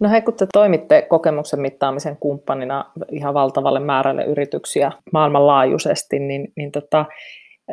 No 0.00 0.10
hei, 0.10 0.22
kun 0.22 0.34
te 0.34 0.46
toimitte 0.52 1.02
kokemuksen 1.02 1.60
mittaamisen 1.60 2.16
kumppanina 2.16 2.92
ihan 3.10 3.34
valtavalle 3.34 3.80
määrälle 3.80 4.24
yrityksiä 4.24 4.92
maailmanlaajuisesti, 5.12 6.18
niin, 6.18 6.52
niin 6.56 6.72
tota, 6.72 7.04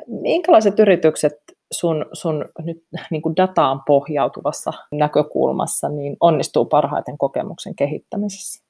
minkälaiset 0.08 0.80
yritykset 0.80 1.34
sun, 1.72 2.06
sun 2.14 2.46
nyt 2.64 2.84
niin 3.12 3.22
kuin 3.22 3.36
dataan 3.36 3.82
pohjautuvassa 3.88 4.74
näkökulmassa 4.92 5.90
niin 5.90 6.18
onnistuu 6.20 6.66
parhaiten 6.66 7.18
kokemuksen 7.18 7.76
kehittämisessä? 7.76 8.64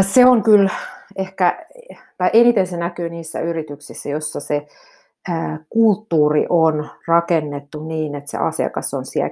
Se 0.00 0.26
on 0.26 0.42
kyllä 0.42 0.70
ehkä, 1.16 1.66
tai 2.18 2.30
eniten 2.32 2.66
se 2.66 2.76
näkyy 2.76 3.08
niissä 3.10 3.40
yrityksissä, 3.40 4.08
jossa 4.08 4.40
se 4.40 4.66
kulttuuri 5.68 6.46
on 6.48 6.88
rakennettu 7.06 7.84
niin, 7.84 8.14
että 8.14 8.30
se 8.30 8.38
asiakas 8.38 8.94
on 8.94 9.06
siellä 9.06 9.30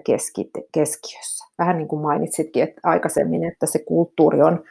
keskiössä. 0.73 1.47
Vähän 1.59 1.79
niin 1.79 1.89
kuin 1.89 2.03
mainitsitkin 2.03 2.63
että 2.63 2.81
aikaisemmin, 2.85 3.45
että 3.45 3.67
se 3.67 3.79
kulttuuri 3.79 4.43
on 4.43 4.65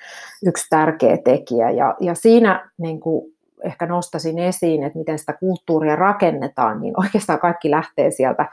yksi 0.45 0.66
tärkeä 0.70 1.18
tekijä. 1.18 1.72
Ja, 1.72 1.95
ja 1.99 2.16
siinä 2.16 2.70
niin 2.78 2.99
kuin 2.99 3.34
ehkä 3.64 3.86
nostasin 3.86 4.39
esiin, 4.39 4.84
että 4.84 4.99
miten 4.99 5.20
sitä 5.20 5.34
kulttuuria 5.34 5.95
rakennetaan, 5.95 6.82
niin 6.82 6.93
oikeastaan 6.99 7.39
kaikki 7.39 7.72
lähtee 7.72 8.12
sieltä 8.12 8.45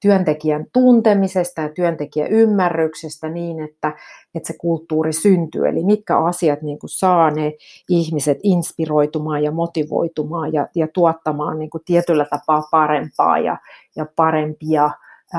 työntekijän 0.00 0.66
tuntemisesta 0.72 1.60
ja 1.60 1.68
työntekijän 1.68 2.30
ymmärryksestä 2.30 3.28
niin, 3.28 3.60
että, 3.60 3.92
että 4.34 4.46
se 4.46 4.58
kulttuuri 4.58 5.12
syntyy. 5.12 5.68
Eli 5.68 5.84
mitkä 5.84 6.18
asiat 6.18 6.62
niin 6.62 6.78
kuin 6.78 6.90
saa 6.90 7.30
ne 7.30 7.52
ihmiset 7.88 8.38
inspiroitumaan 8.42 9.42
ja 9.42 9.50
motivoitumaan 9.50 10.52
ja, 10.52 10.68
ja 10.74 10.88
tuottamaan 10.94 11.58
niin 11.58 11.70
kuin 11.70 11.82
tietyllä 11.84 12.26
tapaa 12.30 12.62
parempaa 12.70 13.38
ja, 13.38 13.56
ja 13.96 14.06
parempia 14.16 14.90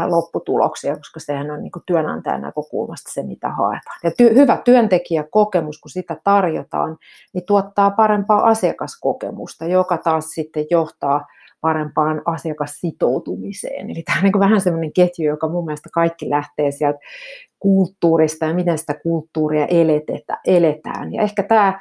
lopputuloksia, 0.07 0.95
koska 0.95 1.19
sehän 1.19 1.51
on 1.51 1.63
niin 1.63 1.71
kuin 1.71 1.83
työnantajan 1.85 2.41
näkökulmasta 2.41 3.11
se, 3.13 3.23
mitä 3.23 3.49
haetaan. 3.49 3.99
Ja 4.03 4.09
ty- 4.09 4.33
hyvä 4.33 4.61
työntekijäkokemus, 4.65 5.81
kun 5.81 5.89
sitä 5.89 6.17
tarjotaan, 6.23 6.97
niin 7.33 7.45
tuottaa 7.45 7.91
parempaa 7.91 8.47
asiakaskokemusta, 8.47 9.65
joka 9.65 9.97
taas 9.97 10.25
sitten 10.25 10.65
johtaa 10.71 11.25
parempaan 11.61 12.21
asiakassitoutumiseen. 12.25 13.89
Eli 13.89 14.03
tämä 14.03 14.17
on 14.17 14.23
niin 14.23 14.39
vähän 14.39 14.61
semmoinen 14.61 14.93
ketju, 14.93 15.25
joka 15.25 15.49
mun 15.49 15.65
mielestä 15.65 15.89
kaikki 15.93 16.29
lähtee 16.29 16.71
sieltä 16.71 16.99
kulttuurista 17.59 18.45
ja 18.45 18.53
miten 18.53 18.77
sitä 18.77 18.93
kulttuuria 19.03 19.65
eletetä, 19.65 20.37
eletään. 20.45 21.13
Ja 21.13 21.21
ehkä 21.21 21.43
tämä, 21.43 21.79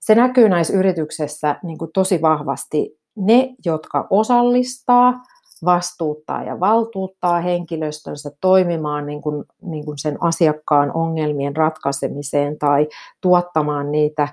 se 0.00 0.14
näkyy 0.14 0.48
näissä 0.48 0.74
yrityksissä 0.74 1.56
niin 1.62 1.78
tosi 1.94 2.22
vahvasti. 2.22 2.98
Ne, 3.16 3.54
jotka 3.64 4.06
osallistaa, 4.10 5.22
vastuuttaa 5.64 6.42
ja 6.42 6.60
valtuuttaa 6.60 7.40
henkilöstönsä 7.40 8.30
toimimaan 8.40 9.06
niin 9.06 9.22
kuin, 9.22 9.44
niin 9.62 9.84
kuin 9.84 9.98
sen 9.98 10.16
asiakkaan 10.20 10.92
ongelmien 10.94 11.56
ratkaisemiseen 11.56 12.58
tai 12.58 12.88
tuottamaan 13.20 13.92
niitä 13.92 14.28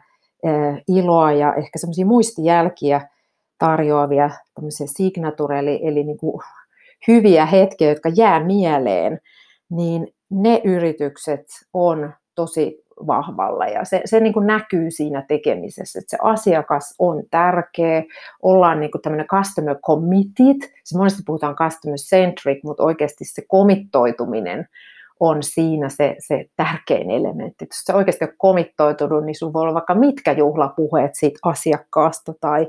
iloa 0.88 1.32
ja 1.32 1.54
ehkä 1.54 1.80
semmoisia 1.80 2.06
muistijälkiä 2.06 3.08
tarjoavia 3.58 4.30
signature, 4.86 5.60
eli, 5.60 5.80
eli 5.84 6.04
niin 6.04 6.18
kuin 6.18 6.42
hyviä 7.08 7.46
hetkiä, 7.46 7.90
jotka 7.90 8.10
jää 8.16 8.44
mieleen, 8.44 9.20
niin 9.70 10.08
ne 10.30 10.62
yritykset 10.64 11.46
on 11.74 12.14
tosi 12.36 12.84
vahvalla 13.08 13.66
ja 13.66 13.86
se, 13.86 14.02
se 14.06 14.20
niin 14.20 14.34
kuin 14.34 14.48
näkyy 14.48 14.92
siinä 14.92 15.26
tekemisessä, 15.28 16.00
että 16.00 16.10
se 16.10 16.18
asiakas 16.22 16.96
on 17.00 17.24
tärkeä, 17.32 18.04
ollaan 18.42 18.80
niin 18.80 18.92
kuin 18.92 19.02
tämmöinen 19.02 19.28
customer 19.28 19.76
committed, 19.86 20.70
se 20.84 20.98
monesti 20.98 21.24
puhutaan 21.26 21.56
customer 21.56 21.98
centric, 21.98 22.64
mutta 22.64 22.84
oikeasti 22.84 23.26
se 23.26 23.42
komittoituminen 23.48 24.68
on 25.22 25.44
siinä 25.44 25.90
se, 25.90 26.16
se 26.20 26.46
tärkein 26.56 27.12
elementti. 27.12 27.66
Jos 27.66 27.80
sä 27.86 27.96
oikeasti 27.96 28.26
olet 28.26 28.36
komittoitunut, 28.38 29.26
niin 29.26 29.36
sinulla 29.36 29.54
voi 29.54 29.62
olla 29.62 29.74
vaikka 29.74 29.96
mitkä 29.96 30.32
juhlapuheet 30.32 31.12
siitä 31.14 31.40
asiakkaasta 31.44 32.34
tai 32.42 32.68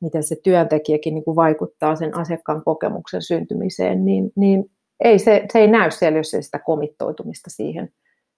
miten 0.00 0.22
se 0.22 0.36
työntekijäkin 0.42 1.14
niin 1.14 1.24
kuin 1.24 1.36
vaikuttaa 1.36 1.96
sen 1.96 2.16
asiakkaan 2.16 2.64
kokemuksen 2.64 3.22
syntymiseen, 3.22 4.04
niin, 4.04 4.32
niin 4.36 4.70
ei 5.00 5.18
se, 5.18 5.44
se 5.52 5.58
ei 5.58 5.68
näy 5.68 5.90
siellä, 5.90 6.18
jos 6.18 6.34
ei 6.34 6.42
sitä 6.42 6.58
komittoitumista 6.58 7.50
siihen, 7.50 7.92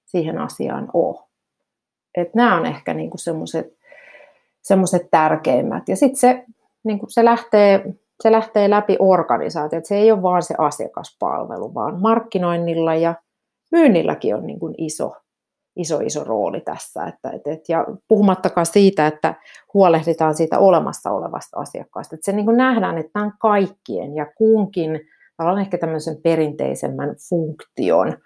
siihen 0.05 0.39
asiaan 0.39 0.89
ole. 0.93 1.32
Et 2.17 2.35
nämä 2.35 2.57
on 2.57 2.67
ehkä 2.67 2.95
niin 2.95 3.11
semmoiset 4.63 5.11
tärkeimmät. 5.11 5.89
Ja 5.89 5.97
sitten 5.97 6.17
se, 6.17 6.45
niin 6.85 7.01
se, 7.09 7.25
lähtee, 7.25 7.95
se 8.23 8.33
lähtee 8.33 8.71
läpi 8.71 8.97
organisaatio, 8.99 9.77
että 9.77 9.89
se 9.89 9.97
ei 9.97 10.13
ole 10.13 10.23
vain 10.23 10.43
se 10.43 10.55
asiakaspalvelu, 10.59 11.75
vaan 11.75 12.01
markkinoinnilla 12.01 12.95
ja 12.95 13.15
myynnilläkin 13.73 14.35
on 14.35 14.47
niin 14.47 14.61
kuin 14.61 14.75
iso, 14.79 15.13
iso, 15.77 16.01
iso 16.01 16.25
rooli 16.25 16.61
tässä. 16.61 17.05
Että, 17.07 17.31
et, 17.31 17.47
et, 17.47 17.69
ja 17.69 17.87
puhumattakaan 18.09 18.67
siitä, 18.67 19.07
että 19.07 19.35
huolehditaan 19.75 20.35
siitä 20.35 20.59
olemassa 20.59 21.11
olevasta 21.11 21.61
asiakkaasta. 21.61 22.15
Että 22.15 22.25
se 22.25 22.33
niin 22.33 22.47
kuin 22.47 22.57
nähdään, 22.57 22.99
että 22.99 23.13
tämä 23.13 23.25
on 23.25 23.33
kaikkien 23.39 24.17
ja 24.17 24.27
kunkin 24.37 25.01
tavallaan 25.37 25.63
ehkä 25.63 25.79
tämmöisen 25.79 26.17
perinteisemmän 26.23 27.15
funktion 27.29 28.17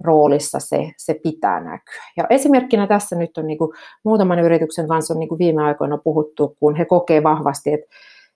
roolissa 0.00 0.58
se, 0.60 0.92
se 0.96 1.14
pitää 1.22 1.60
näkyä. 1.60 2.02
Ja 2.16 2.24
esimerkkinä 2.30 2.86
tässä 2.86 3.16
nyt 3.16 3.38
on 3.38 3.46
niin 3.46 3.58
kuin, 3.58 3.70
muutaman 4.04 4.38
yrityksen 4.38 4.88
kanssa 4.88 5.14
on 5.14 5.20
niin 5.20 5.28
kuin 5.28 5.38
viime 5.38 5.62
aikoina 5.62 5.98
puhuttu, 5.98 6.56
kun 6.60 6.76
he 6.76 6.84
kokee 6.84 7.22
vahvasti, 7.22 7.72
että 7.72 7.86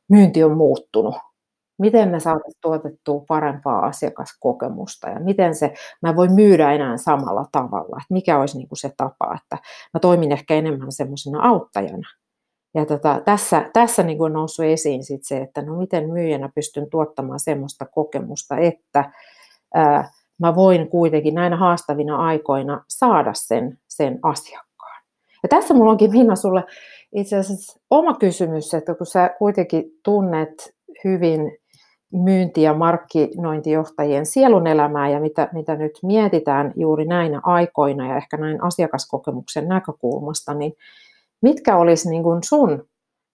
myynti 0.09 0.45
on 0.45 0.57
muuttunut 0.57 1.15
miten 1.83 2.09
me 2.09 2.21
saataisiin 2.21 2.61
tuotettua 2.63 3.25
parempaa 3.29 3.87
asiakaskokemusta 3.87 5.09
ja 5.09 5.21
miten 5.21 5.55
se, 5.55 5.75
mä 6.03 6.17
voin 6.17 6.33
myydä 6.33 6.73
enää 6.73 6.97
samalla 6.97 7.47
tavalla, 7.53 7.97
että 8.01 8.15
mikä 8.15 8.41
olisi 8.41 8.59
niin 8.59 8.69
kuin 8.69 8.79
se 8.79 8.93
tapa, 8.97 9.35
että 9.37 9.59
mä 9.95 10.01
toimin 10.01 10.33
ehkä 10.33 10.55
enemmän 10.55 10.93
semmoisena 10.93 11.43
auttajana. 11.43 12.09
Ja 12.75 12.87
tota, 12.87 13.21
tässä, 13.25 13.71
tässä 13.73 14.03
niin 14.03 14.19
kuin 14.19 14.27
on 14.27 14.33
noussut 14.33 14.65
esiin 14.65 15.05
sit 15.05 15.25
se, 15.25 15.39
että 15.39 15.63
no 15.63 15.77
miten 15.77 16.11
myyjänä 16.11 16.51
pystyn 16.55 16.91
tuottamaan 16.91 17.41
semmoista 17.41 17.87
kokemusta, 17.87 18.57
että 18.59 19.13
ää, 19.75 20.11
mä 20.43 20.55
voin 20.55 20.89
kuitenkin 20.89 21.35
näinä 21.35 21.57
haastavina 21.57 22.17
aikoina 22.17 22.85
saada 22.89 23.31
sen, 23.35 23.79
sen 23.89 24.19
asiakkaan. 24.23 25.03
Ja 25.43 25.49
tässä 25.49 25.75
mulla 25.75 25.91
onkin 25.91 26.11
Minna 26.11 26.37
sulle 26.37 26.65
itse 27.15 27.37
asiassa 27.37 27.81
oma 27.91 28.15
kysymys, 28.15 28.75
että 28.75 28.95
kun 28.95 29.07
sä 29.07 29.31
kuitenkin 29.39 29.85
tunnet 30.05 30.75
hyvin 31.05 31.59
myynti- 32.13 32.63
ja 32.63 32.75
markkinointijohtajien 32.75 34.27
sielun 34.27 34.67
elämää 34.67 35.09
ja 35.09 35.21
mitä, 35.21 35.49
mitä 35.53 35.77
nyt 35.77 35.93
mietitään 36.03 36.73
juuri 36.77 37.05
näinä 37.05 37.41
aikoina 37.45 38.09
ja 38.09 38.17
ehkä 38.17 38.37
näin 38.37 38.65
asiakaskokemuksen 38.65 39.69
näkökulmasta, 39.69 40.55
niin 40.55 40.73
mitkä 41.43 41.77
olisi 41.77 42.11
niin 42.11 42.23
kuin 42.23 42.41
sun 42.45 42.85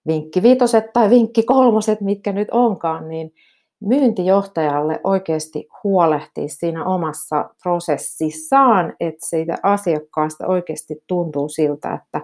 vinkki 0.07 0.41
viitoset 0.41 0.93
tai 0.93 1.09
vinkki 1.09 1.43
kolmoset, 1.43 2.01
mitkä 2.01 2.31
nyt 2.31 2.47
onkaan, 2.51 3.09
niin 3.09 3.33
myyntijohtajalle 3.81 4.99
oikeasti 5.03 5.67
huolehtia 5.83 6.47
siinä 6.47 6.85
omassa 6.85 7.49
prosessissaan, 7.63 8.93
että 8.99 9.27
siitä 9.27 9.55
asiakkaasta 9.63 10.47
oikeasti 10.47 11.03
tuntuu 11.07 11.49
siltä, 11.49 11.93
että 11.93 12.21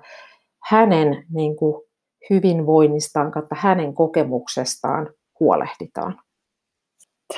hänen 0.70 1.26
niin 1.34 1.56
kuin, 1.56 1.86
hyvinvoinnistaan 2.30 3.32
kautta 3.32 3.56
hänen 3.60 3.94
kokemuksestaan 3.94 5.10
huolehditaan? 5.40 6.20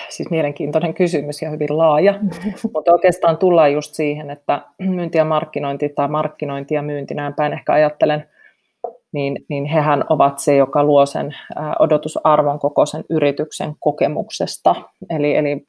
Siis 0.10 0.30
mielenkiintoinen 0.30 0.94
kysymys 0.94 1.42
ja 1.42 1.50
hyvin 1.50 1.78
laaja, 1.78 2.14
mutta 2.74 2.92
oikeastaan 2.92 3.38
tullaan 3.38 3.74
just 3.74 3.94
siihen, 3.94 4.30
että 4.30 4.62
myynti 4.80 5.18
ja 5.18 5.26
markkinointi 5.26 5.90
tai 5.90 6.08
markkinointi 6.08 6.76
ja 6.76 6.82
myynti, 6.82 7.14
näin 7.14 7.34
päin 7.34 7.54
ehkä 7.54 7.74
ajattelen, 7.74 8.30
niin, 9.12 9.46
niin 9.50 9.66
hehän 9.66 10.04
ovat 10.10 10.40
se, 10.40 10.56
joka 10.56 10.84
luo 10.84 11.06
sen 11.06 11.36
odotusarvon 11.80 12.60
koko 12.60 12.86
sen 12.86 13.04
yrityksen 13.10 13.74
kokemuksesta. 13.80 14.76
Eli, 15.10 15.36
eli 15.36 15.66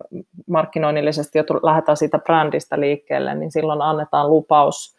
markkinoinnillisesti, 0.49 1.39
jo 1.39 1.45
lähdetään 1.63 1.97
siitä 1.97 2.19
brändistä 2.19 2.81
liikkeelle, 2.81 3.35
niin 3.35 3.53
silloin 3.53 3.83
annetaan 3.83 4.31
lupaus 4.31 4.97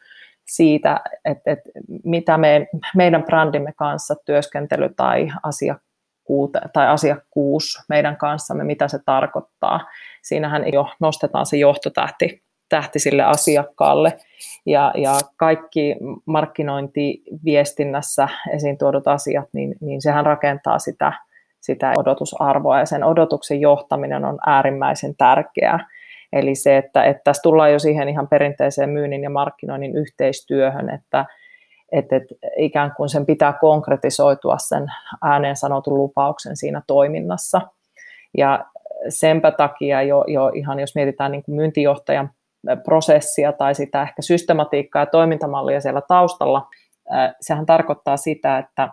siitä, 0.47 1.01
että, 1.25 1.51
että 1.51 1.69
mitä 2.03 2.37
me, 2.37 2.67
meidän 2.95 3.23
brändimme 3.23 3.73
kanssa 3.77 4.15
työskentely 4.25 4.89
tai 4.97 5.27
asiakkuute, 5.43 6.59
tai 6.73 6.87
asiakkuus 6.87 7.77
meidän 7.89 8.17
kanssamme, 8.17 8.63
mitä 8.63 8.87
se 8.87 8.99
tarkoittaa. 9.05 9.79
Siinähän 10.23 10.73
jo 10.73 10.89
nostetaan 10.99 11.45
se 11.45 11.57
johtotähti 11.57 12.43
tähti 12.69 12.99
sille 12.99 13.23
asiakkaalle. 13.23 14.17
Ja, 14.65 14.93
ja 14.95 15.19
kaikki 15.37 15.95
markkinointiviestinnässä 16.25 18.27
esiin 18.53 18.77
tuodut 18.77 19.07
asiat, 19.07 19.49
niin, 19.53 19.75
niin 19.81 20.01
sehän 20.01 20.25
rakentaa 20.25 20.79
sitä, 20.79 21.13
sitä 21.61 21.91
odotusarvoa 21.97 22.79
ja 22.79 22.85
sen 22.85 23.03
odotuksen 23.03 23.61
johtaminen 23.61 24.25
on 24.25 24.39
äärimmäisen 24.45 25.15
tärkeää. 25.15 25.87
Eli 26.33 26.55
se, 26.55 26.77
että, 26.77 27.03
että 27.03 27.21
tässä 27.23 27.41
tullaan 27.41 27.71
jo 27.71 27.79
siihen 27.79 28.09
ihan 28.09 28.27
perinteiseen 28.27 28.89
myynnin 28.89 29.23
ja 29.23 29.29
markkinoinnin 29.29 29.95
yhteistyöhön, 29.95 30.89
että, 30.89 31.25
että, 31.91 32.15
että 32.15 32.35
ikään 32.57 32.93
kuin 32.97 33.09
sen 33.09 33.25
pitää 33.25 33.53
konkretisoitua 33.53 34.57
sen 34.57 34.87
ääneen 35.21 35.55
sanotun 35.55 35.97
lupauksen 35.97 36.57
siinä 36.57 36.81
toiminnassa. 36.87 37.61
Ja 38.37 38.65
senpä 39.09 39.51
takia 39.51 40.01
jo, 40.01 40.23
jo 40.27 40.51
ihan 40.53 40.79
jos 40.79 40.95
mietitään 40.95 41.31
niin 41.31 41.43
kuin 41.43 41.55
myyntijohtajan 41.55 42.29
prosessia 42.83 43.51
tai 43.51 43.75
sitä 43.75 44.01
ehkä 44.01 44.21
systematiikkaa 44.21 45.01
ja 45.01 45.05
toimintamallia 45.05 45.81
siellä 45.81 46.01
taustalla, 46.07 46.67
sehän 47.41 47.65
tarkoittaa 47.65 48.17
sitä, 48.17 48.57
että 48.57 48.89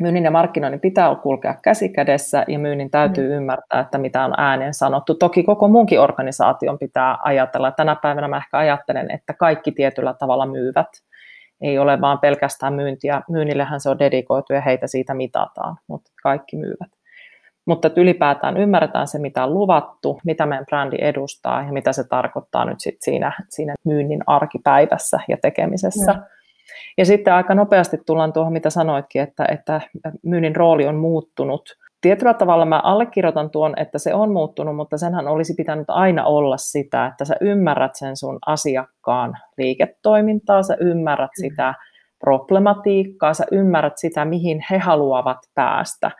myynnin 0.00 0.24
ja 0.24 0.30
markkinoinnin 0.30 0.80
pitää 0.80 1.14
kulkea 1.14 1.54
käsi 1.62 1.88
kädessä 1.88 2.44
ja 2.48 2.58
myynnin 2.58 2.90
täytyy 2.90 3.28
mm. 3.28 3.34
ymmärtää, 3.34 3.80
että 3.80 3.98
mitä 3.98 4.24
on 4.24 4.34
ääneen 4.36 4.74
sanottu. 4.74 5.14
Toki 5.14 5.42
koko 5.42 5.68
munkin 5.68 6.00
organisaation 6.00 6.78
pitää 6.78 7.18
ajatella. 7.24 7.70
Tänä 7.70 7.96
päivänä 8.02 8.28
mä 8.28 8.36
ehkä 8.36 8.58
ajattelen, 8.58 9.10
että 9.10 9.34
kaikki 9.34 9.72
tietyllä 9.72 10.14
tavalla 10.14 10.46
myyvät. 10.46 10.88
Ei 11.60 11.78
ole 11.78 12.00
vaan 12.00 12.18
pelkästään 12.18 12.74
myyntiä. 12.74 13.22
Myynnillehän 13.28 13.80
se 13.80 13.90
on 13.90 13.98
dedikoitu 13.98 14.52
ja 14.52 14.60
heitä 14.60 14.86
siitä 14.86 15.14
mitataan, 15.14 15.76
mutta 15.86 16.10
kaikki 16.22 16.56
myyvät. 16.56 16.90
Mutta 17.66 17.88
että 17.88 18.00
ylipäätään 18.00 18.56
ymmärretään 18.56 19.08
se, 19.08 19.18
mitä 19.18 19.44
on 19.44 19.54
luvattu, 19.54 20.20
mitä 20.24 20.46
meidän 20.46 20.66
brändi 20.66 20.96
edustaa 21.00 21.62
ja 21.62 21.72
mitä 21.72 21.92
se 21.92 22.04
tarkoittaa 22.08 22.64
nyt 22.64 22.80
sit 22.80 22.96
siinä, 23.00 23.32
siinä 23.48 23.74
myynnin 23.84 24.20
arkipäivässä 24.26 25.20
ja 25.28 25.36
tekemisessä. 25.42 26.12
Mm. 26.12 26.22
Ja 26.98 27.04
sitten 27.04 27.34
aika 27.34 27.54
nopeasti 27.54 27.98
tullaan 28.06 28.32
tuohon, 28.32 28.52
mitä 28.52 28.70
sanoitkin, 28.70 29.22
että, 29.22 29.44
että 29.48 29.80
myynnin 30.22 30.56
rooli 30.56 30.86
on 30.86 30.96
muuttunut. 30.96 31.62
Tietyllä 32.00 32.34
tavalla 32.34 32.64
mä 32.64 32.80
allekirjoitan 32.84 33.50
tuon, 33.50 33.74
että 33.76 33.98
se 33.98 34.14
on 34.14 34.32
muuttunut, 34.32 34.76
mutta 34.76 34.98
senhän 34.98 35.28
olisi 35.28 35.54
pitänyt 35.54 35.90
aina 35.90 36.24
olla 36.24 36.56
sitä, 36.56 37.06
että 37.06 37.24
sä 37.24 37.34
ymmärrät 37.40 37.94
sen 37.94 38.16
sun 38.16 38.38
asiakkaan 38.46 39.38
liiketoimintaa, 39.58 40.62
sä 40.62 40.76
ymmärrät 40.80 41.30
mm. 41.38 41.42
sitä 41.42 41.74
problematiikkaa, 42.20 43.34
sä 43.34 43.44
ymmärrät 43.52 43.98
sitä, 43.98 44.24
mihin 44.24 44.64
he 44.70 44.78
haluavat 44.78 45.38
päästä. 45.54 46.10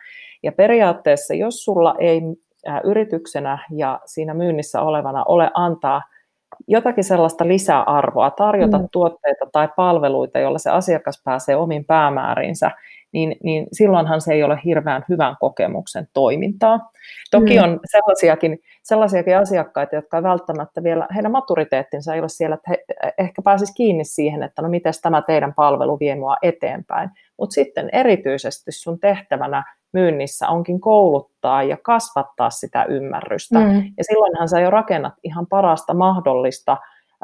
Ja 0.43 0.51
periaatteessa, 0.51 1.33
jos 1.33 1.63
sulla 1.63 1.95
ei 1.99 2.21
yrityksenä 2.83 3.57
ja 3.71 3.99
siinä 4.05 4.33
myynnissä 4.33 4.81
olevana 4.81 5.23
ole 5.23 5.51
antaa 5.53 6.01
jotakin 6.67 7.03
sellaista 7.03 7.47
lisäarvoa, 7.47 8.31
tarjota 8.31 8.77
mm. 8.77 8.87
tuotteita 8.91 9.45
tai 9.51 9.69
palveluita, 9.75 10.39
joilla 10.39 10.57
se 10.57 10.69
asiakas 10.69 11.21
pääsee 11.25 11.55
omiin 11.55 11.85
päämäärinsä, 11.85 12.71
niin, 13.11 13.35
niin 13.43 13.67
silloinhan 13.71 14.21
se 14.21 14.33
ei 14.33 14.43
ole 14.43 14.59
hirveän 14.65 15.05
hyvän 15.09 15.35
kokemuksen 15.39 16.07
toimintaa. 16.13 16.91
Toki 17.31 17.57
mm. 17.57 17.63
on 17.63 17.79
sellaisiakin, 17.91 18.59
sellaisiakin 18.83 19.37
asiakkaita, 19.37 19.95
jotka 19.95 20.17
ei 20.17 20.23
välttämättä 20.23 20.83
vielä, 20.83 21.07
heidän 21.15 21.31
maturiteettinsa 21.31 22.13
ei 22.13 22.19
ole 22.19 22.29
siellä, 22.29 22.53
että 22.53 22.71
he 22.71 22.83
ehkä 23.17 23.41
pääsisi 23.41 23.73
kiinni 23.73 24.03
siihen, 24.03 24.43
että 24.43 24.61
no 24.61 24.69
miten 24.69 24.93
tämä 25.01 25.21
teidän 25.21 25.53
palvelu 25.53 25.99
vie 25.99 26.15
mua 26.15 26.35
eteenpäin. 26.41 27.09
Mutta 27.37 27.53
sitten 27.53 27.89
erityisesti 27.93 28.71
sun 28.71 28.99
tehtävänä 28.99 29.63
myynnissä 29.93 30.47
onkin 30.47 30.81
kouluttaa 30.81 31.63
ja 31.63 31.77
kasvattaa 31.77 32.49
sitä 32.49 32.83
ymmärrystä. 32.83 33.59
Mm. 33.59 33.93
Ja 33.97 34.03
silloinhan 34.03 34.49
sä 34.49 34.59
jo 34.59 34.69
rakennat 34.69 35.13
ihan 35.23 35.47
parasta 35.47 35.93
mahdollista 35.93 36.77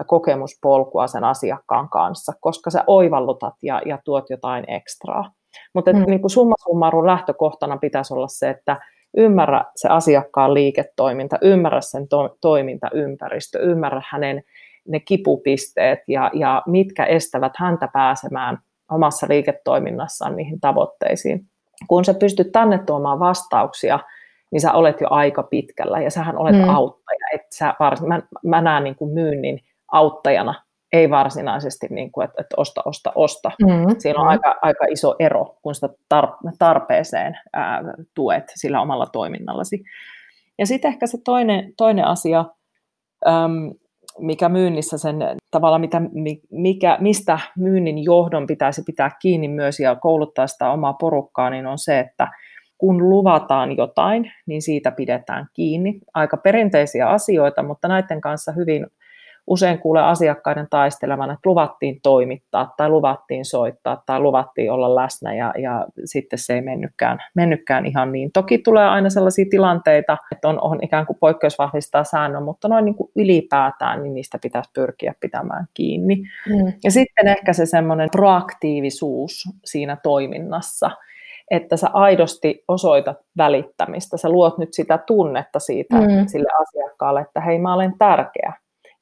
kokemuspolkua 0.08 1.08
sen 1.08 1.24
asiakkaan 1.24 1.90
kanssa, 1.90 2.34
koska 2.40 2.70
sä 2.70 2.84
oivallutat 2.88 3.54
ja, 3.62 3.82
ja 3.86 4.00
tuot 4.04 4.30
jotain 4.30 4.66
ekstraa. 4.68 5.32
Mutta 5.74 5.94
mm. 5.94 6.04
niin 6.08 6.30
summa 6.30 6.56
summarum 6.64 7.06
lähtökohtana 7.06 7.78
pitäisi 7.78 8.14
olla 8.14 8.28
se, 8.28 8.50
että 8.50 8.78
ymmärrä 9.18 9.64
se 9.76 9.88
asiakkaan 9.88 10.54
liiketoiminta, 10.54 11.38
ymmärrä 11.42 11.82
sen 11.82 12.08
to- 12.08 12.38
toimintaympäristö, 12.42 13.60
ymmärrä 13.60 14.02
hänen 14.10 14.44
ne 14.88 15.00
kipupisteet 15.00 16.00
ja, 16.08 16.32
ja 16.34 16.64
mitkä 16.66 17.06
estävät 17.06 17.54
häntä 17.58 17.90
pääsemään 17.94 18.58
omassa 18.92 19.28
liiketoiminnassaan 19.30 20.36
niihin 20.36 20.60
tavoitteisiin 20.60 21.46
kun 21.88 22.06
sä 22.06 22.14
pystyt 22.14 22.52
tänne 22.52 22.78
tuomaan 22.86 23.20
vastauksia, 23.20 24.00
niin 24.52 24.62
sä 24.62 24.74
olet 24.74 25.02
jo 25.02 25.08
aika 25.10 25.44
pitkällä 25.44 26.02
ja 26.02 26.12
sähän 26.12 26.38
olet 26.38 26.56
mm. 26.56 26.70
auttaja. 26.70 27.28
Et 27.34 27.42
sä 27.52 27.74
vars, 27.80 28.02
mä, 28.02 28.22
mä 28.44 28.62
näen 28.62 28.84
niin 28.84 28.96
kuin 28.96 29.14
myynnin 29.14 29.60
auttajana, 29.92 30.64
ei 30.94 31.10
varsinaisesti 31.10 31.88
niin 31.90 32.12
kuin, 32.12 32.26
että, 32.26 32.42
että 32.42 32.56
osta, 32.58 32.82
osta, 32.86 33.12
osta. 33.16 33.52
Mm. 33.62 33.96
Siinä 33.98 34.20
on 34.20 34.26
mm. 34.26 34.30
aika, 34.30 34.56
aika 34.62 34.86
iso 34.86 35.16
ero, 35.20 35.58
kun 35.62 35.76
sitä 35.76 35.90
tarpeeseen 36.60 37.38
ää, 37.54 37.84
tuet 38.16 38.44
sillä 38.56 38.82
omalla 38.82 39.06
toiminnallasi. 39.06 39.84
Ja 40.58 40.66
sitten 40.66 40.90
ehkä 40.90 41.08
se 41.08 41.18
toinen, 41.26 41.74
toinen 41.78 42.06
asia, 42.06 42.46
äm, 43.28 43.74
mikä 44.20 44.50
myynnissä 44.50 44.98
sen 44.98 45.16
tavalla, 45.52 45.80
mitä, 45.80 46.02
mikä, 46.52 46.98
mistä 47.00 47.40
myynnin 47.58 48.04
johdon 48.04 48.48
pitäisi 48.48 48.84
pitää 48.86 49.12
kiinni 49.22 49.48
myös 49.48 49.80
ja 49.80 49.96
kouluttaa 49.96 50.48
sitä 50.48 50.72
omaa 50.72 50.94
porukkaa, 50.94 51.50
niin 51.50 51.68
on 51.68 51.78
se, 51.78 52.00
että 52.00 52.28
kun 52.78 53.10
luvataan 53.10 53.78
jotain, 53.78 54.32
niin 54.46 54.62
siitä 54.62 54.92
pidetään 54.92 55.48
kiinni. 55.54 56.00
Aika 56.14 56.38
perinteisiä 56.38 57.08
asioita, 57.08 57.64
mutta 57.64 57.88
näiden 57.88 58.22
kanssa 58.22 58.52
hyvin 58.52 58.88
usein 59.50 59.80
kuulee 59.80 60.04
asiakkaiden 60.04 60.68
taistelevan, 60.70 61.32
että 61.32 61.50
luvattiin 61.50 62.00
toimittaa 62.04 62.74
tai 62.78 62.90
luvattiin 62.90 63.46
soittaa 63.46 64.04
tai 64.06 64.20
luvattiin 64.20 64.72
olla 64.72 64.96
läsnä 64.96 65.34
ja, 65.36 65.54
ja 65.58 65.86
sitten 66.06 66.40
se 66.40 66.54
ei 66.54 66.62
mennytkään, 66.62 67.18
mennytkään 67.36 67.86
ihan 67.86 68.12
niin. 68.12 68.32
Toki 68.32 68.58
tulee 68.58 68.86
aina 68.86 69.10
sellaisia 69.10 69.46
tilanteita, 69.50 70.18
että 70.32 70.50
on, 70.50 70.62
on 70.62 70.80
ikään 70.84 71.06
kuin 71.06 71.18
poikkeus 71.20 71.58
vahvistaa 71.60 72.04
säännön, 72.04 72.44
mutta 72.44 72.68
noin 72.68 72.86
niin 72.86 72.96
kuin 72.96 73.12
ylipäätään 73.16 74.04
niin 74.04 74.14
niistä 74.14 74.40
pitäisi 74.42 74.70
pyrkiä 74.74 75.14
pitämään 75.20 75.68
kiinni. 75.74 76.16
Mm. 76.16 76.74
Ja 76.84 76.92
sitten 76.92 77.28
ehkä 77.28 77.54
se 77.54 77.66
semmoinen 77.66 78.10
proaktiivisuus 78.12 79.44
siinä 79.66 79.98
toiminnassa, 80.04 80.92
että 81.52 81.78
sä 81.78 81.90
aidosti 81.94 82.64
osoitat 82.68 83.18
välittämistä, 83.38 84.18
sä 84.18 84.30
luot 84.30 84.58
nyt 84.58 84.74
sitä 84.74 84.98
tunnetta 84.98 85.60
siitä 85.60 85.96
mm. 85.96 86.28
sille 86.28 86.50
asiakkaalle, 86.62 87.22
että 87.22 87.42
hei 87.42 87.60
mä 87.60 87.74
olen 87.74 87.94
tärkeä, 87.98 88.54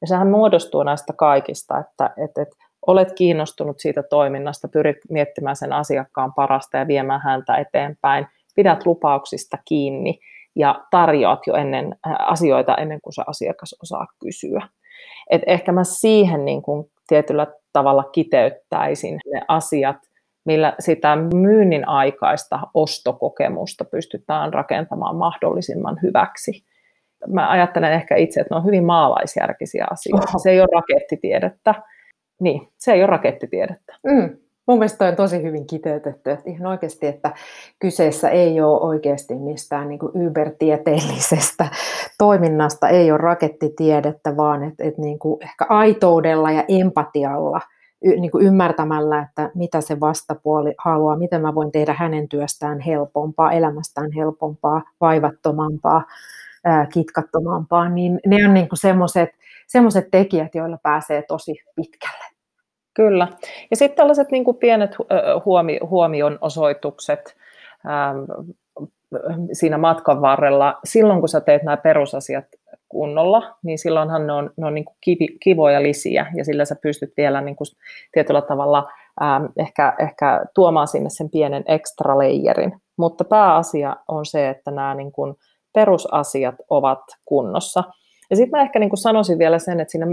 ja 0.02 0.08
sehän 0.08 0.28
muodostuu 0.28 0.84
näistä 0.84 1.14
kaikista, 1.14 1.80
että, 1.80 2.10
että, 2.24 2.42
että 2.42 2.56
olet 2.88 3.14
kiinnostunut 3.14 3.80
siitä 3.80 4.04
toiminnasta, 4.04 4.68
pyrit 4.68 4.98
miettimään 5.10 5.56
sen 5.56 5.74
asiakkaan 5.74 6.34
parasta 6.34 6.78
ja 6.78 6.88
viemään 6.88 7.22
häntä 7.22 7.56
eteenpäin, 7.56 8.28
pidät 8.56 8.86
lupauksista 8.86 9.58
kiinni 9.66 10.20
ja 10.56 10.86
tarjoat 10.92 11.40
jo 11.48 11.54
ennen 11.54 11.96
äh, 12.08 12.16
asioita 12.20 12.76
ennen 12.76 13.02
kuin 13.02 13.14
se 13.14 13.24
asiakas 13.28 13.76
osaa 13.84 14.08
kysyä. 14.24 14.68
Et 15.30 15.42
ehkä 15.48 15.72
mä 15.72 15.84
siihen 15.84 16.46
niin 16.46 16.62
kuin 16.62 16.92
tietyllä 17.08 17.48
tavalla 17.74 18.04
kiteyttäisin 18.04 19.20
ne 19.34 19.42
asiat, 19.48 19.98
millä 20.46 20.76
sitä 20.80 21.16
myynnin 21.16 21.88
aikaista 21.88 22.60
ostokokemusta 22.74 23.86
pystytään 23.86 24.54
rakentamaan 24.54 25.16
mahdollisimman 25.16 26.00
hyväksi 26.04 26.64
mä 27.28 27.50
ajattelen 27.50 27.94
ehkä 27.94 28.16
itse, 28.16 28.40
että 28.40 28.56
ne 28.56 28.58
on 28.58 28.66
hyvin 28.66 28.86
maalaisjärkisiä 28.86 29.86
asioita. 29.92 30.40
Se 30.40 30.50
ei 30.50 30.60
ole 30.60 30.68
rakettitiedettä. 30.74 31.76
Niin, 32.42 32.68
se 32.78 32.94
ei 32.94 33.02
ole 33.02 33.08
rakettitiedettä. 33.08 33.94
Mm. 34.04 34.38
Mun 34.68 34.80
mielestä 34.80 35.06
on 35.06 35.16
tosi 35.16 35.44
hyvin 35.44 35.68
kiteytetty, 35.68 36.32
että 36.32 36.50
ihan 36.50 36.72
oikeasti, 36.72 37.08
että 37.08 37.32
kyseessä 37.80 38.30
ei 38.30 38.62
ole 38.62 38.80
oikeasti 38.80 39.36
mistään 39.36 39.88
niin 39.88 40.00
ybertieteellisestä 40.28 41.68
toiminnasta, 42.18 42.90
ei 42.90 43.12
ole 43.12 43.18
rakettitiedettä, 43.18 44.38
vaan 44.38 44.64
että, 44.64 44.84
että 44.84 45.02
niin 45.02 45.20
kuin 45.20 45.44
ehkä 45.44 45.66
aitoudella 45.70 46.52
ja 46.52 46.64
empatialla, 46.68 47.62
niin 48.04 48.32
kuin 48.32 48.46
ymmärtämällä, 48.46 49.20
että 49.22 49.52
mitä 49.56 49.82
se 49.82 50.00
vastapuoli 50.00 50.74
haluaa, 50.78 51.18
miten 51.18 51.42
mä 51.42 51.56
voin 51.56 51.72
tehdä 51.72 51.94
hänen 51.94 52.30
työstään 52.30 52.80
helpompaa, 52.80 53.52
elämästään 53.52 54.12
helpompaa, 54.12 54.82
vaivattomampaa, 55.02 56.04
kitkattomampaa, 56.94 57.90
niin 57.90 58.20
ne 58.26 58.46
on 58.48 58.54
niin 58.54 58.68
semmoiset 59.68 60.08
tekijät, 60.12 60.56
joilla 60.56 60.78
pääsee 60.84 61.22
tosi 61.28 61.56
pitkälle. 61.76 62.26
Kyllä. 62.94 63.28
Ja 63.72 63.78
sitten 63.78 63.98
tällaiset 63.98 64.32
niin 64.32 64.44
kuin 64.44 64.58
pienet 64.58 64.96
huomi, 65.46 65.80
huomionosoitukset 65.90 67.36
ähm, 67.86 68.48
siinä 69.54 69.78
matkan 69.78 70.22
varrella, 70.22 70.80
silloin 70.84 71.20
kun 71.20 71.30
sä 71.30 71.42
teet 71.42 71.64
nämä 71.64 71.78
perusasiat 71.78 72.46
kunnolla, 72.90 73.58
niin 73.64 73.78
silloinhan 73.78 74.28
ne 74.28 74.34
on, 74.34 74.52
ne 74.58 74.68
on 74.68 74.74
niin 74.74 74.86
kuin 74.86 74.98
kivoja 75.44 75.84
lisiä 75.84 76.26
ja 76.36 76.46
sillä 76.46 76.66
sä 76.66 76.76
pystyt 76.82 77.14
vielä 77.18 77.42
niin 77.42 77.56
kuin 77.56 77.68
tietyllä 78.12 78.42
tavalla 78.42 78.88
ehkä, 79.58 79.94
ehkä 80.00 80.46
tuomaan 80.56 80.88
sinne 80.88 81.10
sen 81.10 81.30
pienen 81.30 81.64
extra 81.68 82.18
layerin. 82.18 82.82
Mutta 82.98 83.24
pääasia 83.24 83.96
on 84.08 84.26
se, 84.26 84.50
että 84.50 84.72
nämä 84.72 84.96
niin 84.96 85.12
kuin 85.12 85.36
perusasiat 85.78 86.56
ovat 86.70 87.00
kunnossa. 87.26 87.84
Ja 88.30 88.36
sitten 88.36 88.60
mä 88.60 88.64
ehkä 88.64 88.80
niin 88.80 88.90
kuin 88.90 88.98
sanoisin 88.98 89.40
vielä 89.40 89.60
sen, 89.60 89.80
että 89.80 89.92
siinä, 89.92 90.06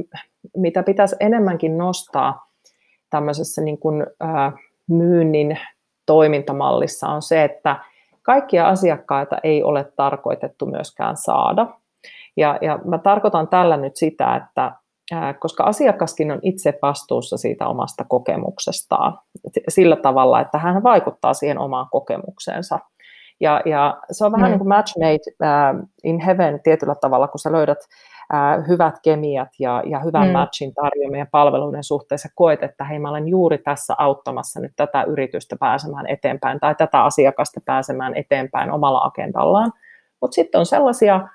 mitä 0.57 0.83
pitäisi 0.83 1.17
enemmänkin 1.21 1.79
nostaa 1.79 2.47
tämmöisessä 3.11 3.63
niin 3.63 3.79
kuin, 3.79 4.07
ää, 4.21 4.53
myynnin 4.91 5.59
toimintamallissa 6.07 7.09
on 7.09 7.23
se, 7.23 7.45
että 7.45 7.77
kaikkia 8.23 8.69
asiakkaita 8.69 9.37
ei 9.43 9.63
ole 9.63 9.93
tarkoitettu 9.97 10.67
myöskään 10.67 11.17
saada. 11.17 11.67
Ja, 12.37 12.59
ja 12.61 12.79
mä 12.85 12.99
tarkoitan 12.99 13.49
tällä 13.49 13.77
nyt 13.77 13.97
sitä, 13.97 14.37
että 14.37 14.73
ää, 15.13 15.35
koska 15.35 15.65
asiakaskin 15.65 16.31
on 16.33 16.39
itse 16.43 16.79
vastuussa 16.83 17.37
siitä 17.37 17.69
omasta 17.69 18.05
kokemuksestaan 18.09 19.19
sillä 19.69 19.97
tavalla, 19.97 20.41
että 20.41 20.59
hän 20.59 20.83
vaikuttaa 20.83 21.35
siihen 21.35 21.59
omaan 21.59 21.87
kokemukseensa. 21.91 22.79
Ja, 23.41 23.63
ja 23.65 24.01
se 24.11 24.25
on 24.25 24.33
vähän 24.33 24.49
mm. 24.49 24.51
niin 24.51 24.59
kuin 24.59 24.69
match 24.69 24.99
made 24.99 25.15
uh, 25.15 25.89
in 26.05 26.21
heaven 26.21 26.61
tietyllä 26.63 26.95
tavalla, 26.95 27.29
kun 27.29 27.39
sä 27.39 27.53
löydät 27.53 27.79
hyvät 28.69 28.95
kemiat 29.03 29.49
ja, 29.59 29.83
ja 29.87 30.01
hyvän 30.01 30.27
mm. 30.27 30.33
matchin 30.33 30.75
tarjoamien 30.75 31.27
palveluiden 31.31 31.85
suhteessa 31.85 32.29
koet, 32.35 32.63
että 32.63 32.85
hei 32.85 32.99
mä 32.99 33.11
olen 33.11 33.29
juuri 33.29 33.59
tässä 33.59 33.95
auttamassa 33.99 34.61
nyt 34.61 34.73
tätä 34.77 35.03
yritystä 35.03 35.57
pääsemään 35.61 36.07
eteenpäin 36.07 36.61
tai 36.61 36.75
tätä 36.75 37.05
asiakasta 37.05 37.61
pääsemään 37.67 38.15
eteenpäin 38.15 38.71
omalla 38.71 39.01
agendallaan. 39.01 39.73
Mutta 40.21 40.35
sitten 40.35 40.59
on 40.59 40.67
sellaisia 40.67 41.29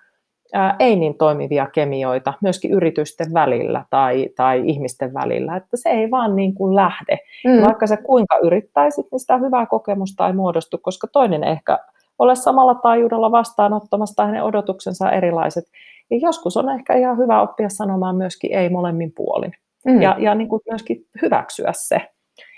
ää, 0.54 0.76
ei 0.80 0.96
niin 0.96 1.18
toimivia 1.18 1.68
kemioita 1.68 2.34
myöskin 2.42 2.72
yritysten 2.72 3.34
välillä 3.34 3.86
tai, 3.90 4.30
tai 4.36 4.62
ihmisten 4.66 5.14
välillä, 5.14 5.56
että 5.56 5.78
se 5.78 5.90
ei 5.90 6.12
vaan 6.12 6.36
niin 6.36 6.54
kuin 6.54 6.76
lähde. 6.76 7.20
Mm. 7.46 7.62
Vaikka 7.66 7.88
sä 7.88 7.98
kuinka 7.98 8.38
yrittäisit, 8.38 9.06
niin 9.12 9.20
sitä 9.20 9.38
hyvää 9.38 9.66
kokemusta 9.66 10.28
ei 10.28 10.34
muodostu, 10.34 10.78
koska 10.78 11.08
toinen 11.08 11.44
ehkä 11.44 11.80
ole 12.20 12.36
samalla 12.36 12.76
taajuudella 12.76 13.32
vastaanottamassa 13.32 14.16
tai 14.16 14.26
hänen 14.26 14.44
odotuksensa 14.44 15.12
erilaiset. 15.12 15.66
Ja 16.10 16.18
joskus 16.22 16.58
on 16.58 16.70
ehkä 16.70 16.96
ihan 16.96 17.18
hyvä 17.18 17.42
oppia 17.42 17.70
sanomaan 17.70 18.16
myöskin 18.16 18.54
ei 18.54 18.70
molemmin 18.70 19.12
puolin. 19.16 19.54
Mm. 19.86 20.02
Ja, 20.02 20.16
ja 20.20 20.36
niin 20.36 20.50
kuin 20.50 20.62
myöskin 20.70 21.06
hyväksyä 21.22 21.72
se, 21.74 22.02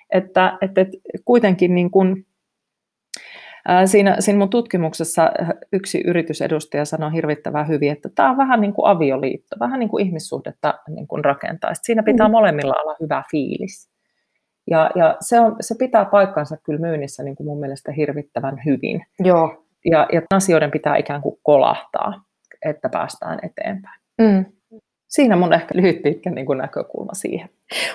että, 0.09 0.57
että, 0.61 0.81
että 0.81 0.97
kuitenkin 1.25 1.75
niin 1.75 1.91
kuin, 1.91 2.25
siinä, 3.85 4.15
siinä 4.19 4.39
mun 4.39 4.49
tutkimuksessa 4.49 5.31
yksi 5.73 6.03
yritysedustaja 6.07 6.85
sanoi 6.85 7.13
hirvittävän 7.13 7.67
hyvin, 7.67 7.91
että 7.91 8.09
tämä 8.15 8.29
on 8.29 8.37
vähän 8.37 8.61
niin 8.61 8.73
kuin 8.73 8.87
avioliitto, 8.87 9.55
vähän 9.59 9.79
niin 9.79 9.89
kuin 9.89 10.05
ihmissuhdetta 10.05 10.73
niin 10.89 11.07
kuin 11.07 11.25
rakentaa. 11.25 11.71
Siinä 11.73 12.03
pitää 12.03 12.27
mm. 12.27 12.31
molemmilla 12.31 12.75
olla 12.83 12.95
hyvä 13.01 13.23
fiilis. 13.31 13.91
Ja, 14.71 14.91
ja 14.95 15.17
se, 15.19 15.39
on, 15.39 15.55
se 15.61 15.75
pitää 15.79 16.05
paikkansa 16.05 16.57
kyllä 16.63 16.79
myynnissä 16.79 17.23
niin 17.23 17.35
kuin 17.35 17.47
mun 17.47 17.59
mielestä 17.59 17.91
hirvittävän 17.91 18.61
hyvin. 18.65 19.05
Joo. 19.19 19.65
Ja, 19.85 20.07
ja 20.13 20.21
asioiden 20.33 20.71
pitää 20.71 20.97
ikään 20.97 21.21
kuin 21.21 21.39
kolahtaa 21.43 22.13
että 22.65 22.89
päästään 22.89 23.39
eteenpäin. 23.43 24.01
Mm. 24.21 24.45
Siinä 25.11 25.35
mun 25.35 25.53
ehkä 25.53 25.75
lyhyt 25.75 26.01
pitkä 26.01 26.29
niin 26.29 26.45
kuin 26.45 26.57
näkökulma 26.57 27.13
siihen. 27.13 27.49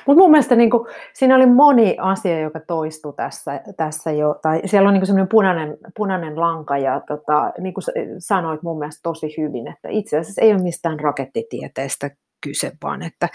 Mutta 0.06 0.22
mun 0.22 0.30
mielestä 0.30 0.56
niin 0.56 0.70
kuin, 0.70 0.88
siinä 1.14 1.36
oli 1.36 1.46
moni 1.46 1.96
asia, 2.00 2.40
joka 2.40 2.60
toistui 2.60 3.12
tässä, 3.16 3.60
tässä 3.76 4.12
jo, 4.12 4.38
tai 4.42 4.60
siellä 4.64 4.88
on 4.88 4.94
niin 4.94 5.06
semmoinen 5.06 5.28
punainen, 5.28 5.78
punainen 5.96 6.40
lanka, 6.40 6.78
ja 6.78 7.00
tota, 7.08 7.52
niin 7.58 7.74
kuin 7.74 7.84
sanoit 8.18 8.62
mun 8.62 8.78
mielestä 8.78 9.00
tosi 9.02 9.34
hyvin, 9.38 9.68
että 9.68 9.88
itse 9.90 10.18
asiassa 10.18 10.42
ei 10.42 10.52
ole 10.52 10.62
mistään 10.62 11.00
rakettitieteestä 11.00 12.10
kyse, 12.40 12.72
vaan 12.82 13.02
että 13.02 13.28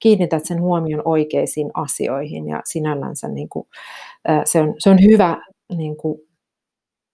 kiinnität 0.00 0.44
sen 0.44 0.60
huomion 0.60 1.02
oikeisiin 1.04 1.70
asioihin, 1.74 2.48
ja 2.48 2.60
sinällänsä 2.64 3.28
niin 3.28 3.48
kuin, 3.48 3.68
se, 4.44 4.60
on, 4.60 4.74
se 4.78 4.90
on 4.90 5.02
hyvä 5.02 5.36
niin 5.76 5.96
kuin, 5.96 6.20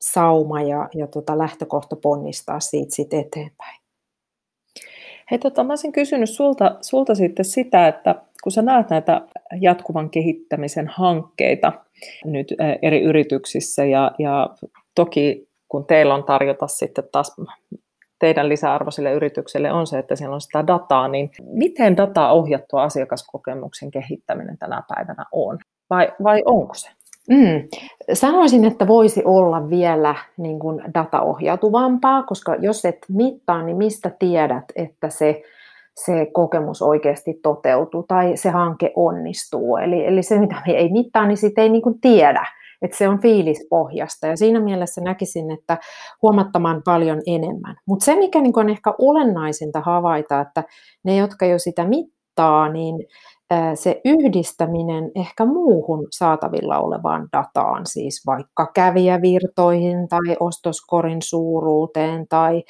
sauma 0.01 0.63
ja, 0.63 0.89
ja 0.95 1.07
tota 1.07 1.39
lähtökohta 1.39 1.97
ponnistaa 1.97 2.61
siitä 2.61 2.95
sit 2.95 3.15
eteenpäin. 3.15 3.82
Hei, 5.33 5.39
tota, 5.39 5.65
mä 5.65 5.73
olisin 5.73 5.93
kysynyt 5.93 6.31
sulta, 6.31 6.77
sulta 6.81 7.15
sitten 7.15 7.45
sitä, 7.45 7.89
että 7.89 8.15
kun 8.43 8.53
sä 8.53 8.63
näet 8.63 8.91
näitä 8.91 9.21
jatkuvan 9.61 10.11
kehittämisen 10.11 10.89
hankkeita 10.89 11.73
nyt 12.25 12.49
eri 12.83 13.03
yrityksissä 13.03 13.85
ja, 13.85 14.13
ja 14.19 14.51
toki 14.95 15.49
kun 15.69 15.87
teillä 15.87 16.15
on 16.15 16.25
tarjota 16.25 16.67
sitten 16.67 17.05
taas 17.13 17.37
teidän 18.19 18.49
lisäarvoisille 18.49 19.13
yrityksille 19.13 19.73
on 19.73 19.87
se, 19.87 19.99
että 19.99 20.17
siellä 20.17 20.35
on 20.35 20.41
sitä 20.41 20.67
dataa, 20.67 21.09
niin 21.09 21.31
miten 21.43 21.97
dataa 21.97 22.33
ohjattua 22.33 22.83
asiakaskokemuksen 22.83 23.91
kehittäminen 23.91 24.59
tänä 24.59 24.83
päivänä 24.95 25.25
on? 25.33 25.59
Vai, 25.91 26.13
vai 26.23 26.43
onko 26.45 26.75
se? 26.75 26.91
Mm. 27.31 27.69
Sanoisin, 28.13 28.65
että 28.65 28.87
voisi 28.87 29.23
olla 29.25 29.71
vielä 29.71 30.15
niin 30.37 30.59
kuin 30.59 30.83
dataohjautuvampaa, 30.95 32.23
koska 32.23 32.55
jos 32.55 32.85
et 32.85 32.99
mittaa, 33.09 33.63
niin 33.63 33.77
mistä 33.77 34.11
tiedät, 34.19 34.65
että 34.77 35.11
se, 35.11 35.43
se 36.05 36.27
kokemus 36.33 36.83
oikeasti 36.83 37.35
toteutuu 37.43 38.03
tai 38.03 38.37
se 38.37 38.51
hanke 38.51 38.93
onnistuu. 38.97 39.77
Eli, 39.77 40.07
eli 40.07 40.23
se, 40.23 40.39
mitä 40.39 40.63
me 40.67 40.73
ei 40.73 40.93
mittaa, 40.93 41.27
niin 41.27 41.37
sitä 41.37 41.63
ei 41.63 41.69
niin 41.69 41.83
kuin 41.83 42.01
tiedä, 42.01 42.47
että 42.83 42.97
se 42.97 43.09
on 43.09 43.21
fiilispohjasta. 43.21 44.27
Ja 44.27 44.37
siinä 44.37 44.61
mielessä 44.61 45.01
näkisin, 45.01 45.51
että 45.51 45.79
huomattamaan 46.23 46.83
paljon 46.85 47.21
enemmän. 47.27 47.77
Mutta 47.87 48.05
se, 48.05 48.17
mikä 48.17 48.41
niin 48.41 48.59
on 48.59 48.69
ehkä 48.69 48.95
olennaisinta 48.99 49.81
havaita, 49.81 50.41
että 50.41 50.65
ne, 51.05 51.17
jotka 51.17 51.47
jo 51.47 51.59
sitä 51.59 51.85
mittaa, 51.85 52.69
niin 52.69 52.95
se 53.75 54.01
yhdistäminen 54.05 55.11
ehkä 55.15 55.45
muuhun 55.45 56.07
saatavilla 56.11 56.79
olevaan 56.79 57.29
dataan, 57.33 57.87
siis 57.87 58.23
vaikka 58.27 58.71
kävijävirtoihin 58.75 60.09
tai 60.09 60.37
ostoskorin 60.41 61.23
suuruuteen 61.23 62.29
tai, 62.29 62.63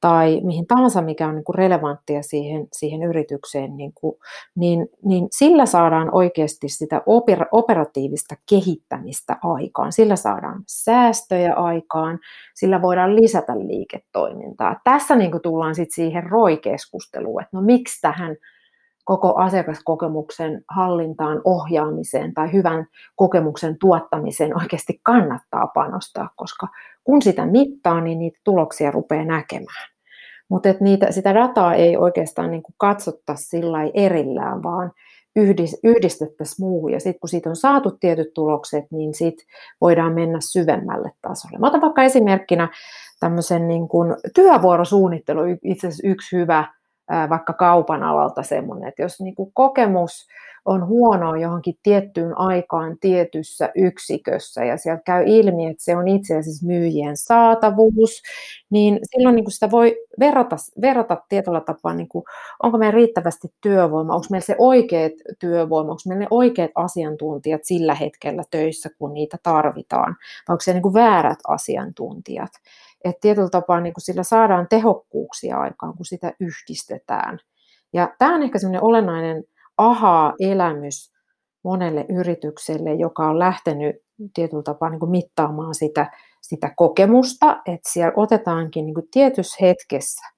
tai 0.00 0.40
mihin 0.44 0.66
tahansa, 0.66 1.02
mikä 1.02 1.28
on 1.28 1.34
niin 1.34 1.44
kuin 1.44 1.54
relevanttia 1.54 2.22
siihen, 2.22 2.66
siihen 2.72 3.02
yritykseen, 3.02 3.76
niin, 3.76 3.92
kuin, 3.94 4.16
niin, 4.56 4.88
niin 5.04 5.28
sillä 5.30 5.66
saadaan 5.66 6.14
oikeasti 6.14 6.68
sitä 6.68 7.02
opera, 7.06 7.46
operatiivista 7.52 8.34
kehittämistä 8.48 9.36
aikaan, 9.42 9.92
sillä 9.92 10.16
saadaan 10.16 10.62
säästöjä 10.68 11.54
aikaan, 11.54 12.18
sillä 12.54 12.82
voidaan 12.82 13.16
lisätä 13.16 13.58
liiketoimintaa. 13.58 14.80
Tässä 14.84 15.16
niin 15.16 15.30
kuin 15.30 15.42
tullaan 15.42 15.74
sitten 15.74 15.94
siihen 15.94 16.22
ROI-keskusteluun, 16.22 17.42
että 17.42 17.56
no 17.56 17.62
miksi 17.62 18.00
tähän 18.00 18.36
koko 19.04 19.34
asiakaskokemuksen 19.34 20.64
hallintaan, 20.68 21.40
ohjaamiseen 21.44 22.34
tai 22.34 22.52
hyvän 22.52 22.86
kokemuksen 23.16 23.78
tuottamiseen 23.78 24.56
oikeasti 24.56 25.00
kannattaa 25.02 25.66
panostaa, 25.66 26.28
koska 26.36 26.68
kun 27.04 27.22
sitä 27.22 27.46
mittaa, 27.46 28.00
niin 28.00 28.18
niitä 28.18 28.40
tuloksia 28.44 28.90
rupeaa 28.90 29.24
näkemään. 29.24 29.90
Mutta 30.48 30.68
niitä, 30.80 31.12
sitä 31.12 31.34
dataa 31.34 31.74
ei 31.74 31.96
oikeastaan 31.96 32.50
niin 32.50 32.62
kuin 32.62 32.74
katsota 32.78 33.34
sillä 33.34 33.78
erillään, 33.94 34.62
vaan 34.62 34.92
yhdistettäisiin 35.84 36.66
muuhun. 36.66 36.92
Ja 36.92 37.00
sitten 37.00 37.20
kun 37.20 37.28
siitä 37.28 37.50
on 37.50 37.56
saatu 37.56 37.90
tietyt 37.90 38.34
tulokset, 38.34 38.84
niin 38.90 39.14
sitten 39.14 39.46
voidaan 39.80 40.12
mennä 40.12 40.38
syvemmälle 40.40 41.12
tasolle. 41.22 41.58
Mä 41.58 41.66
otan 41.66 41.80
vaikka 41.80 42.02
esimerkkinä 42.02 42.68
tämmöisen 43.20 43.68
niin 43.68 43.88
kuin 43.88 44.16
työvuorosuunnittelu, 44.34 45.40
itse 45.62 45.86
asiassa 45.86 46.08
yksi 46.08 46.36
hyvä 46.36 46.64
vaikka 47.30 47.52
kaupan 47.52 48.02
alalta 48.02 48.42
semmoinen, 48.42 48.88
että 48.88 49.02
jos 49.02 49.20
niin 49.20 49.34
kuin 49.34 49.50
kokemus 49.54 50.26
on 50.64 50.86
huonoa 50.86 51.36
johonkin 51.36 51.78
tiettyyn 51.82 52.38
aikaan 52.38 52.96
tietyssä 53.00 53.70
yksikössä 53.74 54.64
ja 54.64 54.76
sieltä 54.76 55.02
käy 55.06 55.24
ilmi, 55.26 55.66
että 55.66 55.84
se 55.84 55.96
on 55.96 56.08
itse 56.08 56.36
asiassa 56.36 56.66
myyjien 56.66 57.16
saatavuus, 57.16 58.22
niin 58.70 58.98
silloin 59.02 59.36
niin 59.36 59.44
kuin 59.44 59.52
sitä 59.52 59.70
voi 59.70 59.96
verrata, 60.20 60.56
verrata 60.80 61.22
tietyllä 61.28 61.60
tapaa, 61.60 61.94
niin 61.94 62.08
kuin, 62.08 62.24
onko 62.62 62.78
meillä 62.78 62.94
riittävästi 62.94 63.48
työvoima, 63.60 64.14
onko 64.14 64.26
meillä 64.30 64.46
se 64.46 64.56
oikeat 64.58 65.12
työvoima, 65.38 65.90
onko 65.90 66.02
meillä 66.08 66.20
ne 66.20 66.28
oikeat 66.30 66.70
asiantuntijat 66.74 67.64
sillä 67.64 67.94
hetkellä 67.94 68.42
töissä, 68.50 68.90
kun 68.98 69.14
niitä 69.14 69.36
tarvitaan, 69.42 70.16
vai 70.48 70.54
onko 70.54 70.60
se 70.60 70.72
niin 70.72 70.82
kuin 70.82 70.94
väärät 70.94 71.38
asiantuntijat. 71.48 72.52
Että 73.04 73.20
tietyllä 73.20 73.48
tapaa 73.50 73.80
niin 73.80 73.94
kuin 73.94 74.02
sillä 74.02 74.22
saadaan 74.22 74.66
tehokkuuksia 74.70 75.58
aikaan, 75.58 75.96
kun 75.96 76.06
sitä 76.06 76.32
yhdistetään. 76.40 77.38
Ja 77.92 78.14
tämä 78.18 78.34
on 78.34 78.42
ehkä 78.42 78.58
semmoinen 78.58 78.82
olennainen 78.84 79.44
aha-elämys 79.78 81.12
monelle 81.64 82.06
yritykselle, 82.08 82.94
joka 82.94 83.28
on 83.28 83.38
lähtenyt 83.38 83.96
tietyllä 84.34 84.62
tapaa 84.62 84.90
niin 84.90 85.00
kuin 85.00 85.10
mittaamaan 85.10 85.74
sitä, 85.74 86.10
sitä 86.42 86.72
kokemusta, 86.76 87.62
että 87.66 87.90
siellä 87.92 88.12
otetaankin 88.16 88.86
niin 88.86 88.94
kuin 88.94 89.08
tietyssä 89.10 89.56
hetkessä, 89.60 90.28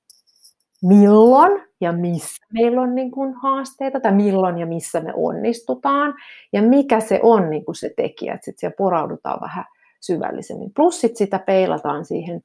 milloin 0.82 1.62
ja 1.80 1.92
missä 1.92 2.46
meillä 2.52 2.82
on 2.82 2.94
niin 2.94 3.10
kuin 3.10 3.34
haasteita, 3.34 4.00
tai 4.00 4.12
milloin 4.12 4.58
ja 4.58 4.66
missä 4.66 5.00
me 5.00 5.12
onnistutaan, 5.16 6.14
ja 6.52 6.62
mikä 6.62 7.00
se 7.00 7.20
on 7.22 7.50
niin 7.50 7.64
kuin 7.64 7.74
se 7.74 7.90
tekijä, 7.96 8.34
että 8.34 8.44
sitten 8.44 8.60
siellä 8.60 8.76
poraudutaan 8.78 9.40
vähän 9.40 9.64
syvällisemmin. 10.00 10.72
Plus 10.76 11.00
sit 11.00 11.16
sitä 11.16 11.38
peilataan 11.38 12.04
siihen 12.04 12.40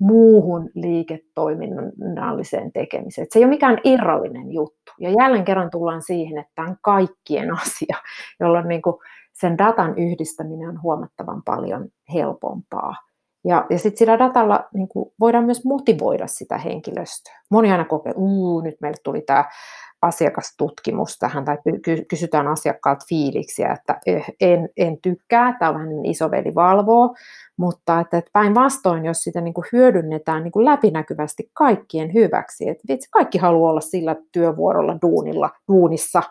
muuhun 0.00 0.70
liiketoiminnalliseen 0.74 2.72
tekemiseen. 2.72 3.26
se 3.30 3.38
ei 3.38 3.44
ole 3.44 3.50
mikään 3.50 3.78
irrallinen 3.84 4.52
juttu. 4.52 4.92
Ja 5.00 5.10
jälleen 5.10 5.44
kerran 5.44 5.70
tullaan 5.70 6.02
siihen, 6.02 6.38
että 6.38 6.62
on 6.62 6.76
kaikkien 6.82 7.50
asia, 7.62 7.96
jolloin 8.40 8.68
niin 8.68 8.82
kuin 8.82 8.96
sen 9.32 9.58
datan 9.58 9.98
yhdistäminen 9.98 10.68
on 10.68 10.82
huomattavan 10.82 11.42
paljon 11.42 11.88
helpompaa. 12.14 12.94
Ja, 13.44 13.66
ja 13.70 13.78
sitten 13.78 13.98
sillä 13.98 14.18
datalla 14.18 14.68
niin 14.74 14.88
kuin 14.88 15.10
voidaan 15.20 15.44
myös 15.44 15.64
motivoida 15.64 16.26
sitä 16.26 16.58
henkilöstöä. 16.58 17.34
Moni 17.50 17.72
aina 17.72 17.84
kokee, 17.84 18.10
että 18.10 18.22
nyt 18.64 18.76
meille 18.80 18.98
tuli 19.04 19.20
tämä 19.20 19.44
asiakastutkimus 20.02 21.18
tähän 21.18 21.44
tai 21.44 21.58
kysytään 22.08 22.48
asiakkaalta 22.48 23.04
fiiliksiä, 23.08 23.72
että 23.72 24.00
eh, 24.06 24.26
en, 24.40 24.68
en 24.76 24.98
tykkää, 25.02 25.56
tällainen 25.58 26.06
isoveli 26.06 26.54
valvoo, 26.54 27.14
mutta 27.56 28.00
että, 28.00 28.22
päinvastoin, 28.32 29.04
jos 29.04 29.18
sitä 29.18 29.40
niin 29.40 29.54
kuin 29.54 29.64
hyödynnetään 29.72 30.42
niin 30.42 30.52
kuin 30.52 30.64
läpinäkyvästi 30.64 31.50
kaikkien 31.52 32.14
hyväksi, 32.14 32.68
että 32.68 32.82
itse 32.88 33.08
kaikki 33.10 33.38
haluaa 33.38 33.70
olla 33.70 33.80
sillä 33.80 34.16
työvuorolla, 34.32 34.98
duunilla, 35.02 35.50
duunissa, 35.68 36.22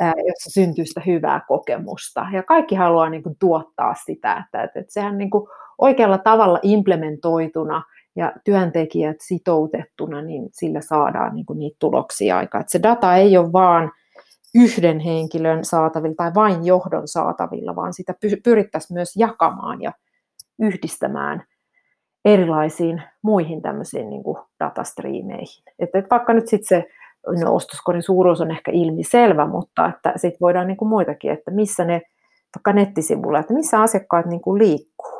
jossa 0.00 0.50
syntyy 0.50 0.86
sitä 0.86 1.02
hyvää 1.06 1.40
kokemusta. 1.48 2.26
Ja 2.32 2.42
kaikki 2.42 2.74
haluaa 2.74 3.10
niin 3.10 3.22
kuin 3.22 3.36
tuottaa 3.38 3.94
sitä, 4.06 4.44
että, 4.44 4.62
että, 4.62 4.80
että 4.80 4.92
sehän 4.92 5.18
niin 5.18 5.30
kuin 5.30 5.48
oikealla 5.78 6.18
tavalla 6.18 6.58
implementoituna 6.62 7.82
ja 8.16 8.32
työntekijät 8.44 9.16
sitoutettuna, 9.20 10.22
niin 10.22 10.48
sillä 10.52 10.80
saadaan 10.80 11.34
niin 11.34 11.46
kuin 11.46 11.58
niitä 11.58 11.76
tuloksia 11.78 12.38
aikaan. 12.38 12.60
Että 12.60 12.72
se 12.72 12.82
data 12.82 13.16
ei 13.16 13.36
ole 13.36 13.52
vaan 13.52 13.92
yhden 14.54 15.00
henkilön 15.00 15.64
saatavilla 15.64 16.14
tai 16.16 16.34
vain 16.34 16.66
johdon 16.66 17.08
saatavilla, 17.08 17.76
vaan 17.76 17.92
sitä 17.92 18.14
pyrittäisiin 18.44 18.94
myös 18.94 19.16
jakamaan 19.16 19.82
ja 19.82 19.92
yhdistämään 20.58 21.42
erilaisiin 22.24 23.02
muihin 23.22 23.62
tämmöisiin 23.62 24.10
niin 24.10 24.22
kuin 24.22 24.36
datastriimeihin. 24.64 25.64
Että 25.78 26.02
vaikka 26.10 26.32
nyt 26.32 26.48
sitten 26.48 26.68
se 26.68 26.88
no, 27.44 27.54
ostoskorin 27.54 28.02
suuruus 28.02 28.40
on 28.40 28.50
ehkä 28.50 28.70
ilmiselvä, 28.70 29.46
mutta 29.46 29.88
että 29.88 30.12
sitten 30.16 30.40
voidaan 30.40 30.66
niin 30.66 30.76
kuin 30.76 30.88
muitakin, 30.88 31.30
että 31.30 31.50
missä 31.50 31.84
ne 31.84 32.02
vaikka 32.56 32.72
nettisivulla, 32.72 33.38
että 33.38 33.54
missä 33.54 33.80
asiakkaat 33.80 34.26
niin 34.26 34.40
kuin 34.40 34.58
liikkuu. 34.58 35.13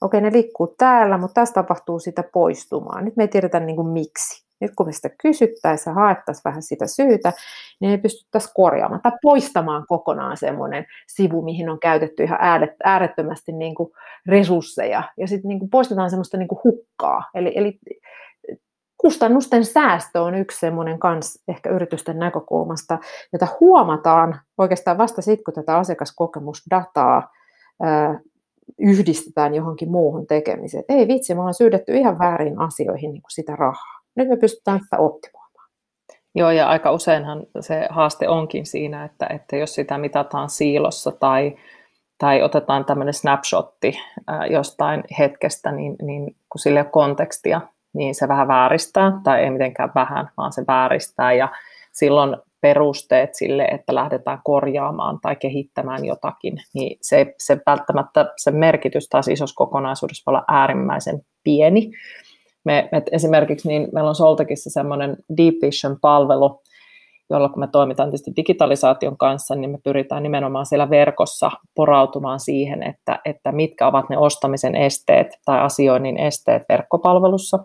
Okei, 0.00 0.20
ne 0.20 0.32
liikkuu 0.32 0.74
täällä, 0.78 1.18
mutta 1.18 1.34
tässä 1.34 1.54
tapahtuu 1.54 1.98
sitä 1.98 2.24
poistumaan. 2.32 3.04
Nyt 3.04 3.16
me 3.16 3.22
ei 3.24 3.28
tiedetä 3.28 3.60
niin 3.60 3.76
kuin 3.76 3.88
miksi. 3.88 4.50
Nyt 4.60 4.74
kun 4.76 4.86
me 4.86 4.92
sitä 4.92 5.10
kysyttäisiin 5.22 5.90
ja 5.90 5.94
haettaisiin 5.94 6.44
vähän 6.44 6.62
sitä 6.62 6.86
syytä, 6.86 7.32
niin 7.80 7.90
ei 7.90 7.98
pystyttäisiin 7.98 8.52
korjaamaan 8.54 9.00
tai 9.02 9.12
poistamaan 9.22 9.84
kokonaan 9.88 10.36
semmoinen 10.36 10.86
sivu, 11.06 11.42
mihin 11.42 11.68
on 11.68 11.80
käytetty 11.80 12.22
ihan 12.22 12.38
äärettömästi 12.84 13.52
niin 13.52 13.74
kuin 13.74 13.92
resursseja. 14.28 15.02
Ja 15.16 15.28
sitten 15.28 15.48
niin 15.48 15.58
kuin 15.58 15.70
poistetaan 15.70 16.10
semmoista 16.10 16.36
niin 16.36 16.48
kuin 16.48 16.60
hukkaa. 16.64 17.22
Eli, 17.34 17.52
eli 17.54 17.78
kustannusten 18.96 19.64
säästö 19.64 20.22
on 20.22 20.34
yksi 20.34 20.60
semmoinen 20.60 20.98
kans 20.98 21.42
ehkä 21.48 21.70
yritysten 21.70 22.18
näkökulmasta, 22.18 22.98
jota 23.32 23.46
huomataan 23.60 24.40
oikeastaan 24.58 24.98
vasta 24.98 25.22
sitten, 25.22 25.44
kun 25.44 25.54
tätä 25.54 25.76
asiakaskokemusdataa 25.76 27.30
yhdistetään 28.80 29.54
johonkin 29.54 29.90
muuhun 29.90 30.26
tekemiseen. 30.26 30.84
Ei 30.88 31.08
vitsi, 31.08 31.34
me 31.34 31.40
ollaan 31.40 31.54
syydetty 31.54 31.96
ihan 31.96 32.18
väärin 32.18 32.58
asioihin 32.58 33.12
niin 33.12 33.22
kuin 33.22 33.30
sitä 33.30 33.56
rahaa. 33.56 34.00
Nyt 34.14 34.28
me 34.28 34.36
pystytään 34.36 34.80
sitä 34.80 34.98
optimoimaan. 34.98 35.68
Joo, 36.34 36.50
ja 36.50 36.68
aika 36.68 36.92
useinhan 36.92 37.46
se 37.60 37.86
haaste 37.90 38.28
onkin 38.28 38.66
siinä, 38.66 39.04
että, 39.04 39.26
että 39.26 39.56
jos 39.56 39.74
sitä 39.74 39.98
mitataan 39.98 40.50
siilossa 40.50 41.12
tai, 41.12 41.56
tai 42.18 42.42
otetaan 42.42 42.84
tämmöinen 42.84 43.14
snapshotti 43.14 43.98
jostain 44.50 45.04
hetkestä, 45.18 45.72
niin, 45.72 45.96
niin 46.02 46.24
kun 46.24 46.58
sille 46.58 46.84
kontekstia, 46.84 47.60
niin 47.92 48.14
se 48.14 48.28
vähän 48.28 48.48
vääristää, 48.48 49.20
tai 49.24 49.40
ei 49.40 49.50
mitenkään 49.50 49.92
vähän, 49.94 50.30
vaan 50.36 50.52
se 50.52 50.64
vääristää, 50.66 51.32
ja 51.32 51.48
silloin 51.92 52.36
perusteet 52.60 53.34
sille, 53.34 53.64
että 53.64 53.94
lähdetään 53.94 54.40
korjaamaan 54.44 55.18
tai 55.22 55.36
kehittämään 55.36 56.04
jotakin, 56.04 56.56
niin 56.74 56.98
se, 57.02 57.34
se 57.38 57.58
välttämättä 57.66 58.32
se 58.36 58.50
merkitys 58.50 59.08
taas 59.08 59.28
isossa 59.28 59.56
kokonaisuudessa 59.56 60.22
voi 60.26 60.32
olla 60.32 60.44
äärimmäisen 60.48 61.20
pieni. 61.44 61.90
Me, 62.64 62.88
me 62.92 63.02
esimerkiksi 63.12 63.68
niin 63.68 63.88
meillä 63.92 64.08
on 64.08 64.14
Soltekissa 64.14 64.70
semmoinen 64.70 65.16
Deep 65.36 65.54
Vision-palvelu, 65.62 66.62
jolla 67.30 67.48
kun 67.48 67.60
me 67.60 67.66
toimitaan 67.66 68.08
tietysti 68.08 68.32
digitalisaation 68.36 69.16
kanssa, 69.16 69.54
niin 69.54 69.70
me 69.70 69.78
pyritään 69.84 70.22
nimenomaan 70.22 70.66
siellä 70.66 70.90
verkossa 70.90 71.50
porautumaan 71.74 72.40
siihen, 72.40 72.82
että, 72.82 73.18
että 73.24 73.52
mitkä 73.52 73.86
ovat 73.86 74.08
ne 74.08 74.18
ostamisen 74.18 74.74
esteet 74.74 75.26
tai 75.44 75.60
asioinnin 75.60 76.16
esteet 76.18 76.62
verkkopalvelussa. 76.68 77.58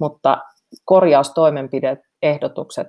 Mutta 0.00 0.38
korjaustoimenpiteet, 0.84 1.98
ehdotukset 2.22 2.88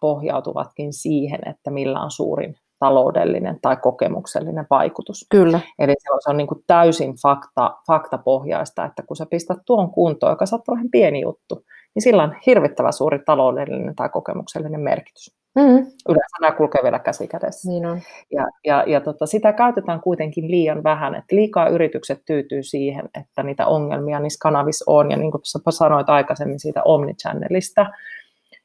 pohjautuvatkin 0.00 0.92
siihen, 0.92 1.40
että 1.46 1.70
millä 1.70 2.00
on 2.00 2.10
suurin 2.10 2.54
taloudellinen 2.78 3.58
tai 3.62 3.76
kokemuksellinen 3.76 4.66
vaikutus. 4.70 5.26
Kyllä. 5.30 5.60
Eli 5.78 5.94
se 5.98 6.12
on, 6.12 6.18
se 6.22 6.30
on 6.30 6.36
niin 6.36 6.46
kuin 6.46 6.64
täysin 6.66 7.14
fakta, 7.22 7.76
faktapohjaista, 7.86 8.84
että 8.84 9.02
kun 9.02 9.16
sä 9.16 9.26
pistät 9.30 9.58
tuon 9.66 9.90
kuntoon, 9.90 10.32
joka 10.32 10.46
saattaa 10.46 10.72
olla 10.72 10.88
pieni 10.92 11.20
juttu, 11.20 11.64
niin 11.94 12.02
sillä 12.02 12.22
on 12.22 12.34
hirvittävä 12.46 12.92
suuri 12.92 13.18
taloudellinen 13.26 13.96
tai 13.96 14.08
kokemuksellinen 14.08 14.80
merkitys. 14.80 15.36
Mm-hmm. 15.54 15.86
Yleensä 16.08 16.36
nämä 16.40 16.52
kulkee 16.52 16.82
vielä 16.82 16.98
käsi 16.98 17.28
kädessä. 17.28 17.70
Niin 17.70 17.86
on. 17.86 18.00
Ja, 18.32 18.46
ja, 18.64 18.84
ja 18.86 19.00
tota, 19.00 19.26
sitä 19.26 19.52
käytetään 19.52 20.00
kuitenkin 20.00 20.50
liian 20.50 20.82
vähän, 20.82 21.14
että 21.14 21.36
liikaa 21.36 21.68
yritykset 21.68 22.22
tyytyy 22.26 22.62
siihen, 22.62 23.08
että 23.20 23.42
niitä 23.42 23.66
ongelmia 23.66 24.20
niissä 24.20 24.42
kanavissa 24.42 24.84
on, 24.88 25.10
ja 25.10 25.16
niin 25.16 25.30
kuin 25.30 25.42
sanoit 25.70 26.08
aikaisemmin 26.08 26.60
siitä 26.60 26.82
omnichannelista, 26.82 27.86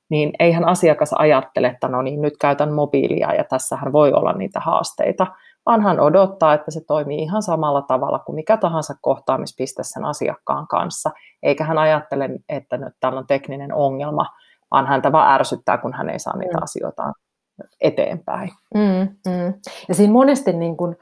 niin 0.10 0.32
eihän 0.40 0.66
asiakas 0.66 1.14
ajattele, 1.14 1.68
että 1.68 1.88
no 1.88 2.02
niin, 2.02 2.22
nyt 2.22 2.34
käytän 2.42 2.74
mobiilia 2.74 3.34
ja 3.34 3.44
tässähän 3.44 3.94
voi 3.94 4.14
olla 4.14 4.34
niitä 4.34 4.60
haasteita, 4.60 5.28
vaan 5.66 5.82
hän 5.82 6.00
odottaa, 6.00 6.54
että 6.54 6.72
se 6.72 6.82
toimii 6.88 7.24
ihan 7.24 7.42
samalla 7.42 7.82
tavalla 7.82 8.20
kuin 8.20 8.36
mikä 8.36 8.58
tahansa 8.58 8.94
kohtaamispiste 9.02 9.84
sen 9.84 10.06
asiakkaan 10.06 10.68
kanssa, 10.68 11.12
eikä 11.44 11.64
hän 11.64 11.78
ajattele, 11.78 12.30
että 12.50 12.78
nyt 12.78 12.94
täällä 13.00 13.20
on 13.20 13.28
tekninen 13.28 13.74
ongelma, 13.74 14.26
vaan 14.72 14.88
häntä 14.88 15.12
vaan 15.12 15.34
ärsyttää, 15.34 15.78
kun 15.78 15.94
hän 15.94 16.10
ei 16.10 16.20
saa 16.20 16.38
niitä 16.38 16.58
mm. 16.58 16.64
asioita 16.64 17.14
eteenpäin. 17.82 18.50
Mm, 18.76 19.32
mm. 19.32 19.54
Ja 19.88 19.96
siinä 19.96 20.14
monesti 20.14 20.54
niin 20.54 20.78
kun, 20.78 20.96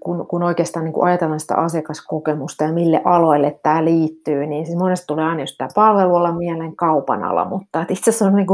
kun, 0.00 0.26
kun 0.26 0.42
oikeastaan 0.42 0.84
niin 0.84 0.92
kun 0.92 1.06
ajatellaan 1.06 1.40
sitä 1.40 1.54
asiakaskokemusta 1.54 2.64
ja 2.64 2.72
mille 2.72 3.02
aloille 3.04 3.58
tämä 3.62 3.84
liittyy, 3.84 4.46
niin 4.46 4.66
siis 4.66 4.78
monesti 4.78 5.06
tulee 5.06 5.24
aina 5.24 5.42
just 5.42 5.54
tämä 5.58 5.68
palveluala 5.74 6.32
mieleen 6.32 6.76
kaupan 6.76 7.24
ala, 7.24 7.44
mutta 7.44 7.84
itse 7.88 8.10
asiassa 8.10 8.24
on 8.24 8.36
niin 8.36 8.46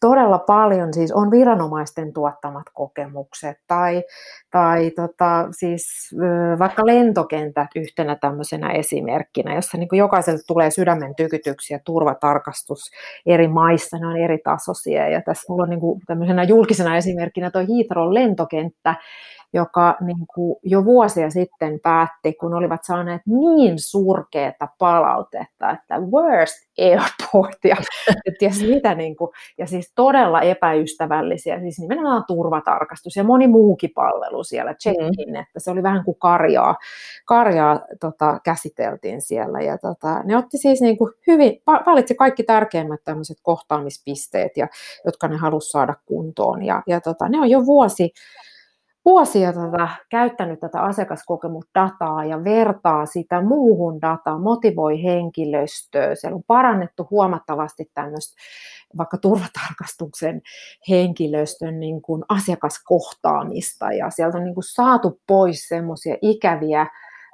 todella 0.00 0.38
paljon, 0.38 0.94
siis 0.94 1.12
on 1.12 1.30
viranomaisten 1.30 2.12
tuottamat 2.12 2.66
kokemukset 2.72 3.56
tai, 3.66 4.02
tai 4.50 4.90
tota, 4.90 5.48
siis 5.50 6.10
vaikka 6.58 6.86
lentokentät 6.86 7.68
yhtenä 7.76 8.16
tämmöisenä 8.16 8.70
esimerkkinä, 8.70 9.54
jossa 9.54 9.78
niin 9.78 9.88
jokaiselle 9.92 10.40
tulee 10.46 10.70
sydämen 10.70 11.14
tykytyksiä, 11.14 11.80
turvatarkastus 11.84 12.90
eri 13.26 13.48
maissa, 13.48 13.98
ne 13.98 14.06
on 14.06 14.16
eri 14.16 14.38
tasoisia. 14.38 15.08
Ja 15.08 15.22
tässä 15.22 15.52
mulla 15.52 15.62
on 15.62 15.70
niin 15.70 15.80
tämmöisenä 16.06 16.42
julkisena 16.42 16.96
esimerkkinä 16.96 17.50
tuo 17.50 17.60
Heathrow 17.60 18.14
lentokenttä, 18.14 18.94
joka 19.52 19.96
niin 20.00 20.26
kuin 20.34 20.56
jo 20.62 20.84
vuosia 20.84 21.30
sitten 21.30 21.80
päätti, 21.80 22.32
kun 22.32 22.54
olivat 22.54 22.84
saaneet 22.84 23.22
niin 23.26 23.74
surkeata 23.78 24.68
palautetta, 24.78 25.70
että 25.70 26.00
worst 26.00 26.70
airport 26.78 27.58
ja, 27.64 27.76
ja, 28.40 28.50
mitä 28.70 28.94
niin 28.94 29.16
kuin, 29.16 29.30
ja 29.58 29.66
siis 29.66 29.92
todella 29.94 30.40
epäystävällisiä, 30.40 31.60
siis 31.60 31.78
nimenomaan 31.78 32.24
turvatarkastus 32.26 33.16
ja 33.16 33.24
moni 33.24 33.48
muukin 33.48 33.90
palvelu 33.94 34.44
siellä, 34.44 34.74
check-in, 34.74 35.28
mm. 35.28 35.34
että 35.34 35.60
se 35.60 35.70
oli 35.70 35.82
vähän 35.82 36.04
kuin 36.04 36.18
karjaa, 36.18 36.76
karjaa 37.26 37.80
tota, 38.00 38.40
käsiteltiin 38.44 39.22
siellä 39.22 39.60
ja 39.60 39.78
tota, 39.78 40.22
ne 40.24 40.36
otti 40.36 40.58
siis 40.58 40.80
niin 40.80 40.98
kuin 40.98 41.12
hyvin, 41.26 41.62
valitsi 41.86 42.14
kaikki 42.14 42.42
tärkeimmät 42.42 43.00
tämmöiset 43.04 43.36
kohtaamispisteet, 43.42 44.56
ja, 44.56 44.68
jotka 45.04 45.28
ne 45.28 45.36
halusi 45.36 45.70
saada 45.70 45.94
kuntoon 46.06 46.62
ja, 46.62 46.82
ja 46.86 47.00
tota, 47.00 47.28
ne 47.28 47.40
on 47.40 47.50
jo 47.50 47.66
vuosi 47.66 48.12
vuosia 49.04 49.52
tätä, 49.52 49.88
käyttänyt 50.10 50.60
tätä 50.60 50.80
asiakaskokemusdataa 50.80 52.24
ja 52.24 52.44
vertaa 52.44 53.06
sitä 53.06 53.42
muuhun 53.42 54.00
dataan, 54.00 54.40
motivoi 54.40 55.02
henkilöstöä. 55.02 56.14
Siellä 56.14 56.36
on 56.36 56.42
parannettu 56.46 57.06
huomattavasti 57.10 57.90
tämmöistä 57.94 58.40
vaikka 58.98 59.18
turvatarkastuksen 59.18 60.40
henkilöstön 60.88 61.80
niin 61.80 62.02
kuin 62.02 62.22
asiakaskohtaamista 62.28 63.92
ja 63.92 64.10
sieltä 64.10 64.38
on 64.38 64.44
niin 64.44 64.54
kuin 64.54 64.64
saatu 64.74 65.20
pois 65.26 65.68
semmoisia 65.68 66.16
ikäviä 66.22 66.86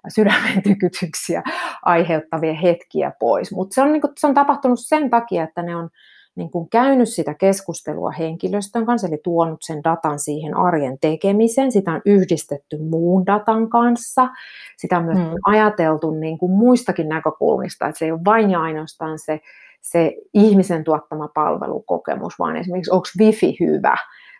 sydämen 0.08 0.62
tykytyksiä 0.62 1.42
aiheuttavia 1.82 2.54
hetkiä 2.54 3.12
pois. 3.20 3.52
Mutta 3.52 3.74
se, 3.74 3.84
niin 3.84 4.02
se 4.18 4.26
on 4.26 4.34
tapahtunut 4.34 4.80
sen 4.80 5.10
takia, 5.10 5.44
että 5.44 5.62
ne 5.62 5.76
on 5.76 5.90
niin 6.36 6.50
kuin 6.50 6.68
käynyt 6.68 7.08
sitä 7.08 7.34
keskustelua 7.34 8.10
henkilöstön 8.10 8.86
kanssa, 8.86 9.06
eli 9.06 9.20
tuonut 9.24 9.58
sen 9.62 9.84
datan 9.84 10.18
siihen 10.18 10.56
arjen 10.56 10.98
tekemiseen, 11.00 11.72
sitä 11.72 11.92
on 11.92 12.00
yhdistetty 12.04 12.78
muun 12.78 13.26
datan 13.26 13.70
kanssa, 13.70 14.28
sitä 14.76 14.98
on 14.98 15.04
myös 15.04 15.18
hmm. 15.18 15.34
ajateltu 15.46 16.10
niin 16.10 16.38
kuin 16.38 16.52
muistakin 16.52 17.08
näkökulmista, 17.08 17.88
että 17.88 17.98
se 17.98 18.04
ei 18.04 18.12
ole 18.12 18.20
vain 18.24 18.50
ja 18.50 18.60
ainoastaan 18.60 19.18
se, 19.18 19.40
se 19.80 20.14
ihmisen 20.34 20.84
tuottama 20.84 21.28
palvelukokemus, 21.34 22.38
vaan 22.38 22.56
esimerkiksi 22.56 22.92
onko 22.92 23.06
wifi 23.18 23.56
hyvä, 23.60 23.96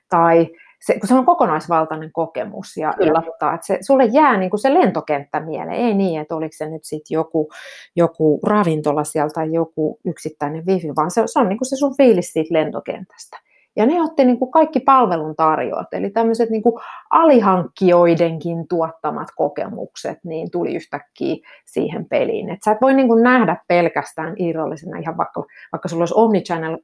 tai 0.09 0.49
se, 0.81 0.99
kun 1.01 1.09
se 1.09 1.15
on 1.15 1.27
kokonaisvaltainen 1.27 2.13
kokemus 2.13 2.77
ja, 2.77 2.93
Kyllä. 2.97 3.23
että 3.55 3.67
se, 3.67 3.79
sulle 3.81 4.05
jää 4.05 4.37
niin 4.37 4.51
kuin 4.51 4.61
se 4.61 4.75
lentokenttä 4.75 5.41
mieleen, 5.41 5.81
ei 5.81 5.95
niin, 5.95 6.21
että 6.21 6.37
oliko 6.37 6.53
se 6.57 6.71
nyt 6.71 6.85
sitten 6.85 7.15
joku, 7.15 7.51
joku 7.97 8.41
ravintola 8.47 9.05
sieltä 9.05 9.33
tai 9.35 9.53
joku 9.53 9.99
yksittäinen 10.05 10.67
wifi, 10.67 10.89
vaan 10.97 11.11
se, 11.11 11.23
se 11.27 11.39
on 11.39 11.49
niin 11.49 11.59
kuin 11.59 11.69
se 11.69 11.77
sun 11.77 11.97
fiilis 11.97 12.33
siitä 12.33 12.55
lentokentästä. 12.55 13.37
Ja 13.77 13.87
ne 13.87 14.03
otti 14.03 14.25
niin 14.25 14.39
kuin 14.39 14.51
kaikki 14.51 14.81
palveluntarjoajat, 14.81 15.95
eli 15.95 16.11
tämmöiset 16.11 16.51
niin 16.51 16.63
kuin 16.63 16.75
alihankkijoidenkin 17.11 18.69
tuottamat 18.69 19.29
kokemukset, 19.37 20.19
niin 20.25 20.51
tuli 20.51 20.75
yhtäkkiä 20.75 21.37
siihen 21.65 22.07
peliin. 22.09 22.51
Et 22.51 22.59
sä 22.65 22.71
et 22.71 22.81
voi 22.81 22.95
niin 22.95 23.09
kuin 23.09 23.23
nähdä 23.23 23.57
pelkästään 23.69 24.35
irrallisena, 24.39 24.99
ihan 24.99 25.17
vaikka, 25.17 25.45
vaikka 25.73 25.89
sulla 25.89 26.03
olisi 26.03 26.15
Omnichannel 26.17 26.79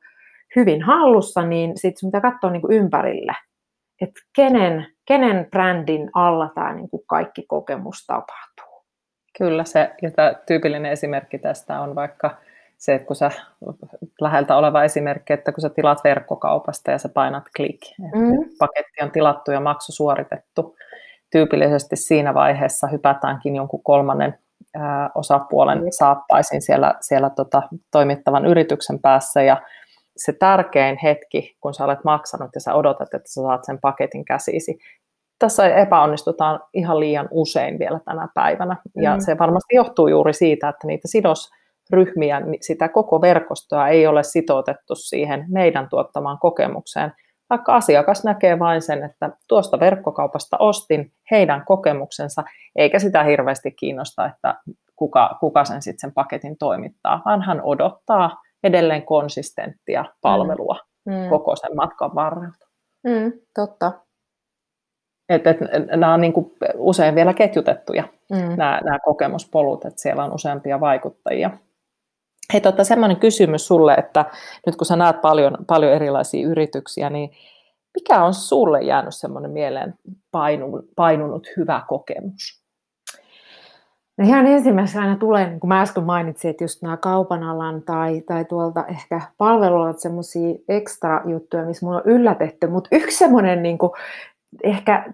hyvin 0.56 0.82
hallussa, 0.82 1.42
niin 1.42 1.72
sitten 1.76 1.98
sun 2.00 2.08
pitää 2.08 2.30
katsoa 2.30 2.50
niin 2.50 2.62
kuin 2.62 2.72
ympärille 2.72 3.32
että 4.02 4.20
kenen, 4.36 4.86
kenen 5.04 5.46
brändin 5.50 6.10
alla 6.14 6.50
tämä 6.54 6.72
niin 6.74 6.90
kuin 6.90 7.02
kaikki 7.06 7.44
kokemus 7.48 8.06
tapahtuu. 8.06 8.84
Kyllä 9.38 9.64
se, 9.64 9.90
ja 10.02 10.10
tämä 10.10 10.34
tyypillinen 10.46 10.92
esimerkki 10.92 11.38
tästä 11.38 11.80
on 11.80 11.94
vaikka 11.94 12.36
se, 12.78 12.94
että 12.94 13.06
kun 13.06 13.16
sä 13.16 13.30
läheltä 14.20 14.56
oleva 14.56 14.84
esimerkki, 14.84 15.32
että 15.32 15.52
kun 15.52 15.60
sä 15.60 15.68
tilaat 15.68 16.04
verkkokaupasta 16.04 16.90
ja 16.90 16.98
sä 16.98 17.08
painat 17.08 17.44
klik, 17.56 17.80
mm. 17.98 18.38
paketti 18.58 19.02
on 19.02 19.10
tilattu 19.10 19.50
ja 19.50 19.60
maksu 19.60 19.92
suoritettu, 19.92 20.76
tyypillisesti 21.30 21.96
siinä 21.96 22.34
vaiheessa 22.34 22.86
hypätäänkin 22.86 23.56
jonkun 23.56 23.82
kolmannen 23.82 24.38
ää, 24.74 25.10
osapuolen 25.14 25.92
saappaisin 25.92 26.62
siellä, 26.62 26.94
siellä 27.00 27.30
tota, 27.30 27.62
toimittavan 27.90 28.46
yrityksen 28.46 28.98
päässä 28.98 29.42
ja 29.42 29.62
se 30.24 30.32
tärkein 30.32 30.98
hetki, 31.02 31.56
kun 31.60 31.74
sä 31.74 31.84
olet 31.84 32.04
maksanut 32.04 32.50
ja 32.54 32.60
sä 32.60 32.74
odotat, 32.74 33.14
että 33.14 33.28
sä 33.28 33.42
saat 33.42 33.64
sen 33.64 33.78
paketin 33.80 34.24
käsisi, 34.24 34.78
tässä 35.38 35.74
epäonnistutaan 35.74 36.60
ihan 36.74 37.00
liian 37.00 37.28
usein 37.30 37.78
vielä 37.78 38.00
tänä 38.04 38.28
päivänä. 38.34 38.76
Ja 38.96 39.14
mm. 39.14 39.20
se 39.20 39.38
varmasti 39.38 39.76
johtuu 39.76 40.08
juuri 40.08 40.32
siitä, 40.32 40.68
että 40.68 40.86
niitä 40.86 41.08
sidosryhmiä, 41.08 42.42
sitä 42.60 42.88
koko 42.88 43.20
verkostoa 43.20 43.88
ei 43.88 44.06
ole 44.06 44.22
sitoutettu 44.22 44.94
siihen 44.94 45.44
meidän 45.48 45.88
tuottamaan 45.88 46.38
kokemukseen, 46.38 47.12
vaikka 47.50 47.76
asiakas 47.76 48.24
näkee 48.24 48.58
vain 48.58 48.82
sen, 48.82 49.02
että 49.02 49.30
tuosta 49.48 49.80
verkkokaupasta 49.80 50.56
ostin 50.58 51.12
heidän 51.30 51.64
kokemuksensa, 51.64 52.42
eikä 52.76 52.98
sitä 52.98 53.22
hirveästi 53.22 53.70
kiinnosta, 53.70 54.26
että 54.26 54.54
kuka, 54.96 55.36
kuka 55.40 55.64
sen 55.64 55.82
sitten 55.82 56.00
sen 56.00 56.12
paketin 56.12 56.58
toimittaa, 56.58 57.22
vaan 57.24 57.42
hän 57.42 57.62
odottaa 57.62 58.41
edelleen 58.64 59.02
konsistenttia 59.02 60.04
palvelua 60.20 60.78
mm. 61.04 61.12
mm. 61.12 61.28
koko 61.28 61.56
sen 61.56 61.76
matkan 61.76 62.14
varrella. 62.14 62.66
Mm, 63.06 63.32
totta. 63.54 63.92
Et, 65.28 65.46
et, 65.46 65.58
nämä 65.96 66.14
on 66.14 66.20
niin 66.20 66.32
kuin 66.32 66.52
usein 66.74 67.14
vielä 67.14 67.34
ketjutettuja, 67.34 68.04
mm. 68.30 68.56
nämä, 68.56 68.80
nämä 68.84 68.98
kokemuspolut, 69.04 69.84
että 69.84 70.02
siellä 70.02 70.24
on 70.24 70.34
useampia 70.34 70.80
vaikuttajia. 70.80 71.50
Hei, 72.52 72.60
totta, 72.60 72.84
semmoinen 72.84 73.16
kysymys 73.16 73.66
sulle, 73.66 73.94
että 73.94 74.24
nyt 74.66 74.76
kun 74.76 74.86
sä 74.86 74.96
näet 74.96 75.20
paljon, 75.20 75.58
paljon 75.66 75.92
erilaisia 75.92 76.48
yrityksiä, 76.48 77.10
niin 77.10 77.30
mikä 77.94 78.24
on 78.24 78.34
sulle 78.34 78.82
jäänyt 78.82 79.14
semmoinen 79.14 79.50
mieleen 79.50 79.94
painunut 80.96 81.46
hyvä 81.56 81.82
kokemus? 81.88 82.61
No 84.18 84.26
ihan 84.26 84.46
ensimmäisenä 84.46 85.04
aina 85.04 85.16
tulee, 85.16 85.48
niin 85.48 85.60
kuin 85.60 85.68
mä 85.68 85.80
äsken 85.80 86.04
mainitsin, 86.04 86.50
että 86.50 86.64
just 86.64 86.82
nämä 86.82 86.96
kaupan 86.96 87.42
alan 87.42 87.82
tai, 87.82 88.20
tai 88.20 88.44
tuolta 88.44 88.86
ehkä 88.86 89.20
palvelualat 89.38 89.98
semmoisia 89.98 90.54
ekstra 90.68 91.22
juttuja, 91.24 91.64
missä 91.64 91.86
mulla 91.86 91.98
on 91.98 92.12
yllätetty, 92.12 92.66
mutta 92.66 92.88
yksi 92.92 93.18
semmoinen 93.18 93.62
niin 93.62 93.78
ehkä 94.62 95.12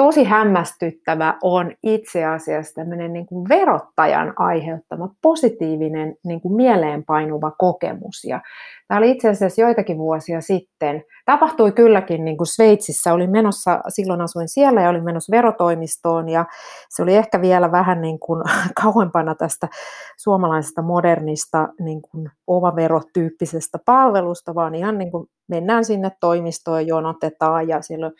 tosi 0.00 0.24
hämmästyttävä 0.24 1.34
on 1.42 1.72
itse 1.82 2.24
asiassa 2.24 2.74
tämmöinen 2.74 3.12
niin 3.12 3.26
kuin 3.26 3.48
verottajan 3.48 4.32
aiheuttama 4.36 5.14
positiivinen 5.22 6.14
niin 6.24 6.40
kuin 6.40 6.54
mieleenpainuva 6.56 7.50
kokemus. 7.50 8.24
Ja 8.24 8.40
tämä 8.88 8.98
oli 8.98 9.10
itse 9.10 9.28
asiassa 9.28 9.60
joitakin 9.60 9.98
vuosia 9.98 10.40
sitten. 10.40 11.04
Tapahtui 11.24 11.72
kylläkin 11.72 12.24
niin 12.24 12.36
kuin 12.36 12.46
Sveitsissä. 12.46 13.12
Olin 13.12 13.30
menossa, 13.30 13.80
silloin 13.88 14.20
asuin 14.20 14.48
siellä 14.48 14.82
ja 14.82 14.88
olin 14.88 15.04
menossa 15.04 15.36
verotoimistoon 15.36 16.28
ja 16.28 16.46
se 16.88 17.02
oli 17.02 17.16
ehkä 17.16 17.40
vielä 17.40 17.72
vähän 17.72 18.00
niin 18.00 18.18
kuin 18.18 18.42
kauempana 18.82 19.34
tästä 19.34 19.68
suomalaisesta 20.16 20.82
modernista 20.82 21.68
niin 21.80 22.02
kuin 22.02 22.30
omaverotyyppisestä 22.46 23.78
palvelusta, 23.86 24.54
vaan 24.54 24.74
ihan 24.74 24.98
niin 24.98 25.10
kuin 25.10 25.26
mennään 25.48 25.84
sinne 25.84 26.10
toimistoon, 26.20 26.86
jonotetaan 26.86 27.68
ja 27.68 27.82
siellä 27.82 28.10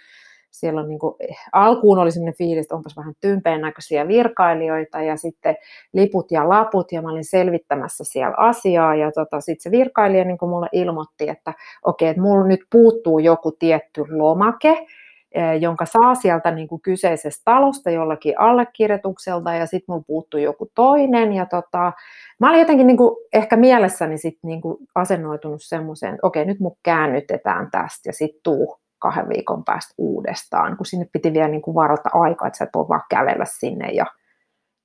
siellä 0.50 0.80
on 0.80 0.88
niin 0.88 0.98
kuin, 0.98 1.14
alkuun 1.52 1.98
oli 1.98 2.12
sellainen 2.12 2.38
fiilis, 2.38 2.64
että 2.64 2.74
onpas 2.74 2.96
vähän 2.96 3.14
tympeen 3.20 3.60
näköisiä 3.60 4.08
virkailijoita 4.08 5.02
ja 5.02 5.16
sitten 5.16 5.56
liput 5.92 6.30
ja 6.30 6.48
laput 6.48 6.92
ja 6.92 7.02
mä 7.02 7.10
olin 7.10 7.24
selvittämässä 7.24 8.04
siellä 8.04 8.34
asiaa 8.36 8.94
ja 8.94 9.12
tota, 9.12 9.40
sitten 9.40 9.62
se 9.62 9.70
virkailija 9.70 10.24
niin 10.24 10.38
kuin 10.38 10.50
mulle 10.50 10.68
ilmoitti, 10.72 11.28
että 11.28 11.50
okei, 11.84 12.06
okay, 12.06 12.10
että 12.10 12.22
mulla 12.22 12.46
nyt 12.46 12.60
puuttuu 12.70 13.18
joku 13.18 13.52
tietty 13.52 14.04
lomake, 14.10 14.86
eh, 15.32 15.60
jonka 15.60 15.86
saa 15.86 16.14
sieltä 16.14 16.50
niin 16.50 16.68
kuin 16.68 16.82
kyseisestä 16.82 17.42
talosta 17.44 17.90
jollakin 17.90 18.40
allekirjoitukselta 18.40 19.54
ja 19.54 19.66
sitten 19.66 19.84
mulla 19.88 20.04
puuttuu 20.06 20.40
joku 20.40 20.70
toinen 20.74 21.32
ja 21.32 21.46
tota, 21.46 21.92
mä 22.40 22.48
olin 22.48 22.60
jotenkin 22.60 22.86
niin 22.86 22.96
kuin 22.96 23.16
ehkä 23.32 23.56
mielessäni 23.56 24.18
sit 24.18 24.38
niin 24.42 24.60
kuin 24.60 24.76
asennoitunut 24.94 25.62
semmoiseen, 25.62 26.14
että 26.14 26.26
okei, 26.26 26.44
nyt 26.44 26.60
mut 26.60 26.78
käännytetään 26.82 27.70
tästä 27.70 28.08
ja 28.08 28.12
sitten 28.12 28.40
tuu 28.42 28.79
kahden 29.00 29.28
viikon 29.28 29.64
päästä 29.64 29.94
uudestaan, 29.98 30.76
kun 30.76 30.86
sinne 30.86 31.06
piti 31.12 31.32
vielä 31.32 31.48
niin 31.48 31.62
kuin 31.62 31.74
varata 31.74 32.10
aikaa, 32.12 32.48
että 32.48 32.58
sä 32.58 32.64
et 32.64 32.70
voi 32.74 32.88
vaan 32.88 33.02
kävellä 33.10 33.44
sinne 33.44 33.88
ja 33.88 34.06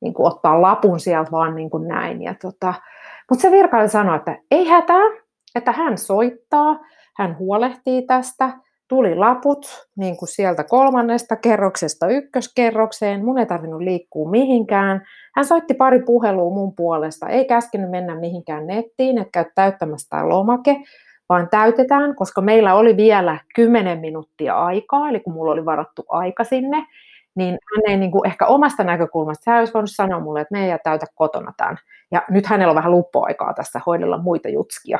niin 0.01 0.13
kuin 0.13 0.27
ottaa 0.27 0.61
lapun 0.61 0.99
sieltä 0.99 1.31
vaan 1.31 1.55
niin 1.55 1.69
kuin 1.69 1.87
näin. 1.87 2.21
Ja 2.21 2.35
tota, 2.41 2.73
mutta 3.29 3.41
se 3.41 3.51
virkailija 3.51 3.89
sanoi, 3.89 4.15
että 4.15 4.37
ei 4.51 4.67
hätää, 4.67 5.03
että 5.55 5.71
hän 5.71 5.97
soittaa, 5.97 6.79
hän 7.17 7.37
huolehtii 7.39 8.01
tästä, 8.01 8.53
tuli 8.87 9.15
laput 9.15 9.87
niin 9.97 10.17
kuin 10.17 10.29
sieltä 10.29 10.63
kolmannesta 10.63 11.35
kerroksesta 11.35 12.07
ykköskerrokseen, 12.07 13.25
mun 13.25 13.37
ei 13.37 13.45
tarvinnut 13.45 13.81
liikkua 13.81 14.31
mihinkään. 14.31 15.01
Hän 15.35 15.45
soitti 15.45 15.73
pari 15.73 16.01
puhelua 16.05 16.53
mun 16.53 16.75
puolesta, 16.75 17.29
ei 17.29 17.45
käskenyt 17.45 17.89
mennä 17.89 18.19
mihinkään 18.19 18.67
nettiin, 18.67 19.17
että 19.17 19.31
käy 19.31 19.45
täyttämässä 19.55 20.09
tämä 20.09 20.29
lomake, 20.29 20.75
vaan 21.29 21.49
täytetään, 21.49 22.15
koska 22.15 22.41
meillä 22.41 22.75
oli 22.75 22.97
vielä 22.97 23.39
10 23.55 23.99
minuuttia 23.99 24.55
aikaa, 24.55 25.09
eli 25.09 25.19
kun 25.19 25.33
mulla 25.33 25.51
oli 25.51 25.65
varattu 25.65 26.05
aika 26.09 26.43
sinne, 26.43 26.85
niin 27.35 27.57
hän 27.75 27.83
ei 27.87 27.97
niin 27.97 28.11
kuin 28.11 28.27
ehkä 28.27 28.45
omasta 28.45 28.83
näkökulmasta, 28.83 29.51
hän 29.51 29.59
olisi 29.59 29.73
voinut 29.73 29.91
sanoa 29.93 30.19
mulle, 30.19 30.41
että 30.41 30.55
me 30.55 30.71
ei 30.71 30.79
täytä 30.83 31.05
kotona 31.15 31.53
tämän. 31.57 31.77
Ja 32.11 32.23
nyt 32.29 32.45
hänellä 32.45 32.71
on 32.71 32.75
vähän 32.75 32.91
luppoaikaa 32.91 33.53
tässä 33.53 33.81
hoidella 33.85 34.17
muita 34.17 34.49
jutskia. 34.49 34.99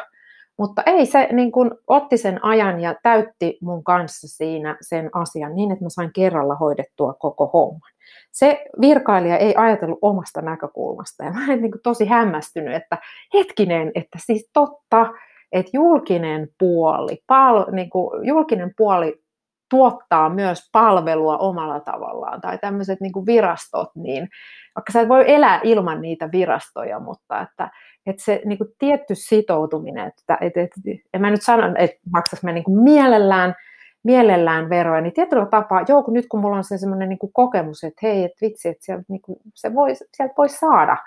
Mutta 0.58 0.82
ei, 0.86 1.06
se 1.06 1.30
niin 1.32 1.52
kuin 1.52 1.72
otti 1.88 2.18
sen 2.18 2.46
ajan 2.46 2.80
ja 2.80 2.96
täytti 3.04 3.58
mun 3.62 3.84
kanssa 3.84 4.28
siinä 4.28 4.78
sen 4.82 5.10
asian 5.14 5.56
niin, 5.56 5.72
että 5.72 5.86
mä 5.86 5.90
sain 5.90 6.14
kerralla 6.14 6.56
hoidettua 6.56 7.14
koko 7.14 7.50
homman. 7.54 7.92
Se 8.32 8.66
virkailija 8.82 9.38
ei 9.38 9.54
ajatellut 9.58 10.00
omasta 10.02 10.42
näkökulmasta 10.42 11.24
ja 11.24 11.32
mä 11.32 11.46
olen 11.46 11.62
niin 11.62 11.72
kuin 11.72 11.82
tosi 11.84 12.06
hämmästynyt, 12.06 12.76
että 12.76 12.98
hetkinen, 13.34 13.92
että 13.96 14.18
siis 14.26 14.50
totta, 14.54 15.08
että 15.56 15.72
julkinen 15.74 16.48
puoli, 16.60 17.18
pal, 17.28 17.66
niin 17.72 17.90
kuin 17.90 18.28
julkinen 18.28 18.74
puoli 18.78 19.22
tuottaa 19.70 20.30
myös 20.30 20.70
palvelua 20.72 21.38
omalla 21.38 21.80
tavallaan, 21.80 22.42
tai 22.42 22.58
tämmöiset 22.58 23.02
niin 23.02 23.26
virastot, 23.26 23.90
niin 23.96 24.30
vaikka 24.76 24.92
sä 24.94 25.02
et 25.02 25.10
voi 25.10 25.24
elää 25.28 25.60
ilman 25.64 26.02
niitä 26.02 26.30
virastoja, 26.32 27.00
mutta 27.00 27.42
että, 27.42 27.70
että 28.06 28.24
se 28.24 28.42
niin 28.46 28.58
kuin 28.58 28.70
tietty 28.80 29.16
sitoutuminen, 29.16 30.08
että, 30.08 30.38
että, 30.42 30.62
että 30.62 30.80
en 31.14 31.22
mä 31.22 31.32
nyt 31.32 31.42
sano, 31.42 31.74
että 31.78 31.98
maksas 32.14 32.44
me 32.44 32.54
niin 32.54 32.64
kuin 32.64 32.84
mielellään, 32.84 33.56
mielellään 34.04 34.70
veroja, 34.70 35.02
niin 35.02 35.14
tietyllä 35.14 35.46
tapaa, 35.46 35.86
joo, 35.88 36.04
kun 36.04 36.14
nyt 36.14 36.26
kun 36.30 36.42
mulla 36.42 36.58
on 36.58 36.64
se 36.64 36.78
semmoinen 36.78 37.10
niin 37.10 37.20
kokemus, 37.34 37.84
että 37.84 38.00
hei, 38.04 38.24
että 38.24 38.46
vitsi, 38.46 38.70
että 38.70 38.86
sieltä, 38.86 39.04
niin 39.08 39.22
kuin, 39.22 39.40
se 39.54 39.74
voi, 39.74 39.96
sieltä 39.96 40.34
voi 40.38 40.50
saada 40.50 40.98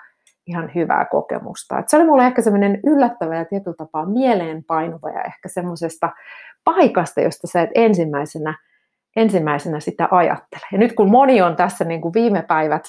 ihan 0.49 0.71
hyvää 0.75 1.05
kokemusta. 1.05 1.79
Että 1.79 1.89
se 1.89 1.97
oli 1.97 2.05
mulle 2.05 2.25
ehkä 2.25 2.41
semmoinen 2.41 2.79
yllättävä 2.85 3.35
ja 3.35 3.45
tietyllä 3.45 3.75
tapaa 3.77 4.05
mieleenpainuva 4.05 5.09
ja 5.09 5.21
ehkä 5.21 5.49
semmoisesta 5.49 6.09
paikasta, 6.63 7.21
josta 7.21 7.47
sä 7.47 7.61
et 7.61 7.69
ensimmäisenä, 7.75 8.57
ensimmäisenä 9.15 9.79
sitä 9.79 10.07
ajattele. 10.11 10.65
Ja 10.71 10.77
nyt 10.77 10.93
kun 10.93 11.11
moni 11.11 11.41
on 11.41 11.55
tässä 11.55 11.85
niin 11.85 12.01
kuin 12.01 12.13
viime 12.13 12.41
päivät 12.41 12.83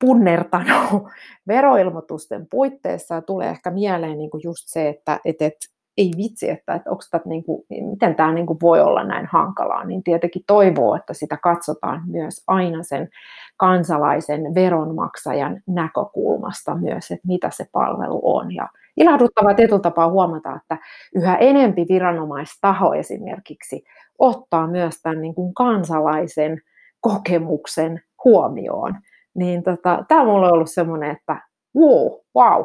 punnertanut 0.00 1.02
veroilmoitusten 1.48 2.46
puitteissa, 2.50 3.22
tulee 3.22 3.50
ehkä 3.50 3.70
mieleen 3.70 4.18
niin 4.18 4.30
kuin 4.30 4.40
just 4.44 4.64
se, 4.66 4.88
että 4.88 5.20
et, 5.24 5.42
et, 5.42 5.56
ei 5.98 6.10
vitsi, 6.16 6.50
että, 6.50 6.74
että, 6.74 6.90
onko 6.90 7.02
tämä, 7.10 7.22
niin 7.26 7.44
kuin, 7.44 7.62
miten 7.90 8.14
tämä 8.14 8.32
niin 8.32 8.46
kuin 8.46 8.58
voi 8.62 8.80
olla 8.80 9.04
näin 9.04 9.26
hankalaa, 9.26 9.84
niin 9.84 10.02
tietenkin 10.02 10.42
toivoo, 10.46 10.94
että 10.94 11.14
sitä 11.14 11.36
katsotaan 11.36 12.02
myös 12.06 12.44
aina 12.46 12.82
sen 12.82 13.08
kansalaisen 13.56 14.54
veronmaksajan 14.54 15.62
näkökulmasta 15.66 16.74
myös, 16.74 17.10
että 17.10 17.28
mitä 17.28 17.50
se 17.50 17.66
palvelu 17.72 18.20
on. 18.22 18.54
Ja 18.54 18.68
ilahduttavaa 18.96 19.54
tietyllä 19.54 19.80
tapaa 19.80 20.10
huomata, 20.10 20.56
että 20.56 20.78
yhä 21.14 21.36
enempi 21.36 21.86
viranomaistaho 21.88 22.94
esimerkiksi 22.94 23.84
ottaa 24.18 24.66
myös 24.66 25.02
tämän 25.02 25.20
niin 25.20 25.34
kuin 25.34 25.54
kansalaisen 25.54 26.60
kokemuksen 27.00 28.02
huomioon. 28.24 28.94
Niin 29.34 29.62
tota, 29.62 30.04
tämä 30.08 30.22
on 30.22 30.44
ollut 30.44 30.70
semmoinen, 30.70 31.10
että 31.10 31.40
wow, 31.76 32.12
wow, 32.36 32.64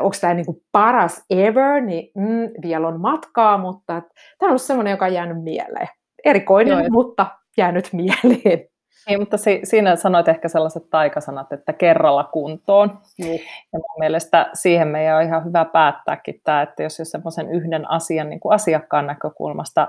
onko 0.00 0.16
tämä 0.20 0.34
niin 0.34 0.46
kuin 0.46 0.62
paras 0.72 1.24
ever, 1.30 1.80
niin 1.80 2.10
mm, 2.14 2.50
vielä 2.62 2.88
on 2.88 3.00
matkaa, 3.00 3.58
mutta 3.58 3.92
tämä 3.92 4.02
on 4.42 4.48
ollut 4.48 4.62
semmoinen, 4.62 4.90
joka 4.90 5.04
on 5.04 5.14
jäänyt 5.14 5.42
mieleen. 5.42 5.88
Erikoinen, 6.24 6.78
Joo, 6.78 6.88
mutta 6.90 7.26
jäänyt 7.56 7.88
mieleen. 7.92 8.68
Niin, 9.08 9.20
mutta 9.20 9.36
si- 9.36 9.60
siinä 9.64 9.96
sanoit 9.96 10.28
ehkä 10.28 10.48
sellaiset 10.48 10.90
taikasanat, 10.90 11.52
että 11.52 11.72
kerralla 11.72 12.24
kuntoon. 12.24 12.98
Niin. 13.18 13.40
Ja 13.72 13.78
mun 13.78 13.98
mielestä 13.98 14.50
siihen 14.54 14.88
meidän 14.88 15.16
on 15.16 15.22
ihan 15.22 15.44
hyvä 15.44 15.64
päättääkin 15.64 16.40
tämä, 16.44 16.62
että 16.62 16.82
jos, 16.82 16.98
jos 16.98 17.10
semmoisen 17.10 17.50
yhden 17.50 17.90
asian 17.90 18.30
niin 18.30 18.40
kuin 18.40 18.54
asiakkaan 18.54 19.06
näkökulmasta, 19.06 19.88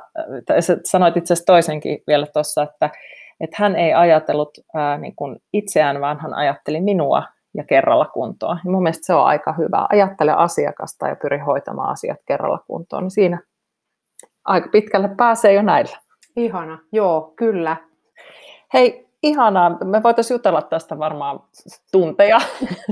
sanoit 0.84 1.18
itse 1.18 1.34
asiassa 1.34 1.46
toisenkin 1.46 2.00
vielä 2.08 2.28
tuossa, 2.34 2.64
että, 2.64 2.90
että 3.40 3.56
hän 3.60 3.76
ei 3.76 3.94
ajatellut 3.94 4.58
ää, 4.74 4.98
niin 4.98 5.16
kuin 5.16 5.38
itseään, 5.54 6.02
vaan 6.02 6.20
hän 6.20 6.34
ajatteli 6.34 6.82
minua 6.82 7.24
ja 7.58 7.64
kerralla 7.64 8.06
kuntoon. 8.06 8.60
Ja 8.66 8.72
mun 8.72 8.84
mielestä 8.84 9.06
se 9.06 9.14
on 9.14 9.26
aika 9.26 9.54
hyvä. 9.54 9.88
Ajattele 9.90 10.32
asiakasta 10.32 11.08
ja 11.08 11.16
pyri 11.16 11.40
hoitamaan 11.40 11.90
asiat 11.90 12.18
kerralla 12.26 12.60
kuntoon. 12.68 13.04
Niin 13.04 13.12
siinä 13.12 13.40
aika 14.46 14.70
pitkälle 14.72 15.10
pääsee 15.18 15.54
jo 15.54 15.62
näillä. 15.62 15.98
Ihana, 16.36 16.80
joo, 16.92 17.34
kyllä. 17.36 17.78
Hei, 18.74 19.08
ihanaa. 19.24 19.78
Me 19.84 20.04
voitaisiin 20.04 20.36
jutella 20.36 20.62
tästä 20.62 21.00
varmaan 21.00 21.40
tunteja. 21.92 22.38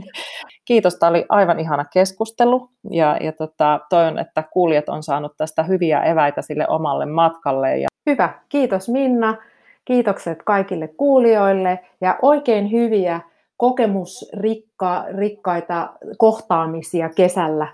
Kiitos, 0.66 0.96
tämä 0.96 1.10
oli 1.10 1.26
aivan 1.30 1.60
ihana 1.60 1.86
keskustelu 1.94 2.70
ja, 2.92 3.18
ja 3.22 3.32
tota, 3.32 3.80
toivon, 3.90 4.20
että 4.20 4.44
kuulijat 4.54 4.90
on 4.90 5.04
saanut 5.04 5.38
tästä 5.38 5.64
hyviä 5.64 6.04
eväitä 6.04 6.42
sille 6.42 6.66
omalle 6.68 7.06
matkalle. 7.06 7.78
Ja... 7.78 7.88
Hyvä, 8.06 8.40
kiitos 8.50 8.90
Minna. 8.90 9.38
Kiitokset 9.86 10.44
kaikille 10.44 10.88
kuulijoille 10.88 11.80
ja 12.02 12.20
oikein 12.22 12.72
hyviä 12.72 13.22
kokemusrikkaita 13.58 15.94
kohtaamisia 16.18 17.10
kesällä. 17.10 17.68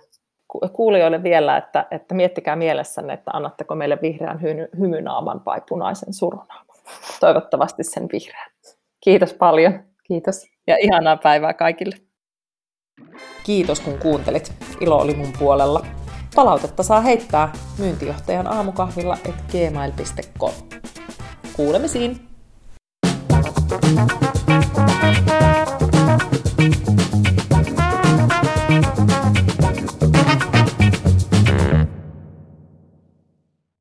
Kuulijoille 0.73 1.23
vielä, 1.23 1.57
että, 1.57 1.87
että 1.91 2.15
miettikää 2.15 2.55
mielessänne, 2.55 3.13
että 3.13 3.31
annatteko 3.33 3.75
meille 3.75 3.99
vihreän 4.01 4.39
hy- 4.39 4.79
hymynaaman 4.79 5.41
vai 5.45 5.61
punaisen 5.69 6.13
surunaaman. 6.13 6.75
Toivottavasti 7.19 7.83
sen 7.83 8.09
vihreän. 8.11 8.51
Kiitos 9.03 9.33
paljon. 9.33 9.79
Kiitos. 10.07 10.45
Ja 10.67 10.77
ihanaa 10.79 11.17
päivää 11.17 11.53
kaikille. 11.53 11.95
Kiitos 13.43 13.79
kun 13.79 13.99
kuuntelit. 13.99 14.53
Ilo 14.81 14.97
oli 14.97 15.13
mun 15.13 15.33
puolella. 15.39 15.85
Palautetta 16.35 16.83
saa 16.83 17.01
heittää 17.01 17.51
myyntijohtajan 17.79 18.47
aamukahvilla 18.47 19.17
et 19.25 19.35
gmail.com. 19.51 20.53
Kuulemisiin! 21.55 22.27
Thank 26.61 26.87
you. 26.89 27.00